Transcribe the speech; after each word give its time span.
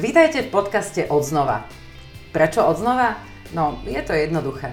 Vítajte 0.00 0.48
v 0.48 0.48
podcaste 0.48 1.04
Odznova. 1.12 1.68
Prečo 2.32 2.64
odznova? 2.64 3.20
No, 3.52 3.84
je 3.84 4.00
to 4.00 4.16
jednoduché. 4.16 4.72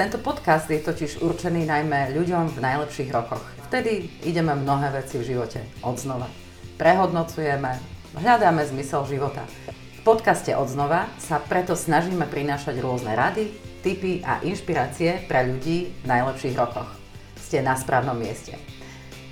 Tento 0.00 0.16
podcast 0.16 0.72
je 0.72 0.80
totiž 0.80 1.20
určený 1.20 1.68
najmä 1.68 2.16
ľuďom 2.16 2.48
v 2.48 2.64
najlepších 2.64 3.12
rokoch. 3.12 3.44
Vtedy 3.68 4.08
ideme 4.24 4.56
mnohé 4.56 4.88
veci 4.96 5.20
v 5.20 5.36
živote 5.36 5.60
odznova. 5.84 6.32
Prehodnocujeme, 6.80 7.76
hľadáme 8.16 8.64
zmysel 8.64 9.04
života. 9.04 9.44
V 9.68 10.00
podcaste 10.00 10.56
Odznova 10.56 11.12
sa 11.20 11.44
preto 11.44 11.76
snažíme 11.76 12.24
prinášať 12.24 12.80
rôzne 12.80 13.12
rady, 13.12 13.52
tipy 13.84 14.24
a 14.24 14.40
inšpirácie 14.40 15.28
pre 15.28 15.44
ľudí 15.44 15.92
v 15.92 16.04
najlepších 16.08 16.56
rokoch. 16.56 16.88
Ste 17.36 17.60
na 17.60 17.76
správnom 17.76 18.16
mieste. 18.16 18.56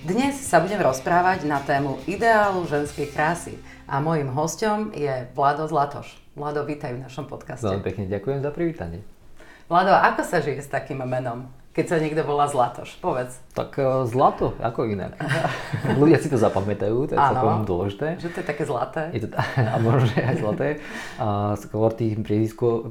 Dnes 0.03 0.35
sa 0.35 0.59
budem 0.59 0.83
rozprávať 0.83 1.47
na 1.47 1.63
tému 1.63 2.03
ideálu 2.11 2.67
ženskej 2.67 3.15
krásy 3.15 3.55
a 3.93 4.01
mojim 4.01 4.33
hostom 4.33 4.89
je 4.97 5.29
Vlado 5.37 5.69
Zlatoš. 5.69 6.17
Vlado, 6.33 6.65
vítaj 6.65 6.97
v 6.97 7.05
našom 7.05 7.29
podcaste. 7.29 7.69
Veľmi 7.69 7.85
pekne 7.85 8.09
ďakujem 8.09 8.41
za 8.41 8.49
privítanie. 8.49 9.05
Vlado, 9.69 9.93
ako 9.93 10.25
sa 10.25 10.41
žije 10.41 10.65
s 10.65 10.73
takým 10.73 11.05
menom? 11.05 11.53
Keď 11.77 11.85
sa 11.89 11.97
niekto 12.01 12.25
volá 12.25 12.49
Zlatoš, 12.49 12.97
povedz. 13.05 13.37
Tak 13.53 13.77
uh, 13.77 14.09
zlato, 14.09 14.57
ako 14.65 14.89
inak. 14.89 15.17
Ľudia 16.01 16.21
si 16.21 16.33
to 16.33 16.41
zapamätajú, 16.41 17.05
to 17.05 17.17
je 17.17 17.21
celkom 17.21 17.69
dôležité. 17.69 18.17
Že 18.17 18.29
to 18.33 18.39
je 18.41 18.47
také 18.49 18.65
zlaté. 18.65 19.03
Je 19.13 19.21
to, 19.29 19.37
a 19.73 19.77
možno, 19.77 20.09
že 20.09 20.25
aj 20.25 20.37
zlaté. 20.41 20.69
A 21.21 21.53
skôr 21.61 21.93
tých 21.93 22.17
priezvisko, 22.17 22.89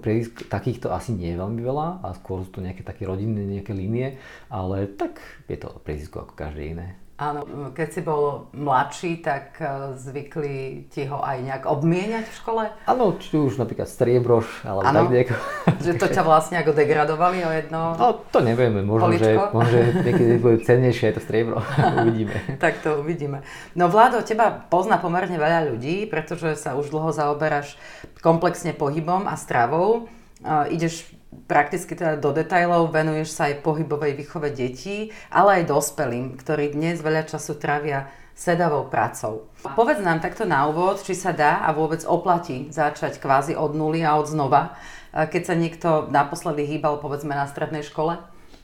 takýchto 0.54 0.94
asi 0.94 1.18
nie 1.18 1.34
je 1.34 1.42
veľmi 1.42 1.62
veľa 1.66 2.06
a 2.06 2.14
skôr 2.14 2.45
sú 2.45 2.54
to 2.54 2.62
nejaké 2.62 2.86
také 2.86 3.09
rodinné 3.09 3.42
nejaké 3.42 3.73
línie, 3.73 4.22
ale 4.54 4.86
tak 4.86 5.18
je 5.50 5.58
to 5.58 5.81
priezvisko 5.81 6.30
ako 6.30 6.38
každé 6.38 6.78
iné. 6.78 7.01
Áno, 7.21 7.45
keď 7.77 7.88
si 7.93 8.02
bol 8.02 8.49
mladší, 8.49 9.21
tak 9.21 9.61
e, 9.61 9.93
zvykli 9.93 10.89
ti 10.89 11.05
ho 11.05 11.22
aj 11.22 11.38
nejak 11.45 11.63
obmieniať 11.69 12.25
v 12.25 12.33
škole? 12.33 12.63
Áno, 12.89 13.13
či 13.22 13.38
už 13.38 13.61
napríklad 13.61 13.86
striebroš, 13.86 14.66
alebo 14.66 14.81
ano, 14.81 15.05
tak 15.05 15.13
nejako. 15.13 15.36
Že 15.86 15.91
to 16.02 16.08
ťa 16.09 16.23
vlastne 16.25 16.58
ako 16.58 16.73
degradovali 16.73 17.45
o 17.45 17.52
jedno 17.53 17.94
No, 17.94 18.25
to 18.33 18.41
nevieme, 18.41 18.81
možno, 18.81 19.13
že, 19.22 19.38
možno, 19.38 19.69
že 19.69 19.81
niekedy 20.02 20.33
bude 20.41 20.66
cennejšie 20.66 21.13
to 21.13 21.22
striebro. 21.22 21.61
uvidíme. 22.02 22.33
tak 22.63 22.81
to 22.81 23.05
uvidíme. 23.05 23.45
No 23.78 23.85
Vládo, 23.85 24.25
teba 24.25 24.50
pozná 24.50 24.97
pomerne 24.97 25.38
veľa 25.38 25.69
ľudí, 25.69 26.09
pretože 26.09 26.58
sa 26.58 26.73
už 26.73 26.89
dlho 26.89 27.13
zaoberáš 27.13 27.78
komplexne 28.25 28.73
pohybom 28.73 29.30
a 29.30 29.38
stravou. 29.38 30.09
Uh, 30.41 30.66
ideš 30.73 31.06
prakticky 31.48 31.96
teda 31.96 32.20
do 32.20 32.36
detajlov, 32.36 32.92
venuješ 32.92 33.36
sa 33.36 33.48
aj 33.52 33.64
pohybovej 33.64 34.20
výchove 34.20 34.52
detí, 34.52 35.16
ale 35.32 35.64
aj 35.64 35.72
dospelým, 35.72 36.36
ktorí 36.36 36.76
dnes 36.76 37.00
veľa 37.00 37.28
času 37.28 37.56
trávia 37.60 38.12
sedavou 38.36 38.88
prácou. 38.88 39.48
Povedz 39.76 40.02
nám 40.02 40.24
takto 40.24 40.48
na 40.48 40.66
úvod, 40.66 41.04
či 41.04 41.14
sa 41.14 41.36
dá 41.36 41.62
a 41.62 41.76
vôbec 41.76 42.02
oplatí 42.08 42.72
začať 42.72 43.20
kvázi 43.20 43.54
od 43.54 43.76
nuly 43.76 44.02
a 44.02 44.18
od 44.18 44.28
znova, 44.28 44.76
keď 45.12 45.42
sa 45.44 45.56
niekto 45.56 45.90
naposledy 46.08 46.64
hýbal 46.66 47.04
povedzme 47.04 47.36
na 47.36 47.46
strednej 47.46 47.84
škole? 47.84 48.18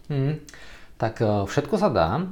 Hmm. 0.08 0.40
Tak 0.98 1.22
e, 1.22 1.46
všetko 1.46 1.76
sa 1.78 1.94
dá, 1.94 2.26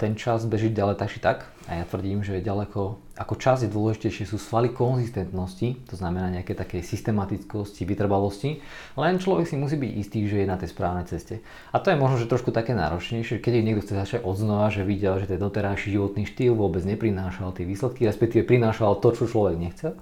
ten 0.00 0.16
čas 0.16 0.48
beží 0.48 0.72
ďalej 0.72 0.96
tak 0.96 1.08
či 1.12 1.20
tak. 1.20 1.38
A 1.68 1.80
ja 1.80 1.84
tvrdím, 1.84 2.24
že 2.24 2.40
ďaleko 2.40 3.10
ako 3.20 3.36
čas 3.36 3.60
je 3.60 3.68
dôležitejšie 3.68 4.32
sú 4.32 4.40
svaly 4.40 4.72
konzistentnosti, 4.72 5.76
to 5.84 5.94
znamená 5.94 6.32
nejaké 6.32 6.56
také 6.56 6.80
systematickosti, 6.80 7.84
vytrvalosti, 7.84 8.64
len 8.96 9.20
človek 9.20 9.44
si 9.44 9.60
musí 9.60 9.76
byť 9.76 9.92
istý, 9.92 10.24
že 10.24 10.40
je 10.40 10.48
na 10.48 10.56
tej 10.56 10.72
správnej 10.72 11.04
ceste. 11.04 11.44
A 11.68 11.76
to 11.84 11.92
je 11.92 12.00
možno, 12.00 12.16
že 12.16 12.32
trošku 12.32 12.48
také 12.48 12.72
náročnejšie, 12.72 13.44
keď 13.44 13.60
niekto 13.60 13.84
chce 13.84 13.94
začať 14.00 14.20
odznova, 14.24 14.72
že 14.72 14.88
videl, 14.88 15.20
že 15.20 15.28
ten 15.28 15.36
doterajší 15.36 16.00
životný 16.00 16.24
štýl 16.24 16.56
vôbec 16.56 16.80
neprinášal 16.80 17.52
tie 17.52 17.68
výsledky, 17.68 18.08
respektíve 18.08 18.48
prinášal 18.48 18.96
to, 19.04 19.12
čo 19.12 19.28
človek 19.28 19.60
nechcel 19.60 20.00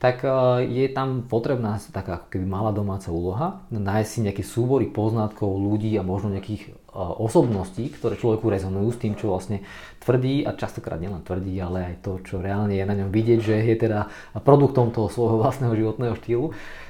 tak 0.00 0.24
e, 0.24 0.32
je 0.64 0.88
tam 0.88 1.28
potrebná 1.28 1.76
taká 1.92 2.24
keby 2.32 2.48
malá 2.48 2.72
domáca 2.72 3.12
úloha, 3.12 3.60
nájsť 3.68 4.08
si 4.08 4.24
nejaké 4.24 4.42
súbory 4.42 4.88
poznatkov 4.88 5.60
ľudí 5.60 5.92
a 6.00 6.02
možno 6.02 6.32
nejakých 6.32 6.79
osobností, 6.94 7.94
ktoré 7.94 8.18
človeku 8.18 8.50
rezonujú 8.50 8.88
s 8.90 8.98
tým, 8.98 9.14
čo 9.14 9.30
vlastne 9.30 9.62
tvrdí 10.02 10.42
a 10.42 10.56
častokrát 10.58 10.98
nielen 10.98 11.22
tvrdí, 11.22 11.54
ale 11.62 11.94
aj 11.94 11.94
to, 12.02 12.12
čo 12.26 12.42
reálne 12.42 12.74
je 12.74 12.82
na 12.82 12.98
ňom 12.98 13.14
vidieť, 13.14 13.38
že 13.38 13.56
je 13.62 13.76
teda 13.78 14.10
produktom 14.42 14.90
toho 14.90 15.06
svojho 15.06 15.38
vlastného 15.38 15.74
životného 15.76 16.14
štýlu. 16.18 16.46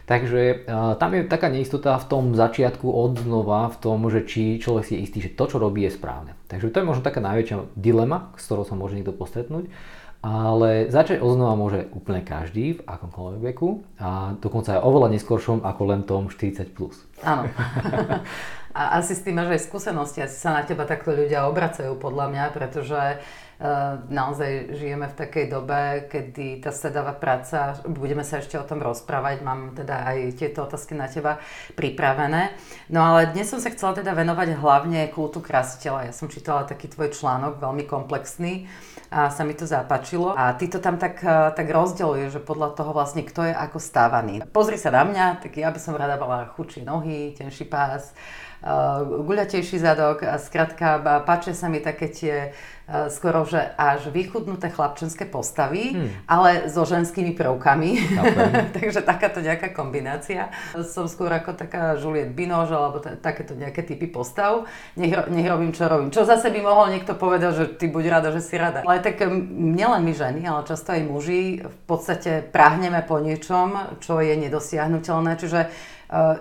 Takže 0.08 0.66
uh, 0.66 0.98
tam 0.98 1.14
je 1.14 1.22
taká 1.22 1.46
neistota 1.52 1.94
v 2.00 2.08
tom 2.10 2.24
začiatku 2.34 2.82
od 2.82 3.22
znova, 3.22 3.70
v 3.70 3.76
tom, 3.78 4.02
že 4.10 4.26
či 4.26 4.58
človek 4.58 4.82
si 4.82 4.92
je 4.98 5.02
istý, 5.06 5.18
že 5.22 5.36
to, 5.36 5.46
čo 5.46 5.56
robí, 5.62 5.86
je 5.86 5.94
správne. 5.94 6.34
Takže 6.50 6.72
to 6.72 6.82
je 6.82 6.88
možno 6.88 7.06
taká 7.06 7.22
najväčšia 7.22 7.78
dilema, 7.78 8.34
s 8.34 8.50
ktorou 8.50 8.66
sa 8.66 8.74
môže 8.74 8.98
niekto 8.98 9.14
postretnúť. 9.14 9.70
Ale 10.20 10.92
začať 10.92 11.24
oznova 11.24 11.56
môže 11.56 11.88
úplne 11.96 12.20
každý 12.20 12.76
v 12.76 12.84
akomkoľvek 12.84 13.40
veku 13.40 13.80
a 13.96 14.36
dokonca 14.36 14.76
aj 14.76 14.84
oveľa 14.84 15.16
neskôršom 15.16 15.64
ako 15.64 15.82
len 15.88 16.04
tom 16.04 16.28
40+. 16.28 16.76
Plus. 16.76 16.92
Áno. 17.24 17.48
A 18.70 19.02
asi 19.02 19.18
s 19.18 19.26
tým 19.26 19.34
máš 19.34 19.50
aj 19.50 19.66
skúsenosti, 19.66 20.22
asi 20.22 20.38
sa 20.38 20.54
na 20.54 20.62
teba 20.62 20.86
takto 20.86 21.10
ľudia 21.10 21.50
obracajú 21.50 21.98
podľa 21.98 22.26
mňa, 22.30 22.44
pretože 22.54 23.18
uh, 23.18 23.98
naozaj 24.06 24.78
žijeme 24.78 25.10
v 25.10 25.18
takej 25.18 25.46
dobe, 25.50 26.06
kedy 26.06 26.62
tá 26.62 26.70
sedavá 26.70 27.10
práca, 27.10 27.82
budeme 27.82 28.22
sa 28.22 28.38
ešte 28.38 28.54
o 28.54 28.64
tom 28.64 28.78
rozprávať, 28.78 29.42
mám 29.42 29.74
teda 29.74 30.06
aj 30.06 30.38
tieto 30.38 30.70
otázky 30.70 30.94
na 30.94 31.10
teba 31.10 31.42
pripravené. 31.74 32.54
No 32.94 33.02
ale 33.02 33.34
dnes 33.34 33.50
som 33.50 33.58
sa 33.58 33.74
chcela 33.74 33.90
teda 33.90 34.14
venovať 34.14 34.54
hlavne 34.54 35.10
kultu 35.10 35.42
krasiteľa. 35.42 36.06
Ja 36.06 36.14
som 36.14 36.30
čítala 36.30 36.62
taký 36.62 36.86
tvoj 36.86 37.10
článok, 37.10 37.58
veľmi 37.58 37.90
komplexný 37.90 38.70
a 39.10 39.26
sa 39.34 39.42
mi 39.42 39.58
to 39.58 39.66
zapáčilo. 39.66 40.30
A 40.38 40.54
ty 40.54 40.70
to 40.70 40.78
tam 40.78 40.94
tak, 40.94 41.18
e, 41.18 41.50
tak 41.50 41.66
rozdeľuje, 41.66 42.30
že 42.30 42.38
podľa 42.38 42.78
toho 42.78 42.94
vlastne 42.94 43.26
kto 43.26 43.50
je 43.50 43.54
ako 43.54 43.82
stávaný. 43.82 44.46
Pozri 44.54 44.78
sa 44.78 44.94
na 44.94 45.02
mňa, 45.02 45.42
tak 45.42 45.58
ja 45.58 45.74
by 45.74 45.80
som 45.82 45.98
rada 45.98 46.14
mala 46.14 46.46
chudší 46.54 46.86
nohy, 46.86 47.34
tenší 47.34 47.66
pás, 47.66 48.14
guľatejší 49.24 49.80
zadok 49.80 50.24
a 50.28 50.36
skrátka 50.36 51.00
páčia 51.24 51.56
sa 51.56 51.72
mi 51.72 51.80
také 51.80 52.12
tie 52.12 52.36
uh, 52.52 53.08
skoro, 53.08 53.46
že 53.46 53.62
až 53.78 54.10
vychudnuté 54.10 54.68
chlapčenské 54.68 55.24
postavy, 55.24 55.94
hmm. 55.94 56.26
ale 56.26 56.66
so 56.66 56.82
ženskými 56.82 57.32
prvkami. 57.38 58.18
Takže 58.76 59.06
takáto 59.06 59.38
nejaká 59.38 59.70
kombinácia. 59.70 60.50
Som 60.90 61.06
skôr 61.06 61.30
ako 61.30 61.54
taká 61.54 61.94
Juliette 61.96 62.34
Binoche 62.34 62.74
alebo 62.74 62.98
t- 62.98 63.14
takéto 63.22 63.54
nejaké 63.54 63.86
typy 63.86 64.10
postav. 64.10 64.66
Nech, 64.98 65.14
nech 65.30 65.46
robím, 65.46 65.70
čo 65.70 65.86
robím. 65.86 66.10
Čo 66.10 66.26
zase 66.26 66.50
by 66.50 66.60
mohol 66.60 66.90
niekto 66.90 67.14
povedať, 67.14 67.52
že 67.54 67.64
ty 67.78 67.86
buď 67.86 68.04
rada, 68.10 68.28
že 68.34 68.42
si 68.42 68.58
rada. 68.58 68.82
Ale 68.82 68.98
tak 69.00 69.22
nielen 69.54 70.02
my 70.02 70.12
ženy, 70.12 70.42
ale 70.44 70.66
často 70.66 70.90
aj 70.92 71.02
muži 71.06 71.62
v 71.62 71.78
podstate 71.86 72.42
prahneme 72.42 73.06
po 73.06 73.22
niečom, 73.22 73.96
čo 74.02 74.18
je 74.18 74.34
nedosiahnutelné. 74.34 75.38
Čiže 75.38 75.60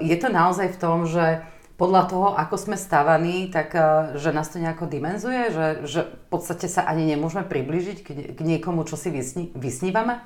je 0.01 0.15
to 0.17 0.27
naozaj 0.33 0.73
v 0.73 0.81
tom, 0.81 1.05
že 1.05 1.45
podľa 1.79 2.03
toho, 2.11 2.27
ako 2.35 2.55
sme 2.59 2.75
stavaní, 2.75 3.47
tak 3.47 3.71
eh, 3.71 3.83
že 4.19 4.35
nás 4.35 4.51
to 4.51 4.59
nejako 4.59 4.91
dimenzuje, 4.91 5.55
že, 5.55 5.67
že 5.87 5.99
v 6.11 6.25
podstate 6.27 6.67
sa 6.67 6.83
ani 6.83 7.07
nemôžeme 7.07 7.47
približiť 7.47 7.97
k, 8.03 8.07
k 8.35 8.39
niekomu, 8.43 8.83
čo 8.83 8.99
si 8.99 9.07
vysní, 9.07 9.55
vysnívame? 9.55 10.19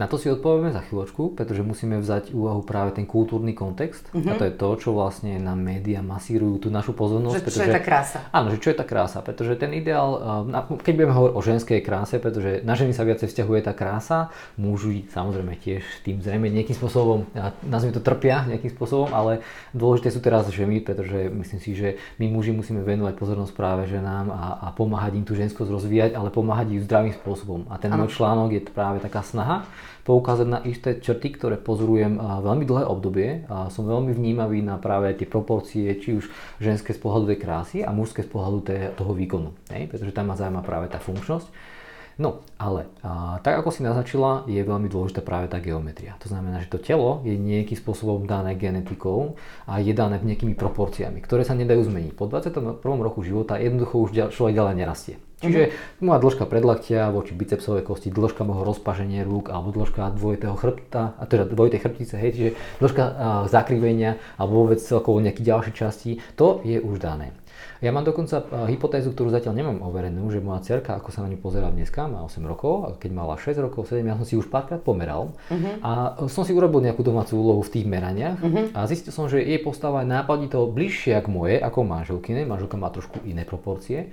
Na 0.00 0.08
to 0.08 0.16
si 0.16 0.32
odpovieme 0.32 0.72
za 0.72 0.80
chvíľočku, 0.80 1.36
pretože 1.36 1.60
musíme 1.60 2.00
vzať 2.00 2.32
úvahu 2.32 2.64
práve 2.64 2.96
ten 2.96 3.04
kultúrny 3.04 3.52
kontext 3.52 4.08
uh-huh. 4.16 4.32
a 4.32 4.40
to 4.40 4.48
je 4.48 4.52
to, 4.56 4.68
čo 4.80 4.96
vlastne 4.96 5.36
nám 5.36 5.60
médiá 5.60 6.00
masírujú 6.00 6.56
tú 6.56 6.68
našu 6.72 6.96
pozornosť. 6.96 7.36
Že 7.36 7.44
pretože, 7.44 7.60
čo 7.60 7.68
je 7.68 7.76
tá 7.76 7.84
krása. 7.84 8.18
Áno, 8.32 8.48
že 8.48 8.58
čo 8.64 8.72
je 8.72 8.76
tá 8.80 8.86
krása, 8.88 9.20
pretože 9.20 9.60
ten 9.60 9.76
ideál, 9.76 10.08
eh, 10.48 10.80
keď 10.80 10.92
budeme 10.96 11.12
hovoriť 11.12 11.34
o 11.36 11.40
ženskej 11.44 11.80
kráse, 11.84 12.16
pretože 12.16 12.64
na 12.64 12.72
ženy 12.80 12.96
sa 12.96 13.04
viacej 13.04 13.28
vzťahuje 13.28 13.60
tá 13.60 13.76
krása, 13.76 14.32
muži 14.56 15.04
samozrejme 15.12 15.60
tiež 15.60 15.84
tým 16.00 16.24
zrejme 16.24 16.48
nejakým 16.48 16.80
spôsobom, 16.80 17.28
nazvime 17.68 17.92
to 17.92 18.00
trpia 18.00 18.48
nejakým 18.48 18.72
spôsobom, 18.72 19.12
ale 19.12 19.44
dôležité 19.76 20.08
sú 20.08 20.24
teraz 20.24 20.48
ženy, 20.48 20.80
pretože 20.80 21.28
myslím 21.28 21.60
si, 21.60 21.76
že 21.76 22.00
my 22.16 22.24
muži 22.32 22.56
musíme 22.56 22.80
venovať 22.80 23.20
pozornosť 23.20 23.52
práve 23.52 23.84
ženám 23.84 24.32
a, 24.32 24.44
a 24.64 24.66
pomáhať 24.72 25.20
im 25.20 25.28
tú 25.28 25.36
ženskosť 25.36 25.68
rozvíjať, 25.68 26.10
ale 26.16 26.32
pomáhať 26.32 26.72
im 26.72 26.80
zdravým 26.80 27.12
spôsobom. 27.20 27.68
A 27.68 27.76
ten 27.76 27.92
ano. 27.92 28.08
môj 28.08 28.16
článok 28.16 28.48
je 28.56 28.64
práve 28.72 29.04
taká 29.04 29.20
snaha 29.20 29.68
poukázať 30.04 30.46
na 30.48 30.60
isté 30.66 30.98
črty, 30.98 31.36
ktoré 31.38 31.56
pozorujem 31.60 32.18
veľmi 32.18 32.64
dlhé 32.66 32.84
obdobie 32.88 33.28
a 33.46 33.70
som 33.70 33.86
veľmi 33.86 34.10
vnímavý 34.16 34.64
na 34.64 34.80
práve 34.80 35.12
tie 35.14 35.28
proporcie, 35.28 35.92
či 36.00 36.18
už 36.18 36.28
ženské 36.58 36.96
z 36.96 37.00
pohľadu 37.02 37.30
tej 37.34 37.38
krásy 37.38 37.78
a 37.84 37.94
mužské 37.94 38.26
z 38.26 38.30
pohľadu 38.32 38.58
toho 38.96 39.12
výkonu. 39.14 39.54
Hej? 39.70 39.86
Pretože 39.90 40.14
tam 40.14 40.30
ma 40.30 40.36
zaujíma 40.38 40.62
práve 40.66 40.90
tá 40.90 40.98
funkčnosť. 40.98 41.78
No, 42.20 42.44
ale 42.60 42.84
a, 43.00 43.40
tak 43.40 43.64
ako 43.64 43.72
si 43.72 43.80
naznačila, 43.80 44.44
je 44.44 44.60
veľmi 44.60 44.92
dôležitá 44.92 45.24
práve 45.24 45.48
tá 45.48 45.56
geometria. 45.56 46.20
To 46.20 46.28
znamená, 46.28 46.60
že 46.60 46.68
to 46.68 46.76
telo 46.76 47.24
je 47.24 47.32
nejakým 47.32 47.80
spôsobom 47.80 48.28
dané 48.28 48.60
genetikou 48.60 49.40
a 49.64 49.80
je 49.80 49.96
dané 49.96 50.20
nejakými 50.20 50.52
proporciami, 50.52 51.24
ktoré 51.24 51.48
sa 51.48 51.56
nedajú 51.56 51.80
zmeniť. 51.88 52.12
Po 52.12 52.28
21. 52.28 52.84
roku 52.84 53.24
života 53.24 53.56
jednoducho 53.56 54.04
už 54.04 54.36
človek 54.36 54.52
ďalej 54.52 54.74
nerastie. 54.76 55.16
Čiže 55.40 55.72
moja 56.04 56.20
dĺžka 56.20 56.44
predlaktia 56.44 57.08
voči 57.08 57.32
bicepsovej 57.32 57.80
kosti, 57.88 58.12
dĺžka 58.12 58.44
môjho 58.44 58.68
rozpaženia 58.68 59.24
rúk 59.24 59.48
alebo 59.48 59.72
dĺžka 59.72 60.12
dvojitého 60.12 60.52
chrbta, 60.52 61.16
a 61.16 61.22
teda 61.24 61.48
dvojitej 61.48 61.80
chrbtice, 61.80 62.14
hej, 62.20 62.30
čiže 62.36 62.50
dĺžka 62.84 63.04
uh, 63.04 63.14
zakrivenia 63.48 64.20
alebo 64.36 64.68
vôbec 64.68 64.84
celkovo 64.84 65.16
nejakých 65.24 65.48
ďalších 65.48 65.76
častí, 65.80 66.20
to 66.36 66.60
je 66.60 66.76
už 66.76 67.00
dané. 67.00 67.32
Ja 67.80 67.96
mám 67.96 68.04
dokonca 68.04 68.44
hypotézu, 68.68 69.12
ktorú 69.16 69.32
zatiaľ 69.32 69.56
nemám 69.56 69.78
overenú, 69.80 70.28
že 70.28 70.44
moja 70.44 70.60
cerka, 70.60 71.00
ako 71.00 71.08
sa 71.12 71.24
na 71.24 71.32
ňu 71.32 71.40
pozerá 71.40 71.72
dneska, 71.72 72.08
má 72.08 72.20
8 72.28 72.44
rokov, 72.44 72.74
a 72.84 72.86
keď 73.00 73.10
mala 73.12 73.40
6 73.40 73.56
rokov, 73.56 73.88
7, 73.88 74.04
ja 74.04 74.16
som 74.20 74.28
si 74.28 74.36
už 74.36 74.52
párkrát 74.52 74.80
pomeral 74.80 75.32
uh-huh. 75.48 75.80
a 75.80 75.90
som 76.28 76.44
si 76.44 76.52
urobil 76.52 76.84
nejakú 76.84 77.00
domácu 77.00 77.40
úlohu 77.40 77.64
v 77.64 77.72
tých 77.72 77.86
meraniach 77.88 78.36
uh-huh. 78.40 78.76
a 78.76 78.84
zistil 78.84 79.12
som, 79.12 79.32
že 79.32 79.40
jej 79.40 79.60
postava 79.60 80.04
je 80.04 80.12
nápadito 80.12 80.68
bližšie 80.68 81.16
ako 81.24 81.28
moje, 81.32 81.56
ako 81.56 81.78
manželkine. 81.84 82.44
Manželka 82.44 82.76
má 82.76 82.92
trošku 82.92 83.24
iné 83.24 83.48
proporcie 83.48 84.12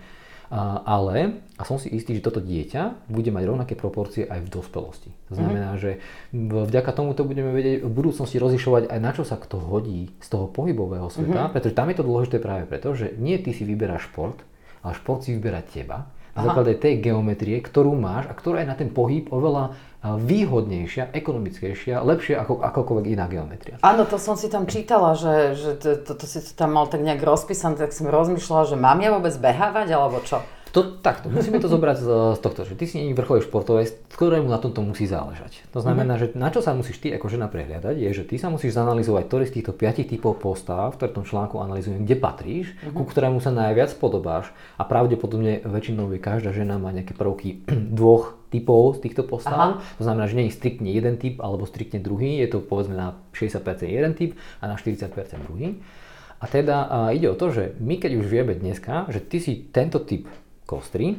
ale, 0.49 1.43
a 1.59 1.63
som 1.67 1.75
si 1.75 1.91
istý, 1.91 2.15
že 2.15 2.23
toto 2.23 2.39
dieťa 2.39 3.11
bude 3.11 3.35
mať 3.35 3.43
rovnaké 3.43 3.73
proporcie 3.75 4.23
aj 4.23 4.47
v 4.47 4.49
dospelosti. 4.49 5.11
To 5.27 5.35
mhm. 5.35 5.39
znamená, 5.43 5.69
mm-hmm. 5.75 5.83
že 5.83 5.91
vďaka 6.71 6.91
to 6.95 7.23
budeme 7.27 7.51
vedieť 7.51 7.83
v 7.83 7.91
budúcnosti 7.91 8.39
rozlišovať 8.39 8.87
aj 8.87 8.99
na 8.99 9.11
čo 9.11 9.27
sa 9.27 9.35
kto 9.35 9.59
hodí 9.59 10.15
z 10.23 10.27
toho 10.31 10.47
pohybového 10.47 11.11
sveta, 11.11 11.47
mm-hmm. 11.47 11.53
pretože 11.53 11.75
tam 11.75 11.91
je 11.91 11.97
to 11.99 12.07
dôležité 12.07 12.37
práve 12.39 12.63
preto, 12.63 12.95
že 12.95 13.11
nie 13.19 13.35
ty 13.43 13.51
si 13.51 13.67
vyberáš 13.67 14.07
šport, 14.07 14.39
ale 14.83 14.95
šport 14.95 15.27
si 15.27 15.35
vyberá 15.35 15.59
teba 15.67 16.07
na 16.37 16.45
základe 16.45 16.77
tej 16.77 17.01
geometrie, 17.01 17.57
ktorú 17.65 17.97
máš 17.97 18.29
a 18.29 18.37
ktorá 18.37 18.61
je 18.61 18.69
na 18.69 18.77
ten 18.77 18.93
pohyb 18.93 19.25
oveľa 19.33 19.73
výhodnejšia, 20.05 21.09
ekonomickejšia, 21.11 22.05
lepšia 22.05 22.45
ako 22.45 22.61
akokoľvek 22.61 23.05
iná 23.17 23.25
geometria. 23.25 23.81
Áno, 23.81 24.05
to 24.05 24.21
som 24.21 24.37
si 24.37 24.45
tam 24.47 24.69
čítala, 24.69 25.17
že, 25.17 25.57
že 25.57 25.71
to, 25.75 25.89
to, 26.05 26.11
to 26.13 26.25
si 26.29 26.39
to 26.45 26.51
tam 26.53 26.77
mal 26.77 26.85
tak 26.85 27.01
nejak 27.01 27.19
rozpísané, 27.19 27.75
tak 27.81 27.91
som 27.91 28.05
rozmýšľala, 28.07 28.69
že 28.69 28.77
mám 28.77 29.01
ja 29.01 29.09
vôbec 29.09 29.33
behávať, 29.41 29.87
alebo 29.97 30.21
čo? 30.21 30.45
To, 30.77 30.85
takto, 31.01 31.33
musíme 31.33 31.57
to 31.57 31.65
zobrať 31.65 31.97
z, 32.05 32.07
z 32.37 32.39
tohto, 32.45 32.61
že 32.61 32.77
ty 32.77 32.85
si 32.85 33.01
nie 33.01 33.17
vrcholný 33.17 33.41
športovec, 33.49 33.97
ktorému 34.13 34.45
na 34.45 34.61
tomto 34.61 34.85
musí 34.85 35.09
záležať. 35.09 35.65
To 35.73 35.81
znamená, 35.81 36.21
mm-hmm. 36.21 36.37
že 36.37 36.37
na 36.37 36.53
čo 36.53 36.61
sa 36.61 36.77
musíš 36.77 37.01
ty 37.01 37.09
ako 37.17 37.33
žena 37.33 37.49
prehliadať, 37.49 37.97
je, 37.97 38.09
že 38.13 38.21
ty 38.29 38.37
sa 38.37 38.53
musíš 38.53 38.77
zanalizovať, 38.77 39.25
ktorý 39.25 39.43
z 39.49 39.55
týchto 39.57 39.73
piatich 39.73 40.05
typov 40.05 40.37
postav, 40.37 40.93
v 40.93 41.09
tom 41.09 41.25
článku 41.25 41.57
analizujem, 41.57 42.05
kde 42.05 42.21
patríš, 42.21 42.77
mm-hmm. 42.77 42.93
ku 42.93 43.09
ktorému 43.09 43.41
sa 43.41 43.49
najviac 43.49 43.89
podobáš 43.97 44.53
a 44.77 44.85
pravdepodobne 44.85 45.65
väčšinou 45.65 46.13
je 46.13 46.21
každá 46.21 46.53
žena 46.53 46.77
má 46.77 46.93
nejaké 46.93 47.17
prvky 47.17 47.65
dvoch 47.97 48.37
typov 48.53 49.01
z 49.01 49.09
týchto 49.09 49.25
postav. 49.25 49.81
Aha. 49.81 49.97
To 49.97 50.03
znamená, 50.05 50.29
že 50.29 50.37
nie 50.37 50.45
je 50.45 50.61
striktne 50.61 50.93
jeden 50.93 51.17
typ 51.17 51.41
alebo 51.41 51.65
striktne 51.65 51.97
druhý, 51.97 52.37
je 52.37 52.53
to 52.53 52.61
povedzme 52.61 52.93
na 52.93 53.17
60% 53.33 53.65
jeden 53.81 54.13
typ 54.13 54.37
a 54.61 54.69
na 54.69 54.77
40% 54.77 55.09
druhý. 55.41 55.81
A 56.37 56.45
teda 56.45 56.85
a 56.85 56.97
ide 57.17 57.33
o 57.33 57.39
to, 57.39 57.49
že 57.49 57.73
my 57.81 57.97
keď 57.97 58.21
už 58.21 58.29
vieme 58.29 58.53
dneska, 58.53 59.09
že 59.09 59.25
ty 59.25 59.41
si 59.41 59.57
tento 59.73 59.97
typ 60.05 60.29
kostry, 60.67 61.17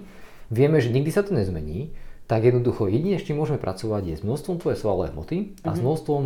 vieme, 0.52 0.78
že 0.78 0.92
nikdy 0.92 1.08
sa 1.08 1.24
to 1.24 1.32
nezmení, 1.32 1.96
tak 2.28 2.44
jednoducho 2.44 2.92
jedine, 2.92 3.16
s 3.16 3.24
čím 3.24 3.40
môžeme 3.40 3.56
pracovať, 3.56 4.02
je 4.04 4.16
s 4.20 4.22
množstvom 4.22 4.60
tvojej 4.60 4.76
svalové 4.76 5.16
hmoty 5.16 5.56
a 5.64 5.72
s 5.72 5.80
mhm. 5.80 5.84
množstvom 5.88 6.22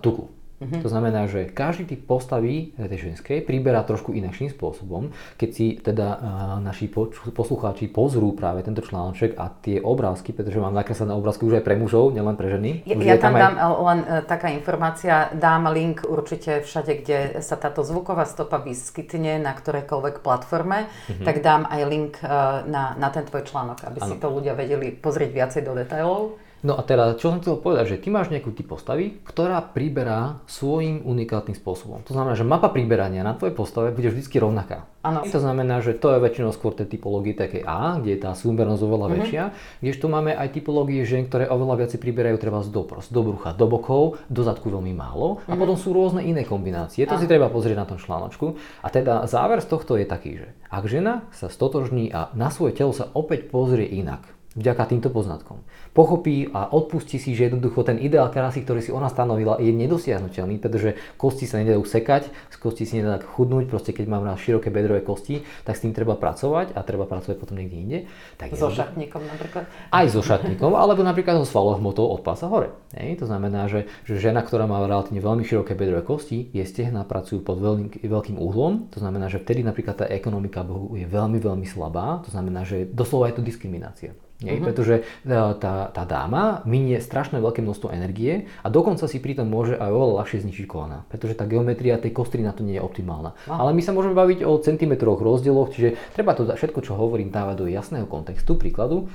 tuku. 0.00 0.32
Uh-huh. 0.62 0.82
To 0.82 0.88
znamená, 0.88 1.26
že 1.26 1.50
každý 1.50 1.90
typ 1.90 2.06
postavy 2.06 2.70
tej 2.78 3.10
ženskej 3.10 3.42
priberá 3.42 3.82
trošku 3.82 4.14
inakším 4.14 4.54
spôsobom. 4.54 5.10
Keď 5.34 5.50
si 5.50 5.66
teda 5.82 6.08
uh, 6.14 6.20
naši 6.62 6.86
poslucháči 7.34 7.90
pozrú 7.90 8.30
práve 8.38 8.62
tento 8.62 8.78
článok 8.78 9.34
a 9.34 9.50
tie 9.50 9.82
obrázky, 9.82 10.30
pretože 10.30 10.62
mám 10.62 10.72
nakreslené 10.72 11.10
obrázky 11.12 11.42
už 11.42 11.58
aj 11.58 11.64
pre 11.66 11.74
mužov, 11.74 12.14
nielen 12.14 12.38
pre 12.38 12.48
ženy. 12.48 12.86
Ja, 12.86 12.94
ja 12.94 13.16
tam, 13.18 13.34
tam 13.34 13.34
aj... 13.34 13.42
dám 13.42 13.54
len 13.82 14.00
uh, 14.06 14.06
taká 14.22 14.48
informácia, 14.54 15.34
dám 15.34 15.66
link 15.74 16.06
určite 16.06 16.62
všade, 16.62 16.92
kde 17.02 17.18
sa 17.42 17.58
táto 17.58 17.82
zvuková 17.82 18.22
stopa 18.24 18.62
vyskytne 18.62 19.42
na 19.42 19.52
ktorejkoľvek 19.52 20.22
platforme, 20.22 20.86
uh-huh. 20.86 21.24
tak 21.26 21.42
dám 21.42 21.66
aj 21.66 21.80
link 21.90 22.22
uh, 22.22 22.62
na, 22.70 22.94
na 22.94 23.08
ten 23.10 23.26
tvoj 23.26 23.42
článok, 23.42 23.82
aby 23.90 23.98
ano. 23.98 24.08
si 24.08 24.14
to 24.22 24.30
ľudia 24.30 24.54
vedeli 24.54 24.94
pozrieť 24.94 25.30
viacej 25.34 25.62
do 25.66 25.72
detailov. 25.74 26.38
No 26.62 26.78
a 26.78 26.86
teda, 26.86 27.18
čo 27.18 27.34
som 27.34 27.42
chcel 27.42 27.58
povedať, 27.58 27.98
že 27.98 28.00
ty 28.06 28.08
máš 28.14 28.30
nejakú 28.30 28.54
typ 28.54 28.70
postavy, 28.70 29.18
ktorá 29.26 29.58
priberá 29.66 30.38
svojím 30.46 31.02
unikátnym 31.02 31.58
spôsobom. 31.58 32.06
To 32.06 32.14
znamená, 32.14 32.38
že 32.38 32.46
mapa 32.46 32.70
priberania 32.70 33.26
na 33.26 33.34
tvojej 33.34 33.50
postave 33.50 33.90
bude 33.90 34.14
vždy 34.14 34.30
rovnaká. 34.38 34.86
Ano. 35.02 35.26
To 35.26 35.38
znamená, 35.42 35.82
že 35.82 35.98
to 35.98 36.14
je 36.14 36.22
väčšinou 36.22 36.54
skôr 36.54 36.70
tej 36.78 36.86
typológie 36.86 37.34
také 37.34 37.66
A, 37.66 37.98
kde 37.98 38.14
je 38.14 38.20
tá 38.22 38.38
súmernosť 38.38 38.82
oveľa 38.86 39.06
mm-hmm. 39.10 39.18
väčšia, 39.18 39.42
kdežto 39.82 40.06
máme 40.06 40.30
aj 40.38 40.48
typológie 40.54 41.02
žien, 41.02 41.26
ktoré 41.26 41.50
oveľa 41.50 41.82
viac 41.82 41.90
priberajú 41.98 42.38
treba 42.38 42.62
z 42.62 42.70
dopros, 42.70 43.10
do 43.10 43.26
brucha, 43.26 43.50
do 43.58 43.66
bokov, 43.66 44.22
do 44.30 44.46
zadku 44.46 44.70
veľmi 44.70 44.94
málo 44.94 45.42
mm-hmm. 45.42 45.50
a 45.50 45.54
mhm. 45.58 45.60
potom 45.66 45.74
sú 45.74 45.90
rôzne 45.90 46.22
iné 46.22 46.46
kombinácie. 46.46 47.02
To 47.10 47.18
ano. 47.18 47.22
si 47.22 47.26
treba 47.26 47.50
pozrieť 47.50 47.82
na 47.82 47.86
tom 47.90 47.98
článočku. 47.98 48.54
A 48.86 48.88
teda 48.94 49.26
záver 49.26 49.58
z 49.58 49.66
tohto 49.66 49.98
je 49.98 50.06
taký, 50.06 50.38
že 50.38 50.48
ak 50.70 50.86
žena 50.86 51.26
sa 51.34 51.50
stotožní 51.50 52.14
a 52.14 52.30
na 52.38 52.54
svoje 52.54 52.78
telo 52.78 52.94
sa 52.94 53.10
opäť 53.10 53.50
pozrie 53.50 53.90
inak, 53.90 54.22
vďaka 54.52 54.84
týmto 54.92 55.08
poznatkom. 55.08 55.64
Pochopí 55.96 56.48
a 56.52 56.68
odpustí 56.68 57.16
si, 57.16 57.32
že 57.32 57.48
jednoducho 57.48 57.84
ten 57.84 58.00
ideál 58.00 58.28
krásy, 58.28 58.64
ktorý 58.64 58.80
si 58.84 58.92
ona 58.92 59.08
stanovila, 59.08 59.60
je 59.60 59.72
nedosiahnutelný, 59.72 60.60
pretože 60.60 60.96
kosti 61.16 61.48
sa 61.48 61.60
nedajú 61.60 61.80
sekať, 61.84 62.28
z 62.28 62.56
kosti 62.60 62.84
si 62.84 63.00
nedá 63.00 63.20
chudnúť, 63.20 63.68
proste 63.68 63.96
keď 63.96 64.06
mám 64.08 64.24
na 64.24 64.36
široké 64.36 64.68
bedrové 64.68 65.00
kosti, 65.00 65.44
tak 65.64 65.76
s 65.76 65.84
tým 65.84 65.96
treba 65.96 66.16
pracovať 66.16 66.76
a 66.76 66.80
treba 66.84 67.08
pracovať 67.08 67.36
potom 67.40 67.56
niekde 67.56 67.76
inde. 67.76 67.98
Tak 68.36 68.52
so 68.56 68.68
šatníkom 68.68 69.24
napríklad? 69.24 69.64
Aj 69.88 70.06
so 70.08 70.20
šatníkom, 70.20 70.72
alebo 70.76 71.00
napríklad 71.00 71.40
so 71.40 71.46
svalovou 71.48 71.80
hmotou 71.80 72.08
od 72.08 72.20
pása 72.20 72.48
hore. 72.48 72.72
Hej, 72.92 73.24
to 73.24 73.26
znamená, 73.28 73.68
že, 73.72 73.88
že 74.04 74.20
žena, 74.20 74.44
ktorá 74.44 74.68
má 74.68 74.80
relatívne 74.84 75.24
veľmi 75.24 75.44
široké 75.48 75.72
bedrové 75.72 76.04
kosti, 76.04 76.52
je 76.52 76.64
stehna 76.64 77.08
pracujú 77.08 77.40
pod 77.40 77.56
veľkým, 77.60 78.04
veľkým 78.04 78.36
uhlom, 78.36 78.92
to 78.92 79.00
znamená, 79.00 79.32
že 79.32 79.40
vtedy 79.40 79.64
napríklad 79.64 80.04
tá 80.04 80.06
ekonomika 80.08 80.60
Bohu 80.60 80.92
je 80.96 81.08
veľmi, 81.08 81.40
veľmi 81.40 81.64
slabá, 81.64 82.20
to 82.24 82.32
znamená, 82.32 82.68
že 82.68 82.84
doslova 82.88 83.32
je 83.32 83.40
to 83.40 83.42
diskriminácia. 83.44 84.12
Nie? 84.42 84.58
Uh-huh. 84.58 84.66
Pretože 84.68 84.94
e, 85.02 85.38
tá, 85.58 85.90
tá 85.90 86.02
dáma 86.04 86.66
minie 86.66 86.98
strašné 86.98 87.38
veľké 87.38 87.62
množstvo 87.62 87.94
energie 87.94 88.50
a 88.62 88.68
dokonca 88.68 89.06
si 89.06 89.22
pritom 89.22 89.46
môže 89.46 89.78
aj 89.78 89.90
oveľa 89.90 90.14
ľahšie 90.22 90.42
zničiť 90.44 90.66
kolena. 90.66 91.06
Pretože 91.08 91.38
tá 91.38 91.46
geometria 91.46 91.98
tej 92.02 92.12
kostry 92.14 92.42
na 92.42 92.50
to 92.52 92.66
nie 92.66 92.76
je 92.78 92.82
optimálna. 92.82 93.32
Uh-huh. 93.34 93.58
Ale 93.58 93.70
my 93.72 93.82
sa 93.82 93.94
môžeme 93.94 94.14
baviť 94.14 94.44
o 94.44 94.58
centimetroch 94.58 95.22
rozdieloch, 95.22 95.72
čiže 95.74 95.96
treba 96.12 96.34
to 96.34 96.44
všetko, 96.44 96.80
čo 96.82 96.98
hovorím, 96.98 97.30
dávať 97.32 97.62
do 97.62 97.66
jasného 97.70 98.06
kontextu, 98.10 98.58
príkladu. 98.58 99.08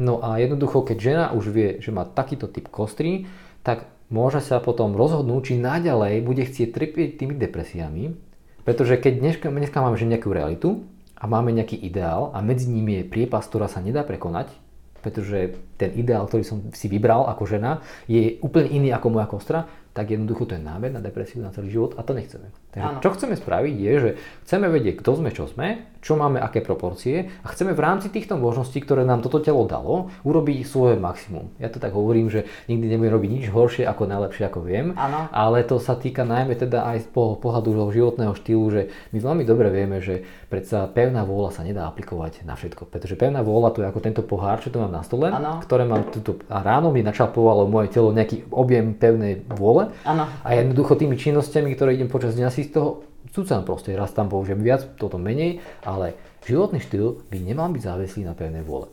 No 0.00 0.24
a 0.24 0.40
jednoducho, 0.40 0.80
keď 0.80 0.96
žena 0.96 1.24
už 1.36 1.52
vie, 1.52 1.68
že 1.82 1.92
má 1.92 2.08
takýto 2.08 2.48
typ 2.48 2.72
kostry, 2.72 3.28
tak 3.60 3.84
môže 4.08 4.40
sa 4.40 4.58
potom 4.58 4.96
rozhodnúť, 4.96 5.52
či 5.52 5.54
naďalej 5.60 6.24
bude 6.24 6.42
chcieť 6.48 6.68
trpieť 6.72 7.10
tými 7.20 7.36
depresiami, 7.36 8.16
pretože 8.64 8.96
keď 9.00 9.12
dneska, 9.20 9.46
dneska 9.48 9.78
máme 9.80 9.96
že 9.96 10.08
nejakú 10.08 10.32
realitu 10.32 10.84
a 11.16 11.24
máme 11.28 11.52
nejaký 11.52 11.76
ideál 11.76 12.32
a 12.32 12.40
medzi 12.40 12.68
nimi 12.68 13.00
je 13.00 13.08
priepas, 13.08 13.44
ktorá 13.44 13.68
sa 13.68 13.84
nedá 13.84 14.04
prekonať, 14.04 14.52
pretože 15.00 15.56
ten 15.80 15.96
ideál, 15.96 16.28
ktorý 16.28 16.44
som 16.44 16.68
si 16.76 16.86
vybral 16.86 17.24
ako 17.28 17.48
žena, 17.48 17.80
je 18.04 18.36
úplne 18.44 18.68
iný 18.68 18.88
ako 18.92 19.06
moja 19.08 19.26
kostra, 19.26 19.64
tak 19.90 20.14
jednoducho 20.14 20.46
to 20.46 20.54
je 20.54 20.62
nábed 20.62 20.94
na 20.94 21.02
depresiu 21.02 21.42
na 21.42 21.50
celý 21.50 21.74
život 21.74 21.98
a 21.98 22.06
to 22.06 22.14
nechceme. 22.14 22.46
Takže 22.70 22.86
ano. 22.86 23.02
čo 23.02 23.10
chceme 23.10 23.34
spraviť 23.34 23.74
je, 23.74 23.92
že 23.98 24.10
chceme 24.46 24.70
vedieť, 24.70 25.02
kto 25.02 25.18
sme, 25.18 25.34
čo 25.34 25.50
sme, 25.50 25.82
čo 25.98 26.14
máme, 26.14 26.38
aké 26.38 26.62
proporcie 26.62 27.26
a 27.42 27.50
chceme 27.50 27.74
v 27.74 27.82
rámci 27.82 28.06
týchto 28.06 28.38
možností, 28.38 28.78
ktoré 28.78 29.02
nám 29.02 29.26
toto 29.26 29.42
telo 29.42 29.66
dalo, 29.66 30.14
urobiť 30.22 30.62
svoje 30.62 30.94
maximum. 30.94 31.50
Ja 31.58 31.74
to 31.74 31.82
tak 31.82 31.90
hovorím, 31.90 32.30
že 32.30 32.46
nikdy 32.70 32.86
nebudem 32.86 33.18
robiť 33.18 33.30
nič 33.34 33.46
horšie 33.50 33.82
ako 33.90 34.06
najlepšie, 34.06 34.46
ako 34.46 34.60
viem, 34.62 34.94
ano. 34.94 35.26
ale 35.34 35.66
to 35.66 35.82
sa 35.82 35.98
týka 35.98 36.22
najmä 36.22 36.54
teda 36.54 36.86
aj 36.86 37.04
z 37.04 37.08
pohľadu 37.10 37.74
životného 37.90 38.38
štýlu, 38.38 38.64
že 38.70 38.82
my 39.10 39.18
veľmi 39.18 39.42
dobre 39.42 39.74
vieme, 39.74 39.98
že 39.98 40.22
predsa 40.50 40.90
pevná 40.90 41.22
vôľa 41.22 41.54
sa 41.54 41.62
nedá 41.62 41.86
aplikovať 41.86 42.42
na 42.42 42.58
všetko, 42.58 42.90
pretože 42.90 43.14
pevná 43.14 43.40
vôľa 43.46 43.70
to 43.70 43.78
je 43.80 43.86
ako 43.86 44.00
tento 44.02 44.22
pohár, 44.26 44.58
čo 44.58 44.74
tu 44.74 44.82
mám 44.82 44.90
na 44.90 45.06
stole, 45.06 45.30
ano. 45.30 45.62
ktoré 45.62 45.86
mám 45.86 46.10
tuto, 46.10 46.42
a 46.50 46.60
ráno 46.60 46.90
mi 46.90 47.06
načapovalo 47.06 47.70
moje 47.70 47.94
telo 47.94 48.10
nejaký 48.10 48.50
objem 48.50 48.98
pevnej 48.98 49.46
vôle. 49.46 49.94
Ano. 50.02 50.26
A 50.42 50.48
jednoducho 50.58 50.98
tými 50.98 51.14
činnosťami, 51.14 51.70
ktoré 51.78 51.94
idem 51.94 52.10
počas 52.10 52.34
dňa 52.34 52.50
si 52.50 52.66
z 52.66 52.74
toho 52.74 53.06
cúcam 53.30 53.62
proste. 53.62 53.94
Raz 53.94 54.10
tam 54.10 54.26
použijem 54.26 54.58
viac, 54.60 54.98
toto 54.98 55.16
menej, 55.16 55.62
ale 55.86 56.18
životný 56.42 56.82
štýl 56.82 57.22
by 57.30 57.38
nemal 57.38 57.70
byť 57.70 57.82
závislý 57.86 58.26
na 58.26 58.34
pevnej 58.34 58.66
vôle. 58.66 58.90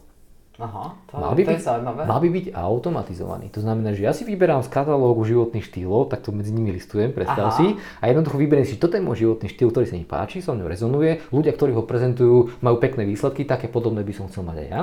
Aha, 0.57 0.97
to, 1.05 1.21
mal 1.21 1.37
by 1.37 1.45
to 1.45 1.49
byť, 1.53 1.57
je 1.61 1.67
zaujímavé. 1.69 2.01
Mal 2.09 2.17
by 2.17 2.29
byť 2.33 2.45
automatizovaný. 2.57 3.45
To 3.53 3.61
znamená, 3.61 3.93
že 3.93 4.01
ja 4.01 4.13
si 4.13 4.25
vyberám 4.25 4.65
z 4.65 4.73
katalógu 4.73 5.21
životných 5.21 5.61
štýlov, 5.61 6.09
tak 6.09 6.25
to 6.25 6.33
medzi 6.33 6.49
nimi 6.49 6.73
listujem, 6.73 7.13
predstav 7.13 7.53
Aha. 7.53 7.57
si, 7.61 7.77
a 7.77 8.03
jednoducho 8.09 8.41
vyberiem 8.41 8.65
si, 8.65 8.81
toto 8.81 8.97
je 8.97 9.05
môj 9.05 9.21
životný 9.21 9.53
štýl, 9.53 9.69
ktorý 9.69 9.85
sa 9.85 9.93
mi 9.93 10.05
páči, 10.09 10.41
so 10.41 10.57
mnou 10.57 10.65
rezonuje, 10.65 11.21
ľudia, 11.29 11.53
ktorí 11.53 11.77
ho 11.77 11.85
prezentujú, 11.85 12.57
majú 12.65 12.81
pekné 12.81 13.05
výsledky, 13.05 13.45
také 13.45 13.69
podobné 13.69 14.01
by 14.01 14.13
som 14.17 14.25
chcel 14.33 14.49
mať 14.49 14.65
aj 14.65 14.67
ja. 14.73 14.81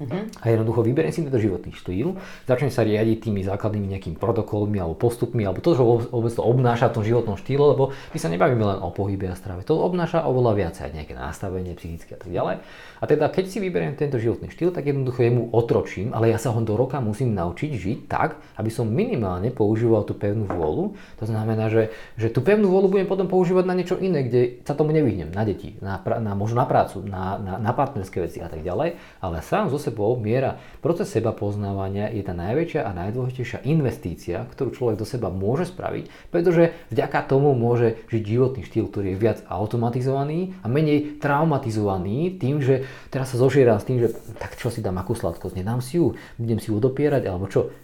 Uh-huh. 0.00 0.24
A 0.40 0.44
jednoducho 0.48 0.80
vyberiem 0.80 1.12
si 1.12 1.20
tento 1.20 1.36
životný 1.36 1.76
štýl, 1.76 2.16
začnem 2.48 2.72
sa 2.72 2.88
riadiť 2.88 3.28
tými 3.28 3.44
základnými 3.44 3.84
nejakými 3.92 4.16
protokolmi 4.16 4.80
alebo 4.80 4.96
postupmi, 4.96 5.44
alebo 5.44 5.60
to, 5.60 5.76
čo 5.76 5.84
vôbec 6.08 6.32
to 6.32 6.40
obnáša 6.40 6.88
v 6.88 6.94
tom 6.96 7.04
životnom 7.04 7.36
štýle, 7.36 7.76
lebo 7.76 7.92
my 7.92 8.18
sa 8.18 8.32
nebavíme 8.32 8.64
len 8.64 8.80
o 8.80 8.88
pohybe 8.88 9.28
a 9.28 9.36
strave. 9.36 9.60
To 9.68 9.76
obnáša 9.76 10.24
oveľa 10.24 10.52
viac 10.56 10.74
aj 10.80 10.96
nejaké 10.96 11.12
nastavenie 11.12 11.76
psychické 11.76 12.16
a 12.16 12.20
tak 12.20 12.32
ďalej. 12.32 12.64
A 13.00 13.04
teda 13.04 13.28
keď 13.28 13.44
si 13.52 13.60
vyberiem 13.60 13.92
tento 13.92 14.16
životný 14.16 14.48
štýl, 14.48 14.72
tak 14.72 14.88
jednoducho 14.88 15.20
jemu 15.20 15.52
otročím, 15.52 16.16
ale 16.16 16.32
ja 16.32 16.40
sa 16.40 16.48
ho 16.48 16.60
do 16.64 16.80
roka 16.80 16.96
musím 17.00 17.36
naučiť 17.36 17.70
žiť 17.76 17.98
tak, 18.08 18.40
aby 18.56 18.72
som 18.72 18.88
minimálne 18.88 19.52
používal 19.52 20.08
tú 20.08 20.16
pevnú 20.16 20.48
vôľu. 20.48 20.96
To 21.20 21.24
znamená, 21.28 21.68
že, 21.68 21.92
že 22.16 22.32
tú 22.32 22.40
pevnú 22.40 22.72
vôľu 22.72 22.88
budem 22.88 23.08
potom 23.08 23.28
používať 23.28 23.64
na 23.68 23.76
niečo 23.76 24.00
iné, 24.00 24.24
kde 24.24 24.64
sa 24.64 24.72
tomu 24.72 24.96
nevyhnem, 24.96 25.28
na 25.28 25.44
deti, 25.44 25.76
na, 25.84 26.00
na 26.00 26.32
možno 26.32 26.60
na 26.60 26.66
prácu, 26.68 27.04
na, 27.04 27.36
na, 27.36 27.54
na 27.60 27.72
partnerské 27.76 28.24
veci 28.24 28.40
a 28.40 28.48
tak 28.48 28.64
ďalej, 28.64 28.96
ale 29.20 29.36
sám 29.44 29.68
zo 29.68 29.80
sebou 29.90 30.14
miera, 30.14 30.62
proces 30.78 31.10
seba 31.10 31.34
poznávania 31.34 32.06
je 32.14 32.22
tá 32.22 32.30
najväčšia 32.30 32.86
a 32.86 32.94
najdôležitejšia 32.94 33.66
investícia, 33.66 34.46
ktorú 34.54 34.70
človek 34.70 34.96
do 35.02 35.06
seba 35.06 35.34
môže 35.34 35.66
spraviť, 35.66 36.30
pretože 36.30 36.70
vďaka 36.94 37.26
tomu 37.26 37.58
môže 37.58 37.98
žiť 38.06 38.22
životný 38.22 38.62
štýl, 38.62 38.86
ktorý 38.86 39.12
je 39.12 39.18
viac 39.18 39.38
automatizovaný 39.50 40.54
a 40.62 40.70
menej 40.70 41.18
traumatizovaný 41.18 42.38
tým, 42.38 42.62
že 42.62 42.86
teraz 43.10 43.34
sa 43.34 43.42
zožieram 43.42 43.82
s 43.82 43.88
tým, 43.90 43.98
že 43.98 44.14
tak 44.38 44.54
čo 44.54 44.70
si 44.70 44.78
dám 44.78 45.02
akú 45.02 45.18
sladkosť, 45.18 45.58
nedám 45.58 45.82
si 45.82 45.98
ju, 45.98 46.14
budem 46.38 46.62
si 46.62 46.70
ju 46.70 46.78
dopierať 46.78 47.26
alebo 47.26 47.50
čo. 47.50 47.74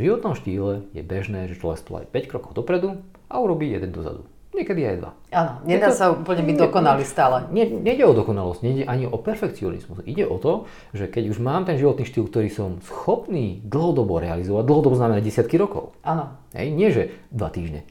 V 0.00 0.08
životnom 0.08 0.32
štýle 0.32 0.88
je 0.96 1.02
bežné, 1.04 1.44
že 1.52 1.60
človek 1.60 1.82
stojí 1.84 2.04
5 2.08 2.30
krokov 2.30 2.56
dopredu 2.56 3.04
a 3.28 3.36
urobí 3.36 3.68
jeden 3.68 3.92
dozadu. 3.92 4.24
Niekedy 4.56 4.80
aj 4.86 4.96
dva. 5.04 5.19
Áno, 5.30 5.62
nedá 5.62 5.94
to, 5.94 5.96
sa 5.96 6.06
úplne 6.10 6.42
byť 6.42 6.56
dokonalý 6.58 7.06
stále. 7.06 7.46
Nie, 7.54 7.70
nejde 7.70 8.02
o 8.02 8.12
dokonalosť, 8.18 8.60
nejde 8.66 8.82
ani 8.82 9.06
o 9.06 9.14
perfekcionizmus. 9.14 10.02
Ide 10.02 10.26
o 10.26 10.42
to, 10.42 10.66
že 10.90 11.06
keď 11.06 11.30
už 11.30 11.38
mám 11.38 11.62
ten 11.62 11.78
životný 11.78 12.02
štýl, 12.02 12.26
ktorý 12.26 12.50
som 12.50 12.82
schopný 12.82 13.62
dlhodobo 13.62 14.18
realizovať, 14.18 14.66
dlhodobo 14.66 14.98
znamená 14.98 15.22
desiatky 15.22 15.54
rokov. 15.54 15.94
Áno. 16.02 16.40
Hej, 16.50 16.74
nie, 16.74 16.90
že 16.90 17.14
dva 17.30 17.46
týždne. 17.46 17.86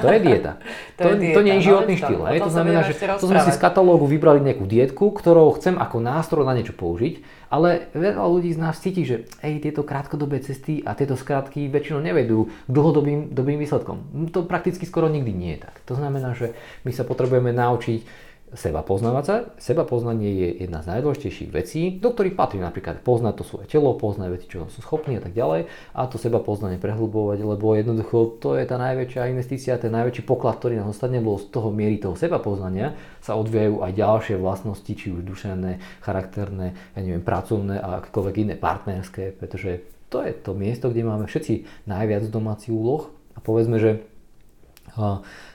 To 0.00 0.08
je 0.08 0.20
dieta. 0.24 0.56
to, 0.96 1.04
to, 1.04 1.08
je 1.12 1.16
dieta, 1.20 1.36
to 1.36 1.40
nie 1.44 1.52
je 1.52 1.60
no, 1.60 1.66
životný 1.68 1.94
no, 1.94 2.00
štýl. 2.00 2.20
Hej, 2.32 2.38
to 2.40 2.52
znamená, 2.56 2.80
že 2.88 2.94
to 2.96 3.26
sme 3.28 3.40
si 3.44 3.52
z 3.52 3.60
katalógu 3.60 4.08
vybrali 4.08 4.40
nejakú 4.40 4.64
dietku, 4.64 5.12
ktorou 5.12 5.52
chcem 5.60 5.76
ako 5.76 6.00
nástroj 6.00 6.48
na 6.48 6.56
niečo 6.56 6.72
použiť, 6.72 7.20
ale 7.52 7.92
veľa 7.92 8.24
ľudí 8.24 8.56
z 8.56 8.62
nás 8.62 8.80
cíti, 8.80 9.04
že 9.04 9.28
ej, 9.44 9.60
tieto 9.60 9.84
krátkodobé 9.84 10.40
cesty 10.40 10.80
a 10.80 10.96
tieto 10.96 11.12
skratky 11.12 11.68
väčšinou 11.68 12.00
nevedú 12.00 12.48
k 12.48 12.70
dlhodobým 12.72 13.36
dobrým 13.36 13.60
výsledkom. 13.60 14.30
To 14.32 14.48
prakticky 14.48 14.88
skoro 14.88 15.12
nikdy 15.12 15.36
nie 15.36 15.60
je 15.60 15.68
tak. 15.68 15.76
To 15.84 15.92
znamená, 15.92 16.32
že 16.32 16.56
my 16.86 16.90
sa 16.94 17.02
potrebujeme 17.06 17.54
naučiť 17.54 18.28
seba 18.50 18.82
poznávať 18.82 19.24
sa. 19.30 19.36
Seba 19.62 19.86
poznanie 19.86 20.34
je 20.34 20.66
jedna 20.66 20.82
z 20.82 20.90
najdôležitejších 20.90 21.50
vecí, 21.54 21.94
do 22.02 22.10
ktorých 22.10 22.34
patrí 22.34 22.58
napríklad 22.58 22.98
poznať 22.98 23.34
to 23.38 23.44
svoje 23.46 23.70
telo, 23.70 23.94
poznať 23.94 24.28
veci, 24.34 24.46
čo 24.50 24.66
sú 24.66 24.82
schopní 24.82 25.14
a 25.18 25.22
tak 25.22 25.38
ďalej 25.38 25.70
a 25.94 26.00
to 26.10 26.18
seba 26.18 26.42
poznanie 26.42 26.74
prehlbovať, 26.82 27.46
lebo 27.46 27.78
jednoducho 27.78 28.42
to 28.42 28.58
je 28.58 28.66
tá 28.66 28.74
najväčšia 28.74 29.30
investícia, 29.30 29.78
ten 29.78 29.94
najväčší 29.94 30.26
poklad, 30.26 30.58
ktorý 30.58 30.82
nás 30.82 30.90
ostane, 30.90 31.22
lebo 31.22 31.38
z 31.38 31.46
toho 31.46 31.70
miery 31.70 32.02
toho 32.02 32.18
seba 32.18 32.42
poznania 32.42 32.98
sa 33.22 33.38
odvíjajú 33.38 33.86
aj 33.86 33.92
ďalšie 33.94 34.34
vlastnosti, 34.42 34.92
či 34.98 35.14
už 35.14 35.22
duševné, 35.22 36.02
charakterné, 36.02 36.74
ja 36.98 37.00
neviem, 37.06 37.22
pracovné 37.22 37.78
a 37.78 38.02
akékoľvek 38.02 38.34
iné 38.50 38.54
partnerské, 38.58 39.30
pretože 39.38 39.86
to 40.10 40.26
je 40.26 40.34
to 40.34 40.58
miesto, 40.58 40.90
kde 40.90 41.06
máme 41.06 41.30
všetci 41.30 41.86
najviac 41.86 42.26
domáci 42.26 42.74
úloh 42.74 43.14
a 43.34 43.38
povedzme, 43.38 43.78
že 43.78 44.02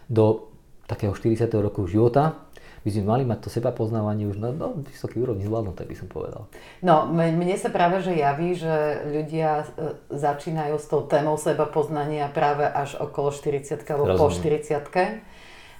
do 0.07 0.54
takého 0.85 1.13
40. 1.13 1.49
roku 1.61 1.85
života 1.89 2.45
by 2.85 2.89
sme 2.93 3.03
mali 3.09 3.23
mať 3.25 3.39
to 3.41 3.49
seba 3.49 3.73
poznávanie 3.73 4.29
už 4.29 4.37
na 4.37 4.53
no, 4.53 4.77
vysoký 4.85 5.17
úrovni 5.17 5.41
zvládnuté, 5.49 5.89
by 5.89 5.95
som 5.97 6.05
povedal. 6.05 6.45
No, 6.85 7.09
mne 7.09 7.57
sa 7.57 7.73
práve 7.73 8.05
že 8.05 8.13
javí, 8.13 8.53
že 8.53 9.01
ľudia 9.09 9.65
e, 9.65 9.97
začínajú 10.13 10.77
s 10.77 10.85
tou 10.85 11.01
témou 11.09 11.33
seba 11.41 11.65
poznania 11.65 12.29
práve 12.29 12.61
až 12.61 13.01
okolo 13.01 13.33
40 13.33 13.81
alebo 13.89 14.13
po 14.13 14.29
40 14.29 14.85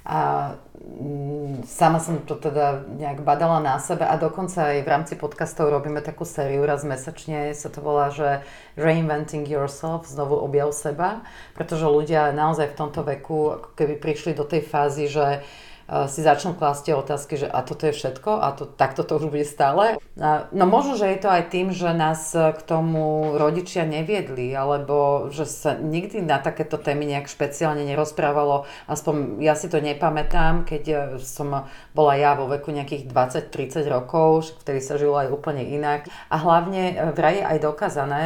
a 0.05 0.53
mm, 0.77 1.65
sama 1.65 1.97
som 1.97 2.21
to 2.21 2.37
teda 2.37 2.85
nejak 2.85 3.25
badala 3.25 3.57
na 3.57 3.81
sebe 3.81 4.05
a 4.05 4.13
dokonca 4.21 4.77
aj 4.77 4.85
v 4.85 4.91
rámci 4.93 5.13
podcastov 5.17 5.73
robíme 5.73 5.99
takú 6.05 6.29
sériu 6.29 6.61
raz 6.61 6.85
mesačne, 6.85 7.57
sa 7.57 7.73
to 7.73 7.81
volá, 7.81 8.13
že 8.13 8.45
Reinventing 8.77 9.49
Yourself, 9.49 10.05
znovu 10.05 10.37
objav 10.37 10.69
seba, 10.77 11.25
pretože 11.57 11.89
ľudia 11.89 12.29
naozaj 12.37 12.71
v 12.71 12.77
tomto 12.77 13.01
veku 13.01 13.57
ako 13.57 13.69
keby 13.73 13.97
prišli 13.97 14.37
do 14.37 14.45
tej 14.45 14.61
fázy, 14.61 15.09
že 15.09 15.41
Eh, 15.41 15.74
si 15.85 16.25
začnú 16.25 16.57
klásť 16.57 16.97
otázky, 16.97 17.37
že 17.37 17.47
a 17.49 17.61
toto 17.61 17.85
je 17.85 17.93
všetko 17.93 18.41
a 18.41 18.57
to, 18.57 18.65
takto 18.65 19.05
to 19.05 19.21
už 19.21 19.29
bude 19.29 19.45
stále. 19.45 20.01
No 20.49 20.65
možno, 20.65 20.97
že 20.97 21.13
je 21.13 21.19
to 21.21 21.29
aj 21.29 21.53
tým, 21.53 21.69
že 21.69 21.93
nás 21.93 22.33
k 22.33 22.59
tomu 22.65 23.37
rodičia 23.37 23.85
neviedli, 23.85 24.49
alebo 24.57 25.29
že 25.29 25.45
sa 25.45 25.77
nikdy 25.77 26.25
na 26.25 26.41
takéto 26.41 26.81
témy 26.81 27.05
nejak 27.05 27.29
špeciálne 27.29 27.85
nerozprávalo. 27.85 28.65
Aspoň 28.89 29.45
ja 29.45 29.53
si 29.53 29.69
to 29.69 29.77
nepamätám, 29.77 30.65
keď 30.65 30.83
eh, 30.89 30.99
som 31.21 31.69
bola 31.93 32.13
ja 32.17 32.33
vo 32.33 32.49
veku 32.49 32.73
nejakých 32.73 33.05
20-30 33.05 33.85
rokov, 33.85 34.57
vtedy 34.65 34.81
sa 34.81 34.97
žilo 34.97 35.21
aj 35.21 35.29
úplne 35.29 35.61
inak. 35.61 36.09
A 36.33 36.35
hlavne 36.41 36.97
eh, 36.97 37.13
vraj 37.13 37.37
je 37.37 37.45
aj 37.45 37.57
dokázané 37.61 38.23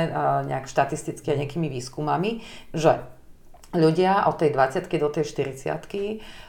nejak 0.47 0.71
štatisticky 0.71 1.33
a 1.33 1.39
nejakými 1.39 1.67
výskumami, 1.67 2.45
že 2.71 3.03
ľudia 3.73 4.25
od 4.25 4.41
tej 4.41 4.49
20 4.57 4.89
do 4.89 5.09
tej 5.13 5.25
40 5.29 5.69
uh, 5.69 6.48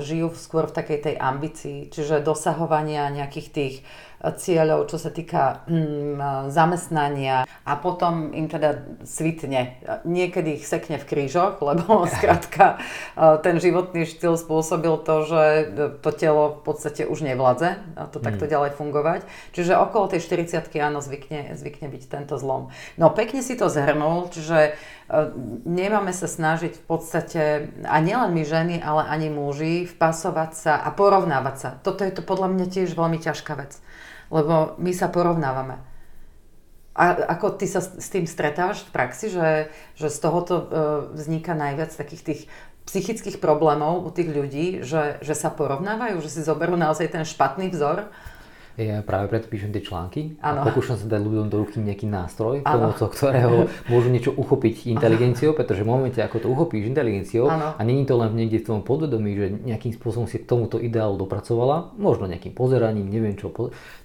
žijú 0.00 0.32
skôr 0.34 0.64
v 0.66 0.76
takej 0.76 0.98
tej 1.04 1.14
ambícii, 1.20 1.92
čiže 1.92 2.24
dosahovania 2.24 3.12
nejakých 3.12 3.48
tých 3.52 3.74
cieľov, 4.20 4.92
čo 4.92 5.00
sa 5.00 5.08
týka 5.08 5.64
mm, 5.64 6.52
zamestnania 6.52 7.48
a 7.48 7.72
potom 7.80 8.36
im 8.36 8.52
teda 8.52 9.00
svitne. 9.00 9.80
Niekedy 10.04 10.60
ich 10.60 10.68
sekne 10.68 11.00
v 11.00 11.08
krížoch, 11.08 11.56
lebo 11.64 12.04
skrátka 12.20 12.76
ten 13.40 13.56
životný 13.56 14.04
štýl 14.04 14.36
spôsobil 14.36 14.92
to, 15.00 15.24
že 15.24 15.44
to 16.04 16.10
telo 16.12 16.60
v 16.60 16.68
podstate 16.68 17.08
už 17.08 17.24
nevládze 17.24 17.80
to 18.12 18.20
takto 18.20 18.44
mm. 18.44 18.50
ďalej 18.52 18.70
fungovať. 18.76 19.20
Čiže 19.56 19.80
okolo 19.80 20.12
tej 20.12 20.20
40 20.20 20.68
áno, 20.84 21.00
zvykne, 21.00 21.56
zvykne 21.56 21.88
byť 21.88 22.02
tento 22.12 22.36
zlom. 22.36 22.68
No 23.00 23.08
pekne 23.08 23.40
si 23.40 23.56
to 23.56 23.72
zhrnul, 23.72 24.28
čiže 24.28 24.76
nemáme 25.66 26.14
sa 26.14 26.30
snažiť 26.30 26.78
v 26.78 26.84
podstate, 26.86 27.42
a 27.82 27.96
nielen 27.98 28.30
my 28.30 28.42
ženy, 28.46 28.76
ale 28.78 29.02
ani 29.10 29.26
muži, 29.26 29.49
vpasovať 29.86 30.50
sa 30.54 30.72
a 30.78 30.88
porovnávať 30.94 31.56
sa. 31.56 31.68
Toto 31.80 32.06
je 32.06 32.12
to 32.14 32.22
podľa 32.22 32.52
mňa 32.52 32.66
tiež 32.68 32.94
veľmi 32.94 33.18
ťažká 33.18 33.54
vec 33.58 33.78
lebo 34.30 34.78
my 34.78 34.94
sa 34.94 35.10
porovnávame. 35.10 35.82
A 36.94 37.14
ako 37.38 37.54
ty 37.58 37.66
sa 37.70 37.82
s 37.82 38.08
tým 38.10 38.26
stretávaš 38.26 38.86
v 38.86 38.94
praxi, 38.94 39.26
že, 39.30 39.70
že 39.94 40.10
z 40.10 40.18
tohoto 40.18 40.54
e, 40.58 40.64
vzniká 41.18 41.54
najviac 41.54 41.94
takých 41.94 42.22
tých 42.22 42.40
psychických 42.86 43.38
problémov 43.38 44.02
u 44.02 44.10
tých 44.10 44.30
ľudí, 44.30 44.66
že, 44.82 45.22
že 45.22 45.34
sa 45.38 45.54
porovnávajú, 45.54 46.18
že 46.18 46.30
si 46.30 46.40
zoberú 46.42 46.74
naozaj 46.74 47.14
ten 47.14 47.22
špatný 47.22 47.70
vzor 47.70 48.10
ja 48.78 49.02
práve 49.02 49.26
preto 49.26 49.50
píšem 49.50 49.74
tie 49.74 49.82
články 49.82 50.38
ano. 50.38 50.62
a 50.62 50.70
pokúšam 50.70 50.94
sa 50.94 51.06
dať 51.10 51.20
ľuďom 51.20 51.46
do 51.50 51.56
ruky 51.62 51.82
nejaký 51.82 52.06
nástroj, 52.06 52.62
ano. 52.62 52.90
pomocou 52.90 53.08
ktorého 53.10 53.70
môžu 53.90 54.08
niečo 54.10 54.30
uchopiť 54.34 54.90
inteligenciou, 54.94 55.56
pretože 55.56 55.82
v 55.82 55.90
momente, 55.90 56.18
ako 56.22 56.36
to 56.42 56.48
uchopíš 56.50 56.86
inteligenciou 56.90 57.50
ano. 57.50 57.74
a 57.74 57.80
není 57.82 58.06
to 58.06 58.14
len 58.14 58.34
niekde 58.34 58.62
v 58.62 58.66
tom 58.66 58.80
podvedomí, 58.86 59.30
že 59.34 59.46
nejakým 59.50 59.94
spôsobom 59.96 60.30
si 60.30 60.38
k 60.38 60.46
tomuto 60.46 60.78
ideálu 60.78 61.18
dopracovala, 61.18 61.94
možno 61.98 62.30
nejakým 62.30 62.54
pozeraním, 62.54 63.10
neviem 63.10 63.34
čo, 63.34 63.50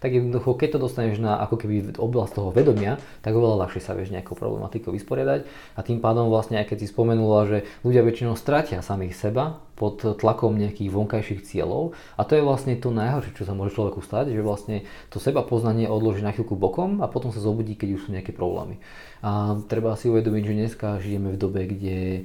tak 0.01 0.09
jednoducho, 0.13 0.57
keď 0.57 0.77
to 0.77 0.79
dostaneš 0.89 1.17
na 1.21 1.37
ako 1.41 1.55
keby 1.61 1.97
oblasť 1.97 2.31
toho 2.37 2.49
vedomia, 2.49 2.97
tak 3.21 3.33
oveľa 3.33 3.65
ľahšie 3.67 3.81
sa 3.81 3.93
vieš 3.93 4.13
nejakou 4.13 4.37
problematikou 4.37 4.93
vysporiadať 4.93 5.45
a 5.75 5.79
tým 5.81 5.99
pádom 6.01 6.29
vlastne, 6.29 6.61
aj 6.61 6.73
keď 6.73 6.77
si 6.85 6.87
spomenula, 6.89 7.39
že 7.49 7.57
ľudia 7.85 8.05
väčšinou 8.05 8.37
stratia 8.37 8.81
samých 8.81 9.17
seba, 9.17 9.64
pod 9.75 9.99
tlakom 10.19 10.55
nejakých 10.55 10.87
vonkajších 10.87 11.43
cieľov 11.43 11.91
a 12.15 12.23
to 12.23 12.39
je 12.39 12.43
vlastne 12.47 12.73
to 12.79 12.95
najhoršie, 12.95 13.35
čo 13.35 13.43
sa 13.43 13.51
môže 13.51 13.75
človeku 13.75 13.99
stať, 13.99 14.31
že 14.31 14.39
vlastne 14.39 14.87
to 15.11 15.19
seba 15.19 15.43
poznanie 15.43 15.91
odloží 15.91 16.23
na 16.23 16.31
chvíľku 16.31 16.55
bokom 16.55 17.03
a 17.03 17.11
potom 17.11 17.35
sa 17.35 17.43
zobudí, 17.43 17.75
keď 17.75 17.99
už 17.99 18.01
sú 18.07 18.09
nejaké 18.15 18.31
problémy. 18.31 18.79
A 19.19 19.59
treba 19.67 19.99
si 19.99 20.07
uvedomiť, 20.07 20.43
že 20.47 20.53
dneska 20.55 20.87
žijeme 21.03 21.35
v 21.35 21.41
dobe, 21.41 21.67
kde 21.67 22.23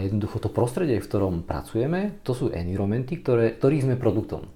jednoducho 0.00 0.40
to 0.40 0.48
prostredie, 0.48 0.96
v 0.96 1.08
ktorom 1.08 1.44
pracujeme, 1.44 2.24
to 2.24 2.32
sú 2.32 2.48
environmenty, 2.48 3.20
ktoré, 3.20 3.60
ktorých 3.60 3.84
sme 3.84 4.00
produktom. 4.00 4.48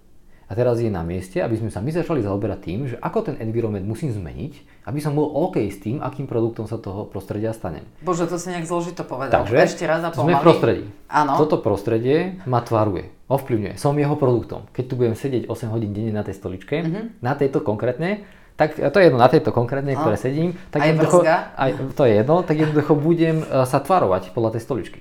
A 0.48 0.56
teraz 0.56 0.80
je 0.80 0.92
na 0.92 1.00
mieste, 1.00 1.40
aby 1.40 1.56
sme 1.56 1.72
sa 1.72 1.80
my 1.80 1.92
začali 1.92 2.20
zaoberať 2.20 2.60
tým, 2.60 2.80
že 2.84 2.96
ako 3.00 3.32
ten 3.32 3.36
environment 3.40 3.88
musím 3.88 4.12
zmeniť, 4.12 4.71
aby 4.82 4.98
som 4.98 5.14
bol 5.14 5.30
OK 5.30 5.62
s 5.62 5.78
tým, 5.78 6.02
akým 6.02 6.26
produktom 6.26 6.66
sa 6.66 6.78
toho 6.78 7.06
prostredia 7.06 7.54
stanem. 7.54 7.86
Bože, 8.02 8.26
to 8.26 8.34
si 8.38 8.50
nejak 8.50 8.66
zložito 8.66 9.06
povedal. 9.06 9.46
Takže 9.46 9.54
Ešte 9.62 9.84
raz 9.86 10.02
a 10.02 10.10
sme 10.10 10.34
v 10.34 10.42
prostredí. 10.42 10.84
Áno. 11.06 11.38
Toto 11.38 11.62
prostredie 11.62 12.42
ma 12.50 12.64
tvaruje, 12.64 13.14
ovplyvňuje. 13.30 13.78
Som 13.78 13.94
jeho 13.98 14.18
produktom. 14.18 14.66
Keď 14.74 14.84
tu 14.90 14.94
budem 14.98 15.14
sedieť 15.14 15.46
8 15.46 15.70
hodín 15.70 15.94
denne 15.94 16.10
na 16.10 16.26
tej 16.26 16.34
stoličke, 16.34 16.82
mm-hmm. 16.82 17.04
na 17.22 17.32
tejto 17.38 17.62
konkrétne, 17.62 18.26
tak 18.58 18.76
to 18.76 18.96
je 19.00 19.08
jedno 19.08 19.18
na 19.18 19.30
tejto 19.32 19.50
konkrétnej, 19.50 19.96
ktoré 19.96 20.16
sedím, 20.20 20.54
tak 20.68 20.84
aj 20.84 20.88
jednoducho, 20.92 21.18
aj, 21.24 21.70
to 21.96 22.02
je 22.04 22.12
jedno, 22.20 22.36
tak 22.44 22.56
jednoducho 22.60 22.92
budem 22.94 23.36
eh, 23.42 23.64
sa 23.64 23.78
tvarovať 23.80 24.34
podľa 24.36 24.58
tej 24.58 24.62
stoličky. 24.62 25.00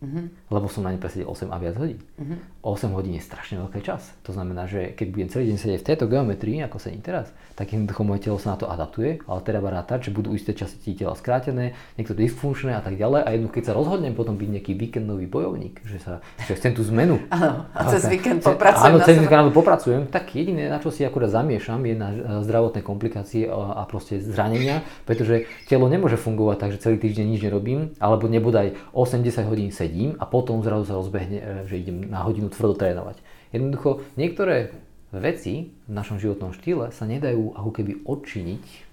Uh-huh. 0.00 0.32
Lebo 0.48 0.64
som 0.72 0.80
na 0.80 0.96
ne 0.96 0.98
presedel 0.98 1.28
8 1.28 1.52
a 1.52 1.60
viac 1.60 1.76
hodín. 1.76 2.00
Mhm. 2.16 2.64
8 2.64 2.92
hodín 2.96 3.16
je 3.16 3.24
strašne 3.24 3.60
veľký 3.60 3.80
čas. 3.84 4.16
To 4.24 4.32
znamená, 4.32 4.64
že 4.64 4.96
keď 4.96 5.06
budem 5.12 5.28
celý 5.28 5.44
deň 5.52 5.58
sedieť 5.60 5.80
v 5.80 5.88
tejto 5.92 6.04
geometrii, 6.08 6.60
ako 6.64 6.76
sedím 6.80 7.04
teraz, 7.04 7.28
tak 7.56 7.72
jednoducho 7.72 8.04
moje 8.04 8.24
telo 8.24 8.40
sa 8.40 8.56
na 8.56 8.58
to 8.60 8.68
adaptuje, 8.68 9.20
ale 9.28 9.40
treba 9.44 9.68
rátať, 9.68 10.08
že 10.08 10.16
budú 10.16 10.32
isté 10.32 10.56
časti 10.56 10.96
tela 10.96 11.12
skrátené, 11.16 11.76
niektoré 12.00 12.28
dysfunkčné 12.28 12.76
a 12.76 12.82
tak 12.84 12.96
ďalej. 12.96 13.20
A 13.24 13.28
jednoducho, 13.36 13.56
keď 13.60 13.64
sa 13.68 13.76
rozhodnem 13.76 14.16
potom 14.16 14.40
byť 14.40 14.48
nejaký 14.56 14.72
víkendový 14.72 15.28
bojovník, 15.28 15.84
že, 15.84 16.00
sa, 16.00 16.24
že 16.48 16.56
chcem 16.56 16.72
tú 16.72 16.80
zmenu. 16.88 17.20
Áno, 17.36 17.68
a 17.76 17.80
cez 17.92 18.08
víkend 18.08 18.40
popracujem. 18.40 18.88
Áno, 18.88 18.96
cez 19.04 19.16
víkend 19.20 19.52
popracujem, 19.52 20.02
tak 20.08 20.32
jediné, 20.32 20.72
na 20.72 20.80
čo 20.80 20.88
si 20.88 21.04
akurát 21.04 21.28
zamiešam, 21.28 21.80
je 21.84 21.94
na 21.96 22.08
e, 22.12 22.18
zdravotné 22.44 22.80
komplikácie 22.80 23.52
a, 23.52 23.80
a 23.80 23.82
proste 23.84 24.16
zranenia, 24.20 24.80
pretože 25.04 25.44
telo 25.68 25.92
nemôže 25.92 26.16
fungovať 26.16 26.56
tak, 26.56 26.70
že 26.72 26.82
celý 26.88 26.96
týždeň 26.96 27.24
nič 27.36 27.40
nerobím, 27.44 27.92
alebo 28.00 28.28
nebodaj 28.28 28.76
8-10 28.96 29.48
hodín 29.48 29.68
sedím 29.72 29.89
a 30.16 30.24
potom 30.26 30.62
zrazu 30.62 30.86
sa 30.86 30.94
rozbehne, 30.96 31.38
e, 31.38 31.44
že 31.66 31.82
idem 31.82 32.06
na 32.06 32.22
hodinu 32.22 32.48
tvrdo 32.48 32.78
trénovať. 32.78 33.20
Jednoducho, 33.50 34.06
niektoré 34.14 34.74
veci 35.10 35.74
v 35.86 35.92
našom 35.92 36.22
životnom 36.22 36.54
štýle 36.54 36.94
sa 36.94 37.04
nedajú 37.04 37.58
ako 37.58 37.70
keby 37.74 38.06
odčiniť 38.06 38.90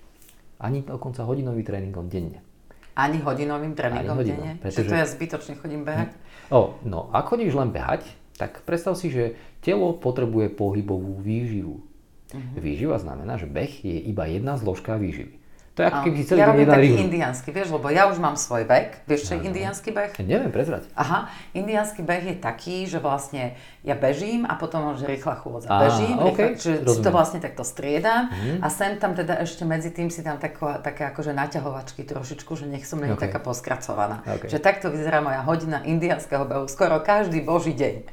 Ani 0.58 0.82
dokonca 0.82 1.22
hodinový 1.22 1.62
tréningom 1.62 2.10
denne. 2.10 2.42
Ani 2.98 3.22
hodinovým 3.22 3.78
tréningom 3.78 4.18
Ani 4.18 4.22
hodinom, 4.26 4.42
denne? 4.42 4.52
Pretože... 4.58 4.90
Že 4.90 4.90
to 4.90 4.98
ja 4.98 5.06
zbytočne 5.06 5.54
chodím 5.62 5.86
behať? 5.86 6.18
O, 6.50 6.82
no, 6.82 7.14
ak 7.14 7.30
chodíš 7.30 7.54
len 7.54 7.70
behať, 7.70 8.10
tak 8.42 8.66
predstav 8.66 8.98
si, 8.98 9.14
že 9.14 9.38
telo 9.62 9.94
potrebuje 9.94 10.50
pohybovú 10.58 11.22
výživu. 11.22 11.78
Uh-huh. 12.34 12.58
Výživa 12.58 12.98
znamená, 12.98 13.38
že 13.38 13.46
beh 13.46 13.86
je 13.86 14.02
iba 14.02 14.26
jedna 14.26 14.58
zložka 14.58 14.98
výživy. 14.98 15.38
To 15.78 15.86
je 15.86 15.94
ako 15.94 16.00
keby 16.10 16.18
si 16.18 16.26
celý 16.26 16.40
ja 16.42 16.50
robím 16.50 16.66
taký 16.66 16.90
rýžu. 16.90 16.98
indiánsky, 17.06 17.50
vieš, 17.54 17.70
lebo 17.70 17.88
ja 17.94 18.10
už 18.10 18.18
mám 18.18 18.34
svoj 18.34 18.66
beh. 18.66 19.06
Vieš, 19.06 19.30
čo 19.30 19.32
je 19.38 19.46
indiánsky 19.46 19.94
beh? 19.94 20.18
Ja 20.18 20.26
neviem, 20.26 20.50
prezrať. 20.50 20.90
Aha, 20.98 21.30
indiánsky 21.54 22.02
beh 22.02 22.34
je 22.34 22.36
taký, 22.42 22.90
že 22.90 22.98
vlastne 22.98 23.54
ja 23.86 23.94
bežím 23.94 24.50
a 24.50 24.58
potom 24.58 24.98
už 24.98 25.06
rýchla 25.06 25.38
chôdza. 25.38 25.70
Bežím, 25.70 26.18
okay, 26.18 26.58
rýchla, 26.58 26.58
čiže 26.58 26.74
rozumiem. 26.82 26.98
si 26.98 27.06
to 27.06 27.10
vlastne 27.14 27.40
takto 27.46 27.62
striedam 27.62 28.34
mm. 28.34 28.66
a 28.66 28.68
sem 28.74 28.98
tam 28.98 29.14
teda 29.14 29.38
ešte 29.38 29.70
medzi 29.70 29.94
tým 29.94 30.10
si 30.10 30.26
tam 30.26 30.42
tako, 30.42 30.82
také 30.82 31.14
akože 31.14 31.38
naťahovačky 31.38 32.02
trošičku, 32.10 32.58
že 32.58 32.66
nech 32.66 32.82
som 32.82 32.98
není 32.98 33.14
okay. 33.14 33.30
taká 33.30 33.38
poskracovaná. 33.38 34.26
Okay. 34.26 34.50
Že 34.50 34.58
takto 34.58 34.90
vyzerá 34.90 35.22
moja 35.22 35.46
hodina 35.46 35.86
indiánskeho 35.86 36.50
behu 36.50 36.66
skoro 36.66 37.06
každý 37.06 37.46
boží 37.46 37.78
deň. 37.78 38.10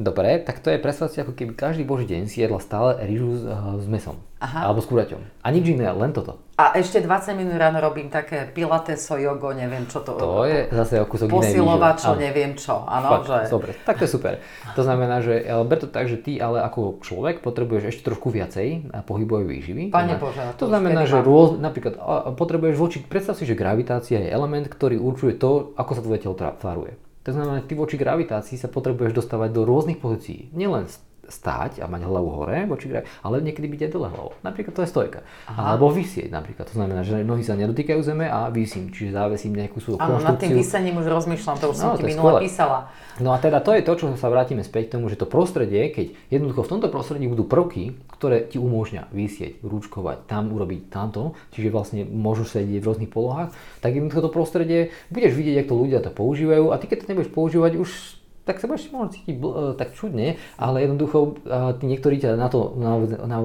Dobre, 0.00 0.40
tak 0.40 0.64
to 0.64 0.72
je 0.72 0.80
predstav 0.80 1.12
si, 1.12 1.20
ako 1.20 1.36
keby 1.36 1.52
každý 1.52 1.84
boží 1.84 2.08
deň 2.08 2.24
si 2.24 2.40
jedla 2.40 2.56
stále 2.56 2.96
rýžu 3.04 3.36
s, 3.36 3.44
s 3.84 3.84
mesom. 3.84 4.16
Aha. 4.40 4.72
Alebo 4.72 4.80
s 4.80 4.88
kuraťom. 4.88 5.20
A 5.44 5.52
nič 5.52 5.68
iné, 5.68 5.92
len 5.92 6.16
toto. 6.16 6.40
A 6.56 6.72
ešte 6.80 7.04
20 7.04 7.36
minút 7.36 7.60
ráno 7.60 7.84
robím 7.84 8.08
také 8.08 8.48
pilateso, 8.48 9.20
jogo, 9.20 9.52
neviem 9.52 9.84
čo 9.84 10.00
to. 10.00 10.16
To 10.16 10.48
je 10.48 10.72
zase 10.72 10.96
o 10.96 11.04
kúsok 11.04 11.28
Posilovačo, 11.28 12.16
neviem 12.16 12.56
čo. 12.56 12.80
Áno, 12.88 13.20
že... 13.20 13.52
Dobre, 13.52 13.76
tak 13.84 14.00
to 14.00 14.08
je 14.08 14.12
super. 14.16 14.40
To 14.72 14.80
znamená, 14.80 15.20
že 15.20 15.44
ber 15.68 15.76
to 15.76 15.88
tak, 15.92 16.08
že 16.08 16.16
ty 16.16 16.40
ale 16.40 16.64
ako 16.64 17.04
človek 17.04 17.44
potrebuješ 17.44 17.92
ešte 17.92 18.08
trošku 18.08 18.32
viacej 18.32 18.88
pohybovej 19.04 19.44
výživy. 19.52 19.82
Pane 19.92 20.16
Bože, 20.16 20.56
to, 20.56 20.64
to 20.64 20.72
znamená, 20.72 21.04
že 21.04 21.20
rôz, 21.20 21.60
napríklad 21.60 22.00
potrebuješ 22.40 22.76
voči, 22.80 23.04
predstav 23.04 23.36
si, 23.36 23.44
že 23.44 23.52
gravitácia 23.52 24.16
je 24.24 24.32
element, 24.32 24.64
ktorý 24.64 24.96
určuje 24.96 25.36
to, 25.36 25.76
ako 25.76 25.92
sa 25.92 26.00
tvoje 26.00 26.24
telo 26.24 26.32
tvaruje. 26.36 26.96
To 27.24 27.36
znamená, 27.36 27.60
ty 27.68 27.76
voči 27.76 28.00
gravitácii 28.00 28.56
sa 28.56 28.72
potrebuješ 28.72 29.12
dostávať 29.12 29.52
do 29.52 29.68
rôznych 29.68 30.00
pozícií. 30.00 30.48
Nielen 30.56 30.88
stáť 31.30 31.80
a 31.80 31.86
mať 31.86 32.02
hlavu 32.04 32.30
hore, 32.42 32.66
voči 32.66 32.90
ale 33.22 33.40
niekedy 33.40 33.70
byť 33.70 33.80
aj 33.86 33.90
dole 33.94 34.08
hlavou. 34.10 34.34
Napríklad 34.42 34.74
to 34.74 34.82
je 34.82 34.90
stojka. 34.90 35.20
Aha. 35.46 35.74
Alebo 35.74 35.88
vysieť 35.88 36.28
napríklad. 36.28 36.66
To 36.68 36.74
znamená, 36.76 37.06
že 37.06 37.22
nohy 37.22 37.46
sa 37.46 37.54
nedotýkajú 37.54 38.00
zeme 38.02 38.26
a 38.26 38.50
vysím, 38.50 38.90
čiže 38.90 39.14
závesím 39.14 39.54
nejakú 39.54 39.78
svoju 39.78 40.02
Áno, 40.02 40.18
nad 40.18 40.36
tým 40.36 40.58
vysením 40.58 40.98
už 40.98 41.06
rozmýšľam, 41.06 41.56
to 41.62 41.66
už 41.70 41.76
no, 41.78 41.82
som 41.82 41.90
ti 41.96 42.04
minule 42.10 42.42
písala. 42.42 42.90
No 43.22 43.30
a 43.30 43.38
teda 43.38 43.62
to 43.62 43.76
je 43.76 43.86
to, 43.86 43.92
čo 43.94 44.06
sa 44.18 44.28
vrátime 44.32 44.66
späť 44.66 44.90
k 44.90 44.92
tomu, 44.98 45.06
že 45.06 45.20
to 45.20 45.28
prostredie, 45.28 45.92
keď 45.94 46.12
jednoducho 46.32 46.66
v 46.66 46.70
tomto 46.76 46.88
prostredí 46.90 47.30
budú 47.30 47.46
prvky, 47.46 47.94
ktoré 48.16 48.48
ti 48.48 48.58
umožňa 48.58 49.12
vysieť, 49.14 49.62
rúčkovať, 49.62 50.26
tam 50.26 50.50
urobiť 50.50 50.90
tamto, 50.90 51.38
čiže 51.54 51.68
vlastne 51.70 52.02
môžu 52.08 52.48
sedieť 52.48 52.80
v 52.82 52.88
rôznych 52.88 53.12
polohách, 53.12 53.54
tak 53.78 53.94
jednoducho 53.94 54.26
to 54.26 54.30
prostredie 54.32 54.80
budeš 55.12 55.36
vidieť, 55.36 55.62
ako 55.62 55.70
to 55.70 55.76
ľudia 55.78 56.00
to 56.02 56.10
používajú 56.10 56.74
a 56.74 56.80
ty 56.80 56.88
keď 56.88 57.04
to 57.04 57.08
nebudeš 57.12 57.30
používať, 57.30 57.72
už 57.78 58.19
tak 58.50 58.58
sa 58.58 58.66
budeš 58.66 58.90
možno 58.90 59.14
cítiť 59.14 59.36
bl- 59.38 59.78
tak 59.78 59.94
čudne, 59.94 60.42
ale 60.58 60.82
jednoducho 60.82 61.38
tí 61.78 61.84
niektorí 61.86 62.18
ťa 62.18 62.34
na 62.34 62.50
to 62.50 62.74
na, 62.74 62.98
na 63.30 63.38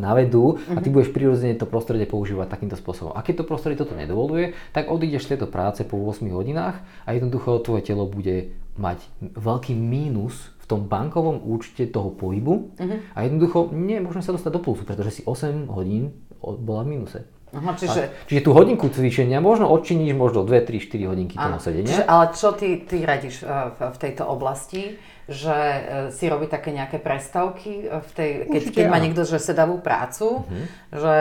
navedú 0.00 0.56
a 0.72 0.80
ty 0.80 0.88
mhm. 0.88 0.94
budeš 0.96 1.10
prirodzene 1.12 1.60
to 1.60 1.68
prostredie 1.68 2.08
používať 2.08 2.48
takýmto 2.48 2.80
spôsobom. 2.80 3.12
A 3.12 3.20
keď 3.20 3.44
to 3.44 3.50
prostredie 3.52 3.76
toto 3.76 3.92
nedovoluje, 3.92 4.56
tak 4.72 4.88
odídeš 4.88 5.28
z 5.28 5.36
tejto 5.36 5.52
práce 5.52 5.84
po 5.84 6.00
8 6.00 6.24
hodinách 6.32 6.80
a 7.04 7.12
jednoducho 7.12 7.60
tvoje 7.60 7.84
telo 7.84 8.08
bude 8.08 8.56
mať 8.80 9.04
veľký 9.36 9.76
mínus 9.76 10.56
v 10.60 10.64
tom 10.68 10.90
bankovom 10.90 11.46
účte 11.46 11.86
toho 11.88 12.10
pohybu 12.10 12.74
uh-huh. 12.74 12.98
a 13.14 13.18
jednoducho 13.22 13.70
možné 13.72 14.20
sa 14.24 14.34
dostať 14.34 14.52
do 14.52 14.60
plusu, 14.60 14.82
pretože 14.82 15.20
si 15.20 15.22
8 15.22 15.70
hodín 15.70 16.12
bola 16.40 16.82
v 16.82 16.96
mínuse. 16.96 17.35
Aha, 17.54 17.78
čiže... 17.78 18.02
A, 18.10 18.26
čiže 18.26 18.40
tú 18.42 18.50
hodinku 18.50 18.90
cvičenia 18.90 19.38
možno 19.38 19.70
odčiníš 19.70 20.18
možno 20.18 20.42
2, 20.42 20.66
3, 20.66 20.82
4 20.82 21.10
hodinky 21.10 21.34
toho 21.38 21.58
sedenia. 21.62 21.94
Čiže, 21.94 22.04
ale 22.04 22.24
čo 22.34 22.48
ty, 22.58 22.82
ty 22.82 23.06
radíš 23.06 23.46
uh, 23.46 23.70
v, 23.74 23.78
v 23.94 23.98
tejto 24.02 24.26
oblasti? 24.26 24.98
Že 25.26 25.56
uh, 25.58 25.80
si 26.14 26.26
robí 26.26 26.46
také 26.50 26.70
nejaké 26.74 26.98
prestavky, 26.98 27.86
v 27.86 28.10
tej, 28.14 28.30
keď, 28.50 28.62
keď 28.74 28.84
má 28.90 28.98
niekto 28.98 29.26
že 29.26 29.38
sedavú 29.42 29.78
prácu, 29.78 30.42
uh-huh. 30.42 30.64
že 30.90 31.14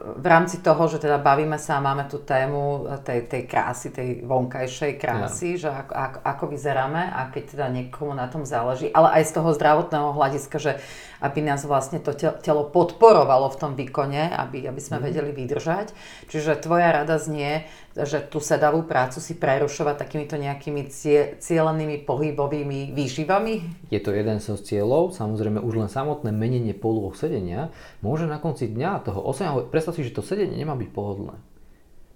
v 0.00 0.26
rámci 0.26 0.62
toho, 0.64 0.88
že 0.88 1.02
teda 1.02 1.20
bavíme 1.20 1.58
sa 1.60 1.76
a 1.76 1.84
máme 1.84 2.08
tú 2.08 2.22
tému 2.22 2.88
tej, 3.04 3.28
tej 3.28 3.42
krásy, 3.44 3.92
tej 3.92 4.24
vonkajšej 4.24 4.92
krásy, 4.96 5.58
ja. 5.58 5.60
že 5.60 5.68
ako, 5.68 5.92
ako, 5.92 6.18
ako 6.24 6.44
vyzeráme 6.56 7.02
a 7.10 7.28
keď 7.28 7.42
teda 7.58 7.66
niekomu 7.68 8.16
na 8.16 8.30
tom 8.30 8.48
záleží, 8.48 8.88
ale 8.94 9.20
aj 9.20 9.22
z 9.28 9.32
toho 9.36 9.50
zdravotného 9.52 10.14
hľadiska, 10.16 10.56
že 10.56 10.72
aby 11.20 11.40
nás 11.44 11.62
vlastne 11.68 12.00
to 12.00 12.16
telo 12.16 12.68
podporovalo 12.68 13.52
v 13.52 13.56
tom 13.60 13.72
výkone, 13.76 14.32
aby, 14.32 14.66
aby 14.66 14.80
sme 14.80 14.98
mm. 14.98 15.04
vedeli 15.04 15.30
vydržať. 15.36 15.92
Čiže 16.32 16.64
tvoja 16.64 16.90
rada 16.90 17.20
znie, 17.20 17.68
že 17.94 18.24
tú 18.24 18.40
sedavú 18.40 18.82
prácu 18.88 19.20
si 19.20 19.36
prerušovať 19.36 19.94
takýmito 20.00 20.40
nejakými 20.40 20.88
cie, 20.88 21.36
cieľenými 21.38 22.02
pohybovými 22.08 22.96
výživami? 22.96 23.54
Je 23.92 24.00
to 24.00 24.16
jeden 24.16 24.40
zo 24.40 24.56
cieľov, 24.56 25.12
samozrejme 25.12 25.60
už 25.60 25.86
len 25.86 25.90
samotné 25.92 26.32
menenie 26.32 26.72
polôch 26.72 27.20
sedenia 27.20 27.68
môže 28.00 28.24
na 28.24 28.40
konci 28.40 28.70
dňa 28.70 29.04
toho 29.04 29.20
8 29.22 29.68
predstav 29.68 29.92
si, 29.94 30.06
že 30.06 30.16
to 30.16 30.24
sedenie 30.24 30.56
nemá 30.56 30.74
byť 30.78 30.90
pohodlné. 30.90 31.36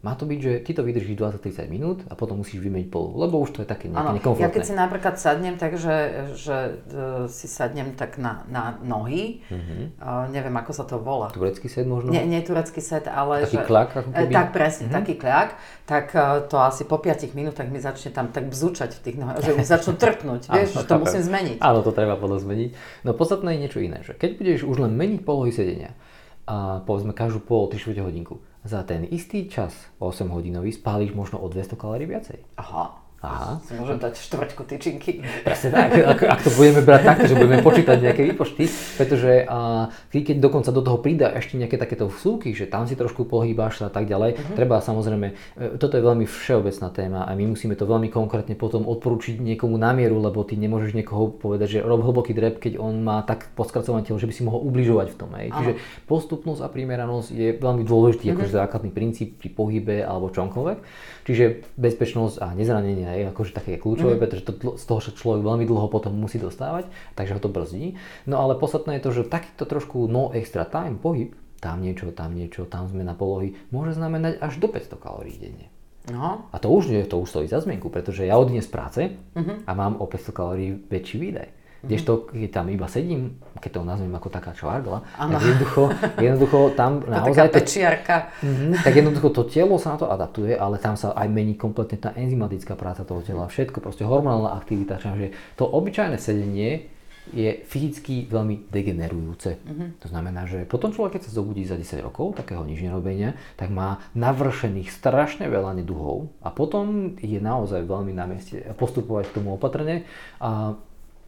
Má 0.04 0.12
to 0.20 0.28
byť, 0.28 0.36
že 0.36 0.52
ty 0.60 0.76
to 0.76 0.84
vydržíš 0.84 1.16
20-30 1.16 1.64
minút 1.72 2.04
a 2.04 2.12
potom 2.12 2.44
musíš 2.44 2.60
vymeniť 2.60 2.92
polu, 2.92 3.16
lebo 3.24 3.40
už 3.40 3.56
to 3.56 3.58
je 3.64 3.68
také 3.72 3.88
nejaké 3.88 4.20
nekomfortné. 4.20 4.44
Ja 4.44 4.52
keď 4.52 4.64
si 4.68 4.74
napríklad 4.76 5.16
sadnem 5.16 5.56
tak, 5.56 5.80
že, 5.80 6.28
že 6.36 6.76
uh, 6.92 7.24
si 7.24 7.48
sadnem 7.48 7.96
tak 7.96 8.20
na, 8.20 8.44
na 8.52 8.76
nohy, 8.84 9.40
uh-huh. 9.48 9.96
uh, 9.96 10.28
neviem 10.28 10.52
ako 10.52 10.76
sa 10.76 10.84
to 10.84 11.00
volá. 11.00 11.32
Turecký 11.32 11.72
set 11.72 11.88
možno? 11.88 12.12
Nie, 12.12 12.28
nie 12.28 12.44
turecký 12.44 12.84
set, 12.84 13.08
ale... 13.08 13.48
Taký 13.48 13.64
že, 13.64 13.64
klak? 13.64 13.88
Ako 13.96 14.12
keby? 14.12 14.32
Tak 14.36 14.48
presne, 14.52 14.84
uh-huh. 14.92 14.98
taký 15.00 15.14
kľak. 15.16 15.56
Tak 15.88 16.06
uh, 16.12 16.44
to 16.52 16.60
asi 16.60 16.84
po 16.84 17.00
5 17.00 17.32
minútach 17.32 17.72
mi 17.72 17.80
začne 17.80 18.12
tam 18.12 18.28
tak 18.28 18.52
bzučať 18.52 19.00
v 19.00 19.00
tých 19.08 19.16
nohách, 19.16 19.40
že 19.40 19.56
mi 19.56 19.64
začnú 19.64 19.96
trpnúť, 19.96 20.42
vieš, 20.52 20.76
že 20.76 20.84
to 20.84 21.00
musím 21.00 21.24
zmeniť. 21.24 21.64
Áno, 21.64 21.80
to 21.80 21.96
treba 21.96 22.20
podľa 22.20 22.44
zmeniť. 22.44 22.70
No 23.08 23.16
podstatné 23.16 23.56
je 23.56 23.58
niečo 23.64 23.80
iné, 23.80 24.04
že 24.04 24.12
keď 24.12 24.36
budeš 24.36 24.68
už 24.68 24.84
len 24.84 24.92
meniť 25.00 25.24
polohy 25.24 25.48
sedenia, 25.48 25.96
a 26.44 26.84
povedzme 26.84 27.16
každú 27.16 27.40
pol, 27.40 27.72
3 27.72 28.04
hodinku, 28.04 28.36
za 28.64 28.82
ten 28.82 29.04
istý 29.04 29.46
čas 29.52 29.76
8 30.00 30.28
hodinový 30.32 30.72
spáliš 30.72 31.12
možno 31.12 31.38
o 31.44 31.46
200 31.52 31.76
kalórií 31.76 32.08
viacej. 32.08 32.40
Aha. 32.56 33.03
Aha. 33.24 33.52
Si 33.64 33.72
môžem 33.76 33.96
dať 33.96 34.14
štvrťku 34.20 34.62
tyčinky. 34.68 35.24
Presne 35.46 35.68
tak, 35.72 35.90
ak, 35.96 36.20
ak 36.20 36.40
to 36.44 36.50
budeme 36.52 36.84
brať 36.84 37.02
takto, 37.04 37.24
že 37.30 37.34
budeme 37.34 37.64
počítať 37.64 37.96
nejaké 38.00 38.22
výpočty, 38.32 38.68
pretože 39.00 39.48
a, 39.48 39.88
keď 40.12 40.36
dokonca 40.40 40.70
do 40.74 40.82
toho 40.84 40.98
pridá 41.00 41.32
ešte 41.32 41.56
nejaké 41.56 41.80
takéto 41.80 42.10
vsúky, 42.10 42.52
že 42.52 42.68
tam 42.68 42.84
si 42.84 42.94
trošku 42.98 43.24
pohýbaš 43.24 43.86
a 43.86 43.90
tak 43.90 44.04
ďalej, 44.10 44.36
uh-huh. 44.36 44.56
treba 44.56 44.82
samozrejme, 44.84 45.26
e, 45.32 45.78
toto 45.80 45.96
je 45.96 46.02
veľmi 46.04 46.26
všeobecná 46.28 46.88
téma 46.92 47.20
a 47.24 47.32
my 47.32 47.44
musíme 47.54 47.74
to 47.78 47.88
veľmi 47.88 48.12
konkrétne 48.12 48.54
potom 48.58 48.84
odporúčiť 48.84 49.40
niekomu 49.40 49.78
na 49.80 49.96
mieru, 49.96 50.20
lebo 50.20 50.44
ty 50.44 50.58
nemôžeš 50.60 50.92
niekoho 50.92 51.32
povedať, 51.32 51.78
že 51.78 51.84
rob 51.84 52.04
hlboký 52.04 52.36
drep, 52.36 52.60
keď 52.60 52.76
on 52.76 53.00
má 53.00 53.24
tak 53.24 53.50
poskracované 53.56 54.04
telo, 54.04 54.20
že 54.20 54.28
by 54.28 54.34
si 54.34 54.42
mohol 54.44 54.66
ubližovať 54.68 55.08
v 55.14 55.16
tom. 55.16 55.30
Hej. 55.38 55.48
Čiže 55.54 55.72
postupnosť 56.10 56.60
a 56.60 56.68
primeranosť 56.68 57.28
je 57.32 57.48
veľmi 57.56 57.82
dôležitý, 57.86 58.30
uh-huh. 58.30 58.36
akože 58.42 58.52
základný 58.52 58.90
princíp 58.92 59.40
pri 59.40 59.48
pohybe 59.54 59.96
alebo 60.04 60.28
čomkoľvek. 60.30 60.78
Čiže 61.24 61.44
bezpečnosť 61.80 62.36
a 62.44 62.52
nezranenie 62.52 63.08
je 63.18 63.24
akože 63.30 63.52
také 63.54 63.78
kľúčové, 63.78 64.18
mm. 64.18 64.20
pretože 64.20 64.42
to, 64.42 64.52
z 64.74 64.84
toho 64.84 65.00
človek 65.00 65.42
veľmi 65.42 65.64
dlho 65.64 65.86
potom 65.90 66.14
musí 66.14 66.42
dostávať, 66.42 66.90
takže 67.14 67.38
ho 67.38 67.40
to 67.40 67.50
brzdí. 67.50 67.94
No 68.26 68.42
ale 68.42 68.58
podstatné 68.58 68.98
je 68.98 69.04
to, 69.06 69.10
že 69.22 69.30
takýto 69.30 69.64
trošku 69.64 70.10
no 70.10 70.34
extra 70.34 70.66
time 70.66 70.98
pohyb, 70.98 71.32
tam 71.62 71.80
niečo, 71.80 72.12
tam 72.12 72.36
niečo, 72.36 72.68
tam 72.68 72.90
sme 72.90 73.06
na 73.06 73.16
polohy, 73.16 73.56
môže 73.72 73.96
znamenať 73.96 74.36
až 74.42 74.60
do 74.60 74.68
500 74.68 75.00
kalórií 75.00 75.40
denne. 75.40 75.72
No. 76.12 76.52
A 76.52 76.60
to 76.60 76.68
už 76.68 76.92
to 77.08 77.16
už 77.16 77.32
stojí 77.32 77.46
za 77.48 77.64
zmienku, 77.64 77.88
pretože 77.88 78.28
ja 78.28 78.36
z 78.60 78.68
práce 78.68 79.00
uh-huh. 79.08 79.64
a 79.64 79.70
mám 79.72 79.96
o 79.96 80.04
500 80.04 80.36
kalórií 80.36 80.76
väčší 80.92 81.16
výdaj. 81.16 81.48
Kdežto, 81.84 82.32
keď 82.32 82.50
tam 82.50 82.66
iba 82.72 82.88
sedím, 82.88 83.36
keď 83.60 83.70
to 83.76 83.80
nazvem 83.84 84.12
ako 84.16 84.28
taká 84.32 84.52
čvárgla, 84.56 85.04
tak 85.16 85.40
jednoducho, 85.40 85.82
jednoducho 86.26 86.58
tam 86.74 87.04
naozaj... 87.04 87.48
Taká 87.48 87.56
pečiarka. 87.60 88.16
Mm, 88.40 88.72
tak 88.80 88.92
jednoducho 88.92 89.28
to 89.30 89.42
telo 89.48 89.76
sa 89.76 89.94
na 89.94 89.98
to 90.00 90.06
adaptuje, 90.08 90.56
ale 90.56 90.80
tam 90.80 90.96
sa 90.96 91.12
aj 91.12 91.28
mení 91.28 91.54
kompletne 91.54 92.00
tá 92.00 92.10
enzymatická 92.16 92.74
práca 92.74 93.04
toho 93.04 93.20
tela. 93.20 93.48
Všetko, 93.48 93.84
proste 93.84 94.08
hormonálna 94.08 94.56
aktivita. 94.56 95.00
Čiže 95.00 95.56
to 95.60 95.64
obyčajné 95.68 96.16
sedenie 96.16 96.94
je 97.32 97.64
fyzicky 97.64 98.28
veľmi 98.28 98.68
degenerujúce. 98.68 99.56
Mm-hmm. 99.56 99.88
To 100.04 100.06
znamená, 100.12 100.44
že 100.44 100.68
potom 100.68 100.92
človek, 100.92 101.16
keď 101.16 101.22
sa 101.24 101.36
zobudí 101.40 101.64
za 101.64 101.80
10 101.80 102.04
rokov 102.04 102.36
takého 102.36 102.60
nič 102.68 102.84
nerobenia, 102.84 103.32
tak 103.56 103.72
má 103.72 104.04
navršených 104.12 104.92
strašne 104.92 105.48
veľa 105.48 105.80
neduhov 105.80 106.28
a 106.44 106.52
potom 106.52 107.16
je 107.16 107.40
naozaj 107.40 107.88
veľmi 107.88 108.12
na 108.12 108.28
mieste 108.28 108.60
postupovať 108.76 109.32
k 109.32 109.34
tomu 109.40 109.56
opatrne 109.56 110.04
a 110.36 110.76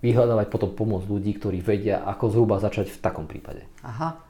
vyhľadávať 0.00 0.46
potom 0.52 0.70
pomoc 0.72 1.04
ľudí, 1.08 1.36
ktorí 1.36 1.64
vedia, 1.64 2.04
ako 2.04 2.32
zhruba 2.32 2.56
začať 2.60 2.92
v 2.92 2.98
takom 3.00 3.24
prípade. 3.24 3.64
Aha. 3.84 4.20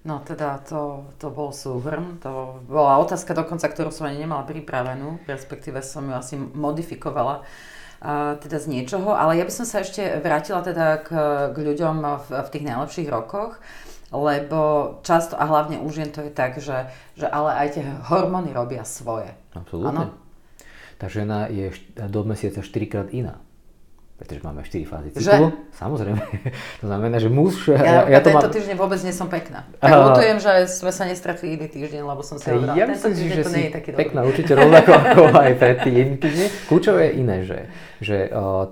No 0.00 0.24
teda 0.24 0.64
to, 0.64 1.12
to 1.20 1.28
bol 1.28 1.52
súhrn, 1.52 2.16
to 2.24 2.56
bola 2.64 2.96
otázka 3.04 3.36
dokonca, 3.36 3.68
ktorú 3.68 3.92
som 3.92 4.08
ani 4.08 4.24
nemala 4.24 4.48
pripravenú, 4.48 5.20
respektíve 5.28 5.84
som 5.84 6.08
ju 6.08 6.14
asi 6.16 6.34
modifikovala 6.40 7.44
teda 8.40 8.56
z 8.56 8.66
niečoho, 8.72 9.12
ale 9.12 9.36
ja 9.36 9.44
by 9.44 9.52
som 9.52 9.68
sa 9.68 9.84
ešte 9.84 10.00
vrátila 10.24 10.64
teda 10.64 11.04
k, 11.04 11.08
k 11.52 11.56
ľuďom 11.60 12.00
v, 12.00 12.26
v 12.32 12.48
tých 12.48 12.64
najlepších 12.64 13.08
rokoch 13.12 13.60
lebo 14.10 14.58
často, 15.06 15.38
a 15.38 15.46
hlavne 15.46 15.78
u 15.78 15.86
žien 15.86 16.10
to 16.10 16.26
je 16.26 16.34
tak, 16.34 16.58
že, 16.58 16.90
že 17.14 17.30
ale 17.30 17.54
aj 17.54 17.78
tie 17.78 17.84
hormóny 18.10 18.50
robia 18.50 18.82
svoje. 18.82 19.30
Absolútne. 19.54 20.10
Ano? 20.10 20.18
Tá 20.98 21.06
žena 21.06 21.46
je 21.46 21.70
do 22.10 22.26
mesiaca 22.26 22.58
4 22.58 22.90
krát 22.90 23.08
iná 23.14 23.38
pretože 24.20 24.44
máme 24.44 24.60
4 24.60 24.84
fázy 24.84 25.08
cyklu. 25.16 25.48
Že? 25.48 25.80
Samozrejme. 25.80 26.20
to 26.84 26.86
znamená, 26.92 27.16
že 27.16 27.32
muž... 27.32 27.72
Ja, 27.72 27.80
ja, 27.80 28.00
ja 28.12 28.20
to 28.20 28.28
tento 28.28 28.44
mám... 28.44 28.52
týždeň 28.52 28.76
vôbec 28.76 29.00
nie 29.00 29.16
som 29.16 29.32
pekná. 29.32 29.64
Tak 29.80 29.88
uh, 29.88 30.12
lutujem, 30.12 30.36
že 30.36 30.52
sme 30.68 30.92
sa 30.92 31.08
nestretli 31.08 31.56
iný 31.56 31.72
týždeň, 31.72 32.04
lebo 32.04 32.20
som 32.20 32.36
si 32.36 32.52
hovorila, 32.52 32.76
ja 32.76 32.84
myslím, 32.84 33.16
že 33.16 33.48
nie 33.48 33.72
je 33.72 33.72
taký 33.72 33.96
dobrý. 33.96 34.00
pekná 34.04 34.20
určite 34.28 34.52
rovnako 34.52 34.90
ako 35.08 35.22
aj 35.32 35.52
predtým 35.56 35.94
iný 35.96 36.14
týždeň. 36.20 36.48
Kľúčové 36.68 37.00
je 37.08 37.12
iné, 37.16 37.36
že, 37.48 37.58
že 38.04 38.16
uh, 38.28 38.68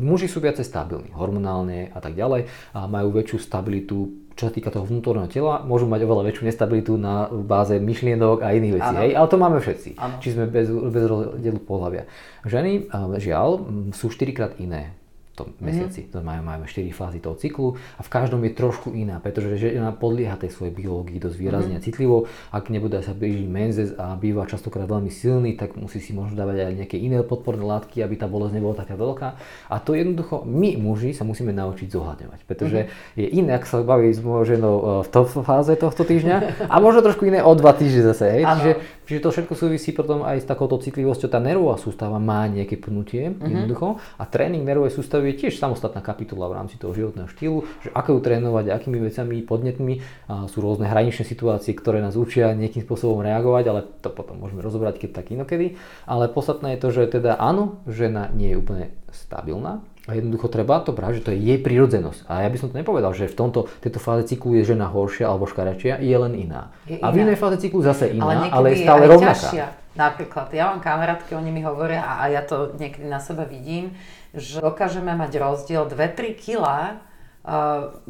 muži 0.00 0.32
sú 0.32 0.40
viacej 0.40 0.64
stabilní, 0.64 1.12
hormonálne 1.12 1.92
a 1.92 2.00
tak 2.00 2.16
ďalej 2.16 2.48
a 2.72 2.88
majú 2.88 3.12
väčšiu 3.12 3.36
stabilitu 3.36 4.25
čo 4.36 4.46
sa 4.46 4.52
týka 4.52 4.68
toho 4.68 4.84
vnútorného 4.84 5.32
tela, 5.32 5.64
môžu 5.64 5.88
mať 5.88 6.04
oveľa 6.04 6.28
väčšiu 6.28 6.44
nestabilitu 6.44 7.00
na 7.00 7.24
báze 7.32 7.80
myšlienok 7.80 8.44
a 8.44 8.52
iných 8.52 8.74
vecí. 8.76 8.92
Hej? 8.92 9.10
Ale 9.16 9.26
to 9.32 9.36
máme 9.40 9.58
všetci. 9.64 9.90
Ano. 9.96 10.20
Či 10.20 10.36
sme 10.36 10.44
bez, 10.44 10.68
bez 10.68 11.04
rozdielu 11.08 11.56
pohľavia. 11.64 12.04
Ženy, 12.44 12.92
žiaľ, 13.16 13.64
sú 13.96 14.12
4 14.12 14.36
krát 14.36 14.52
iné 14.60 14.92
tom 15.36 15.52
mesiaci. 15.60 16.08
Mm-hmm. 16.08 16.14
To 16.16 16.24
máme, 16.24 16.42
máme 16.42 16.64
4 16.64 16.88
fázy 16.96 17.20
toho 17.20 17.36
cyklu 17.36 17.68
a 17.96 18.02
v 18.02 18.08
každom 18.08 18.40
je 18.48 18.56
trošku 18.56 18.96
iná, 18.96 19.20
pretože 19.20 19.60
žena 19.60 19.92
podlieha 19.92 20.40
tej 20.40 20.56
svojej 20.56 20.72
biológii 20.72 21.20
dosť 21.20 21.36
výrazne 21.36 21.76
mm-hmm. 21.76 21.84
a 21.84 21.86
citlivo. 21.86 22.16
Ak 22.48 22.72
nebude 22.72 22.96
sa 23.04 23.12
bežiť 23.12 23.46
menzes 23.46 23.92
a 24.00 24.16
býva 24.16 24.48
častokrát 24.48 24.88
veľmi 24.88 25.12
silný, 25.12 25.60
tak 25.60 25.76
musí 25.76 26.00
si 26.00 26.16
možno 26.16 26.40
dávať 26.40 26.72
aj 26.72 26.74
nejaké 26.80 26.96
iné 26.96 27.20
podporné 27.20 27.60
látky, 27.60 28.00
aby 28.00 28.16
tá 28.16 28.24
bolesť 28.24 28.56
nebola 28.56 28.74
taká 28.74 28.96
veľká. 28.96 29.28
A 29.68 29.76
to 29.76 29.92
jednoducho 29.92 30.48
my 30.48 30.80
muži 30.80 31.12
sa 31.12 31.28
musíme 31.28 31.52
naučiť 31.52 31.92
zohľadňovať, 31.92 32.40
pretože 32.48 32.88
mm-hmm. 32.88 33.20
je 33.20 33.26
iné, 33.36 33.50
ak 33.52 33.68
sa 33.68 33.84
baví 33.84 34.08
s 34.08 34.24
mojou 34.24 34.56
ženou 34.56 34.74
e, 34.74 34.82
v 35.04 35.08
top 35.12 35.28
fáze 35.44 35.76
tohto 35.76 36.08
týždňa 36.08 36.66
a 36.72 36.76
možno 36.80 37.04
trošku 37.04 37.28
iné 37.28 37.44
o 37.44 37.52
dva 37.52 37.76
týždne 37.76 38.08
zase. 38.14 38.40
Hej? 38.40 38.42
Čiže, 38.48 38.72
čiže 39.06 39.22
to 39.22 39.30
všetko 39.32 39.54
súvisí 39.54 39.94
potom 39.94 40.26
aj 40.26 40.42
s 40.42 40.46
takouto 40.46 40.76
citlivosťou. 40.82 41.30
Tá 41.30 41.40
nervová 41.40 41.78
sústava 41.78 42.20
má 42.20 42.44
nejaké 42.50 42.76
pnutie 42.76 43.32
mm-hmm. 43.32 43.46
jednoducho 43.46 44.02
a 44.18 44.24
tréning 44.26 44.66
nervovej 44.66 44.92
sústavy 44.92 45.32
je 45.32 45.46
tiež 45.46 45.56
samostatná 45.56 46.04
kapitola 46.04 46.50
v 46.50 46.56
rámci 46.58 46.76
toho 46.76 46.92
životného 46.92 47.30
štýlu, 47.30 47.64
že 47.80 47.90
ako 47.94 48.18
ju 48.18 48.20
trénovať, 48.20 48.64
akými 48.74 48.98
vecami, 49.00 49.46
podnetmi. 49.46 49.94
A 50.28 50.50
sú 50.50 50.60
rôzne 50.60 50.90
hraničné 50.90 51.24
situácie, 51.24 51.72
ktoré 51.72 52.02
nás 52.02 52.18
učia 52.18 52.52
nejakým 52.52 52.84
spôsobom 52.84 53.22
reagovať, 53.22 53.64
ale 53.70 53.80
to 54.02 54.10
potom 54.10 54.42
môžeme 54.42 54.60
rozobrať 54.60 55.06
keď 55.06 55.10
tak 55.22 55.32
inokedy. 55.32 55.78
Ale 56.04 56.28
podstatné 56.28 56.76
je 56.76 56.82
to, 56.82 56.88
že 56.90 57.02
teda 57.20 57.38
áno, 57.38 57.80
žena 57.86 58.28
nie 58.34 58.52
je 58.52 58.60
úplne 58.60 58.84
stabilná, 59.14 59.80
a 60.06 60.14
jednoducho 60.14 60.46
treba 60.46 60.78
to 60.80 60.94
brať, 60.94 61.20
že 61.20 61.22
to 61.26 61.30
je 61.34 61.38
jej 61.42 61.58
prírodzenosť. 61.58 62.30
A 62.30 62.46
ja 62.46 62.48
by 62.48 62.56
som 62.62 62.70
to 62.70 62.78
nepovedal, 62.78 63.10
že 63.10 63.26
v 63.26 63.36
tomto, 63.36 63.66
tejto 63.82 63.98
fáze 63.98 64.30
cyklu 64.30 64.54
je 64.62 64.72
žena 64.74 64.86
horšia 64.86 65.26
alebo 65.26 65.50
škaračia, 65.50 65.98
je 65.98 66.16
len 66.16 66.38
iná. 66.38 66.70
Je 66.86 67.02
iná. 67.02 67.10
A 67.10 67.14
v 67.14 67.26
inej 67.26 67.36
fáze 67.36 67.58
cyklu 67.58 67.82
zase 67.82 68.14
iná, 68.14 68.46
ale, 68.46 68.48
ale 68.54 68.66
je 68.72 68.76
stále 68.86 69.02
rovnaká. 69.10 69.34
Ťažšia. 69.34 69.66
Napríklad, 69.96 70.52
ja 70.52 70.70
mám 70.70 70.84
kamarátky, 70.84 71.32
oni 71.34 71.50
mi 71.50 71.64
hovoria 71.64 72.04
a 72.04 72.28
ja 72.28 72.44
to 72.44 72.76
niekedy 72.76 73.08
na 73.08 73.18
sebe 73.18 73.48
vidím, 73.48 73.96
že 74.36 74.60
dokážeme 74.60 75.10
mať 75.16 75.32
rozdiel 75.40 75.88
2-3 75.88 76.36
kg 76.36 76.64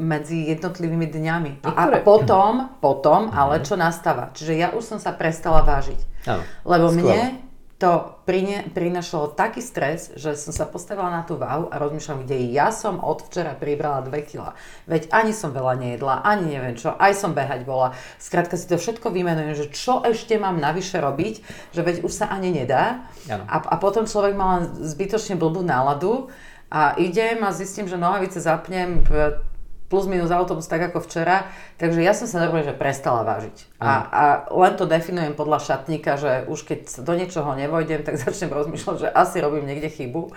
medzi 0.00 0.48
jednotlivými 0.48 1.06
dňami. 1.12 1.50
A, 1.62 1.70
a 1.76 1.84
potom, 2.00 2.72
potom, 2.80 3.28
ale 3.28 3.60
čo 3.60 3.76
nastáva? 3.76 4.32
Čiže 4.32 4.52
ja 4.56 4.68
už 4.72 4.96
som 4.96 4.98
sa 4.98 5.12
prestala 5.12 5.60
vážiť. 5.60 6.00
Áno. 6.24 6.42
Lebo 6.64 6.88
Skvelé. 6.88 7.04
mne 7.04 7.45
to 7.76 8.16
prinašalo 8.72 9.36
taký 9.36 9.60
stres, 9.60 10.08
že 10.16 10.32
som 10.32 10.48
sa 10.48 10.64
postavila 10.64 11.12
na 11.12 11.28
tú 11.28 11.36
váhu 11.36 11.68
a 11.68 11.76
rozmýšľam, 11.76 12.24
kde 12.24 12.48
ja 12.48 12.72
som 12.72 12.96
od 13.04 13.20
včera 13.28 13.52
pribrala 13.52 14.00
2 14.00 14.16
kg. 14.24 14.56
Veď 14.88 15.12
ani 15.12 15.36
som 15.36 15.52
veľa 15.52 15.76
nejedla, 15.76 16.24
ani 16.24 16.56
neviem 16.56 16.72
čo, 16.72 16.96
aj 16.96 17.12
som 17.12 17.36
behať 17.36 17.68
bola. 17.68 17.92
Skrátka 18.16 18.56
si 18.56 18.64
to 18.64 18.80
všetko 18.80 19.12
vymenujem, 19.12 19.52
že 19.52 19.66
čo 19.76 20.00
ešte 20.08 20.40
mám 20.40 20.56
navyše 20.56 21.04
robiť, 21.04 21.44
že 21.76 21.80
veď 21.84 21.96
už 22.00 22.12
sa 22.16 22.32
ani 22.32 22.48
nedá. 22.48 23.12
A, 23.28 23.56
a 23.60 23.76
potom 23.76 24.08
človek 24.08 24.32
má 24.32 24.64
zbytočne 24.80 25.36
blbú 25.36 25.60
náladu 25.60 26.32
a 26.72 26.96
idem 26.96 27.44
a 27.44 27.52
zistím, 27.52 27.92
že 27.92 28.00
nohavice 28.00 28.40
zapnem 28.40 29.04
plus 29.86 30.10
minus 30.10 30.34
autobus 30.34 30.66
tak 30.66 30.90
ako 30.90 31.02
včera, 31.06 31.46
takže 31.78 32.02
ja 32.02 32.12
som 32.12 32.26
sa 32.26 32.42
normálne, 32.42 32.66
že 32.66 32.74
prestala 32.74 33.22
vážiť. 33.22 33.78
A, 33.78 33.90
a 34.06 34.22
len 34.50 34.74
to 34.74 34.84
definujem 34.84 35.38
podľa 35.38 35.62
šatníka, 35.62 36.18
že 36.18 36.44
už 36.50 36.66
keď 36.66 36.80
do 37.06 37.12
niečoho 37.14 37.50
nevojdem, 37.54 38.02
tak 38.02 38.18
začnem 38.24 38.50
rozmýšľať, 38.50 38.96
že 39.06 39.08
asi 39.10 39.38
robím 39.38 39.66
niekde 39.66 39.90
chybu. 39.90 40.34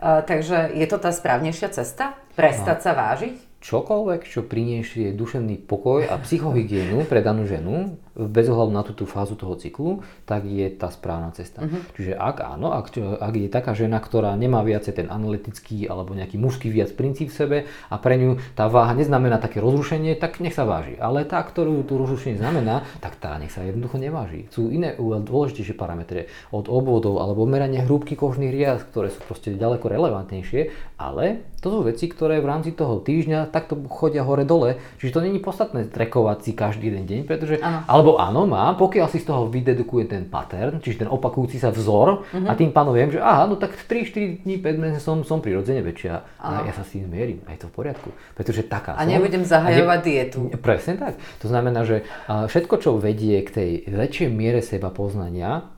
Uh, 0.00 0.24
takže 0.24 0.72
je 0.72 0.86
to 0.88 0.96
tá 0.96 1.12
správnejšia 1.12 1.76
cesta? 1.76 2.16
Prestať 2.32 2.80
no. 2.80 2.84
sa 2.88 2.92
vážiť? 2.96 3.50
čokoľvek, 3.60 4.24
čo 4.24 4.40
priniesie 4.40 5.12
duševný 5.12 5.68
pokoj 5.68 6.08
a 6.08 6.16
psychohygienu 6.24 7.04
pre 7.04 7.20
danú 7.20 7.44
ženu, 7.44 8.00
bez 8.14 8.46
ohľadu 8.50 8.72
na 8.74 8.82
túto 8.82 9.06
fázu 9.06 9.38
toho 9.38 9.54
cyklu, 9.54 10.02
tak 10.26 10.42
je 10.46 10.66
tá 10.74 10.90
správna 10.90 11.30
cesta. 11.30 11.62
Uh-huh. 11.62 11.80
Čiže 11.94 12.18
ak 12.18 12.42
áno, 12.42 12.74
ak, 12.74 12.96
ak 12.98 13.34
je 13.34 13.48
taká 13.48 13.72
žena, 13.72 14.02
ktorá 14.02 14.34
nemá 14.34 14.66
viacej 14.66 15.04
ten 15.04 15.06
analytický 15.06 15.86
alebo 15.86 16.18
nejaký 16.18 16.34
mužský 16.36 16.68
viac 16.74 16.90
princíp 16.98 17.30
v 17.30 17.38
sebe 17.38 17.58
a 17.86 17.94
pre 18.02 18.18
ňu 18.18 18.42
tá 18.58 18.66
váha 18.66 18.92
neznamená 18.98 19.38
také 19.38 19.62
rozrušenie, 19.62 20.18
tak 20.18 20.42
nech 20.42 20.54
sa 20.54 20.66
váži. 20.66 20.98
Ale 20.98 21.22
tá, 21.22 21.38
ktorú 21.38 21.86
tú 21.86 21.96
rozrušenie 22.02 22.42
znamená, 22.42 22.82
tak 22.98 23.14
tá 23.16 23.38
nech 23.38 23.54
sa 23.54 23.62
jednoducho 23.62 24.02
neváži. 24.02 24.50
Sú 24.50 24.74
iné 24.74 24.98
dôležitejšie 24.98 25.78
parametre 25.78 26.26
od 26.50 26.66
obvodov 26.66 27.22
alebo 27.22 27.46
meranie 27.46 27.86
hrúbky 27.86 28.18
kožných 28.18 28.50
riaz, 28.50 28.82
ktoré 28.90 29.14
sú 29.14 29.22
proste 29.22 29.54
ďaleko 29.54 29.86
relevantnejšie, 29.86 30.74
ale 30.98 31.46
to 31.60 31.68
sú 31.68 31.78
veci, 31.84 32.08
ktoré 32.08 32.40
v 32.40 32.48
rámci 32.48 32.72
toho 32.72 33.04
týždňa 33.04 33.52
takto 33.52 33.76
chodia 33.92 34.24
hore-dole. 34.24 34.80
Čiže 34.96 35.12
to 35.12 35.24
není 35.24 35.38
podstatné 35.38 35.92
trekovať 35.92 36.38
si 36.40 36.50
každý 36.56 36.88
jeden 36.88 37.04
deň, 37.04 37.20
pretože, 37.28 37.60
ano. 37.60 37.84
Alebo 38.00 38.16
áno, 38.16 38.48
má, 38.48 38.72
pokiaľ 38.80 39.06
si 39.12 39.20
z 39.20 39.28
toho 39.28 39.52
vydedukuje 39.52 40.08
ten 40.08 40.24
pattern, 40.26 40.80
čiže 40.80 41.04
ten 41.04 41.08
opakujúci 41.12 41.60
sa 41.60 41.68
vzor 41.68 42.24
uh-huh. 42.24 42.48
a 42.48 42.56
tým 42.56 42.72
pádom 42.72 42.96
viem, 42.96 43.12
že 43.12 43.20
aha, 43.20 43.44
no 43.44 43.60
tak 43.60 43.76
3-4 43.76 44.48
dní, 44.48 44.56
5 44.56 44.80
mesiacov 44.80 45.04
som, 45.04 45.18
som 45.22 45.38
prirodzene 45.44 45.84
väčšia 45.84 46.40
a 46.40 46.64
ja 46.64 46.72
sa 46.72 46.80
s 46.80 46.96
tým 46.96 47.12
mierim, 47.12 47.44
aj 47.44 47.60
to 47.60 47.66
v 47.68 47.74
poriadku, 47.76 48.08
pretože 48.32 48.64
taká 48.64 48.96
A 48.96 49.04
nebudem 49.04 49.44
zahajovať 49.44 50.00
ne, 50.00 50.06
dietu. 50.08 50.40
Presne 50.64 50.96
tak. 50.96 51.20
To 51.44 51.46
znamená, 51.52 51.84
že 51.84 52.08
všetko, 52.26 52.74
čo 52.80 52.96
vedie 52.96 53.44
k 53.44 53.50
tej 53.52 53.70
väčšej 53.92 54.28
miere 54.32 54.64
seba 54.64 54.88
poznania, 54.88 55.68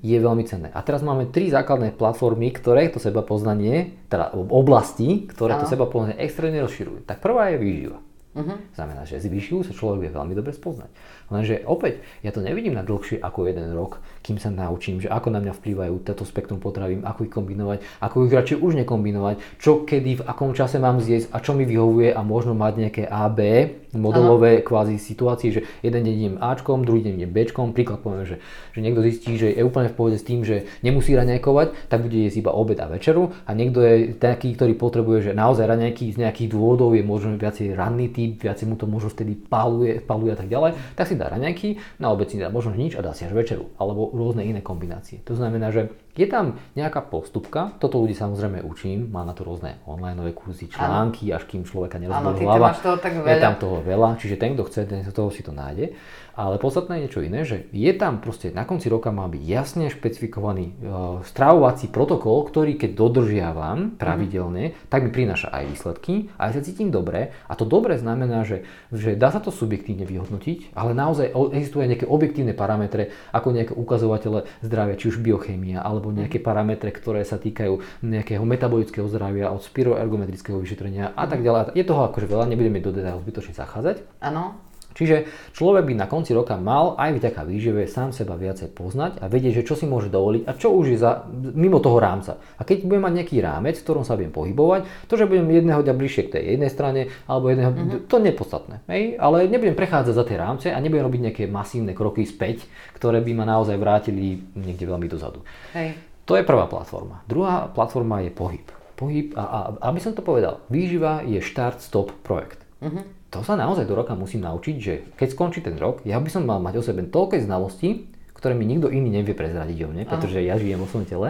je 0.00 0.16
veľmi 0.16 0.48
cenné. 0.48 0.72
A 0.72 0.80
teraz 0.80 1.04
máme 1.04 1.28
tri 1.28 1.52
základné 1.52 1.92
platformy, 1.92 2.48
ktoré 2.56 2.88
to 2.88 2.96
seba 2.96 3.20
poznanie, 3.20 4.00
teda 4.08 4.32
oblasti, 4.32 5.28
ktoré 5.28 5.60
to 5.60 5.68
seba 5.68 5.84
poznanie 5.84 6.16
extrémne 6.24 6.64
rozširujú. 6.64 7.04
Tak 7.04 7.20
prvá 7.20 7.52
je 7.52 7.60
výživa. 7.60 8.00
Uh-huh. 8.38 8.54
Znamená, 8.78 9.02
že 9.02 9.18
z 9.18 9.26
výživu 9.26 9.66
sa 9.66 9.74
človek 9.74 10.06
vie 10.06 10.10
veľmi 10.14 10.30
dobre 10.38 10.54
spoznať. 10.54 10.86
Lenže 11.34 11.66
opäť, 11.66 11.98
ja 12.22 12.30
to 12.30 12.38
nevidím 12.38 12.78
na 12.78 12.86
dlhšie 12.86 13.18
ako 13.18 13.50
jeden 13.50 13.74
rok, 13.74 13.98
kým 14.22 14.38
sa 14.38 14.54
naučím, 14.54 15.02
že 15.02 15.10
ako 15.10 15.34
na 15.34 15.42
mňa 15.42 15.58
vplývajú 15.58 16.06
toto 16.06 16.22
spektrum 16.22 16.62
potravín, 16.62 17.02
ako 17.02 17.26
ich 17.26 17.34
kombinovať, 17.34 17.78
ako 17.98 18.30
ich 18.30 18.36
radšej 18.38 18.62
už 18.62 18.78
nekombinovať, 18.86 19.58
čo 19.58 19.82
kedy, 19.82 20.22
v 20.22 20.26
akom 20.30 20.54
čase 20.54 20.78
mám 20.78 21.02
zjesť 21.02 21.34
a 21.34 21.42
čo 21.42 21.58
mi 21.58 21.66
vyhovuje 21.66 22.14
a 22.14 22.22
možno 22.22 22.54
mať 22.54 22.72
nejaké 22.78 23.02
A, 23.10 23.26
B 23.26 23.74
modelové 23.96 24.60
Aha. 24.60 24.64
kvázi 24.66 25.00
situácie, 25.00 25.48
že 25.48 25.64
jeden 25.80 26.04
deň 26.04 26.14
idem 26.14 26.36
Ačkom, 26.36 26.84
druhý 26.84 27.00
deň 27.00 27.24
idem 27.24 27.32
Bčkom. 27.32 27.72
Príklad 27.72 28.04
poviem, 28.04 28.28
že, 28.28 28.36
že 28.76 28.80
niekto 28.84 29.00
zistí, 29.00 29.40
že 29.40 29.48
je 29.48 29.64
úplne 29.64 29.88
v 29.88 29.96
pohode 29.96 30.16
s 30.20 30.26
tým, 30.26 30.44
že 30.44 30.68
nemusí 30.84 31.16
raňajkovať, 31.16 31.88
tak 31.88 32.04
bude 32.04 32.18
jesť 32.28 32.44
iba 32.44 32.52
obed 32.52 32.76
a 32.76 32.86
večeru 32.90 33.32
a 33.48 33.50
niekto 33.56 33.80
je 33.80 34.12
taký, 34.18 34.52
ktorý 34.58 34.76
potrebuje, 34.76 35.32
že 35.32 35.38
naozaj 35.38 35.64
raňajky 35.64 36.12
z 36.12 36.20
nejakých 36.20 36.52
dôvodov 36.52 36.92
je 36.92 37.04
možno 37.06 37.40
viacej 37.40 37.72
ranný 37.72 38.12
typ, 38.12 38.27
viacej 38.36 38.66
mu 38.68 38.74
to 38.76 38.84
možno 38.84 39.08
vtedy 39.08 39.38
paluje, 39.38 40.02
paluje 40.02 40.34
a 40.34 40.38
tak 40.38 40.50
ďalej, 40.50 40.76
tak 40.98 41.06
si 41.08 41.14
dá 41.16 41.30
raňajky, 41.32 42.00
na 42.02 42.12
obed 42.12 42.28
si 42.28 42.36
dá 42.36 42.52
možno 42.52 42.76
nič 42.76 42.98
a 42.98 43.00
dá 43.00 43.16
si 43.16 43.24
až 43.24 43.32
večeru. 43.32 43.72
Alebo 43.80 44.12
rôzne 44.12 44.44
iné 44.44 44.60
kombinácie. 44.60 45.24
To 45.24 45.38
znamená, 45.38 45.72
že 45.72 45.94
je 46.18 46.26
tam 46.26 46.58
nejaká 46.74 47.06
postupka, 47.06 47.78
toto 47.78 48.02
ľudí 48.02 48.10
samozrejme 48.18 48.66
učím, 48.66 49.06
má 49.06 49.22
na 49.22 49.30
to 49.30 49.46
rôzne 49.46 49.78
online 49.86 50.34
kurzy, 50.34 50.66
články, 50.66 51.30
ano. 51.30 51.38
až 51.38 51.42
kým 51.46 51.62
človeka 51.62 52.02
nerozbolí 52.02 52.42
hlava. 52.42 52.74
Toho 52.74 52.98
tak 52.98 53.22
veľa. 53.22 53.30
Je 53.30 53.36
tam 53.38 53.54
toho 53.54 53.78
veľa, 53.86 54.18
čiže 54.18 54.34
ten, 54.34 54.58
kto 54.58 54.66
chce, 54.66 54.80
ten 54.90 55.00
toho 55.06 55.30
si 55.30 55.46
to 55.46 55.54
nájde. 55.54 55.94
Ale 56.38 56.62
podstatné 56.62 57.02
je 57.02 57.04
niečo 57.10 57.26
iné, 57.26 57.42
že 57.42 57.66
je 57.74 57.90
tam 57.98 58.22
proste 58.22 58.54
na 58.54 58.62
konci 58.62 58.86
roka 58.86 59.10
má 59.10 59.26
byť 59.26 59.42
jasne 59.42 59.90
špecifikovaný 59.90 60.70
uh, 60.70 61.18
stravovací 61.26 61.90
protokol, 61.90 62.46
ktorý 62.46 62.78
keď 62.78 62.94
dodržiavam 62.94 63.98
pravidelne, 63.98 64.70
mm. 64.70 64.86
tak 64.86 65.02
mi 65.02 65.10
prináša 65.10 65.50
aj 65.50 65.64
výsledky, 65.66 66.30
aj 66.38 66.54
sa 66.54 66.62
cítim 66.62 66.94
dobre. 66.94 67.34
A 67.50 67.58
to 67.58 67.66
dobre 67.66 67.98
znamená, 67.98 68.46
že, 68.46 68.62
že 68.94 69.18
dá 69.18 69.34
sa 69.34 69.42
to 69.42 69.50
subjektívne 69.50 70.06
vyhodnotiť, 70.06 70.78
ale 70.78 70.94
naozaj 70.94 71.34
existuje 71.58 71.90
nejaké 71.90 72.06
objektívne 72.06 72.54
parametre, 72.54 73.10
ako 73.34 73.58
nejaké 73.58 73.74
ukazovatele 73.74 74.46
zdravia, 74.62 74.94
či 74.94 75.10
už 75.10 75.18
biochémia, 75.18 75.82
alebo 75.82 76.14
nejaké 76.14 76.38
parametre, 76.38 76.94
ktoré 76.94 77.26
sa 77.26 77.42
týkajú 77.42 78.06
nejakého 78.06 78.46
metabolického 78.46 79.10
zdravia, 79.10 79.50
od 79.50 79.66
spiroergometrického 79.66 80.62
vyšetrenia 80.62 81.18
a 81.18 81.26
tak 81.26 81.42
ďalej. 81.42 81.74
Je 81.74 81.82
toho 81.82 82.06
akože 82.06 82.30
veľa, 82.30 82.46
nebudeme 82.46 82.78
do 82.78 82.94
detailov 82.94 83.26
zbytočne 83.26 83.58
zachádzať. 83.58 84.22
Áno. 84.22 84.67
Čiže 84.98 85.30
človek 85.54 85.86
by 85.86 85.94
na 85.94 86.10
konci 86.10 86.34
roka 86.34 86.58
mal 86.58 86.98
aj 86.98 87.22
vďaka 87.22 87.46
výžive 87.46 87.86
sám 87.86 88.10
seba 88.10 88.34
viacej 88.34 88.74
poznať 88.74 89.22
a 89.22 89.30
vedieť, 89.30 89.62
že 89.62 89.66
čo 89.70 89.78
si 89.78 89.86
môže 89.86 90.10
dovoliť 90.10 90.42
a 90.50 90.52
čo 90.58 90.74
už 90.74 90.86
je 90.90 90.98
za, 90.98 91.22
mimo 91.54 91.78
toho 91.78 92.02
rámca. 92.02 92.42
A 92.58 92.66
keď 92.66 92.82
budem 92.82 93.06
mať 93.06 93.14
nejaký 93.22 93.38
rámec, 93.38 93.78
v 93.78 93.84
ktorom 93.86 94.02
sa 94.02 94.18
viem 94.18 94.34
pohybovať, 94.34 95.06
to, 95.06 95.14
že 95.14 95.30
budem 95.30 95.46
jedného 95.54 95.86
dňa 95.86 95.94
bližšie 95.94 96.22
k 96.26 96.32
tej 96.34 96.42
jednej 96.58 96.70
strane 96.74 97.00
alebo 97.30 97.54
jedného, 97.54 97.70
mm-hmm. 97.70 98.10
to 98.10 98.16
je 98.18 98.34
podstatné. 98.34 98.76
Hej? 98.90 99.02
Ale 99.22 99.46
nebudem 99.46 99.78
prechádzať 99.78 100.14
za 100.18 100.24
tie 100.26 100.34
rámce 100.34 100.66
a 100.74 100.78
nebudem 100.82 101.06
robiť 101.06 101.20
nejaké 101.30 101.42
masívne 101.46 101.94
kroky 101.94 102.26
späť, 102.26 102.66
ktoré 102.98 103.22
by 103.22 103.32
ma 103.38 103.46
naozaj 103.46 103.78
vrátili 103.78 104.42
niekde 104.58 104.82
veľmi 104.82 105.06
dozadu. 105.06 105.46
Hej. 105.78 105.94
To 106.26 106.34
je 106.34 106.42
prvá 106.42 106.66
platforma. 106.66 107.22
Druhá 107.30 107.70
platforma 107.70 108.20
je 108.26 108.34
pohyb. 108.34 108.66
Pohyb, 108.98 109.30
a, 109.38 109.44
a 109.46 109.58
aby 109.94 110.02
som 110.02 110.10
to 110.10 110.26
povedal, 110.26 110.58
výživa 110.66 111.22
je 111.22 111.38
štart-stop 111.38 112.10
projekt. 112.26 112.66
Mm-hmm 112.82 113.17
to 113.28 113.44
sa 113.44 113.60
naozaj 113.60 113.84
do 113.84 113.92
roka 113.92 114.16
musím 114.16 114.48
naučiť, 114.48 114.76
že 114.80 114.94
keď 115.16 115.28
skončí 115.36 115.60
ten 115.60 115.76
rok, 115.76 116.00
ja 116.08 116.16
by 116.16 116.28
som 116.32 116.48
mal 116.48 116.60
mať 116.64 116.80
o 116.80 116.82
sebe 116.84 117.04
toľko 117.04 117.44
znalostí, 117.44 118.08
ktoré 118.32 118.56
mi 118.56 118.64
nikto 118.64 118.88
iný 118.88 119.10
nevie 119.20 119.36
prezradiť 119.36 119.78
o 119.84 119.88
mne, 119.92 120.08
pretože 120.08 120.40
ja 120.40 120.56
žijem 120.56 120.80
vo 120.80 120.88
svojom 120.88 121.06
tele, 121.10 121.28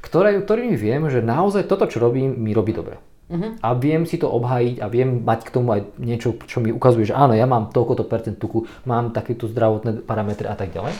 ktoré, 0.00 0.38
ktorými 0.38 0.78
viem, 0.78 1.02
že 1.10 1.20
naozaj 1.20 1.66
toto, 1.66 1.90
čo 1.90 1.98
robím, 1.98 2.32
mi 2.38 2.54
robí 2.54 2.70
dobre. 2.70 3.02
Uh-huh. 3.26 3.58
A 3.58 3.74
viem 3.74 4.06
si 4.06 4.22
to 4.22 4.30
obhájiť 4.30 4.78
a 4.78 4.86
viem 4.86 5.26
mať 5.26 5.50
k 5.50 5.50
tomu 5.50 5.74
aj 5.74 5.98
niečo, 5.98 6.38
čo 6.46 6.62
mi 6.62 6.70
ukazuje, 6.70 7.10
že 7.10 7.18
áno, 7.18 7.34
ja 7.34 7.42
mám 7.42 7.74
toľkoto 7.74 8.06
percent 8.06 8.38
tuku, 8.38 8.70
mám 8.86 9.10
takéto 9.10 9.50
zdravotné 9.50 10.06
parametre 10.06 10.46
a 10.46 10.54
tak 10.54 10.70
ďalej. 10.70 10.94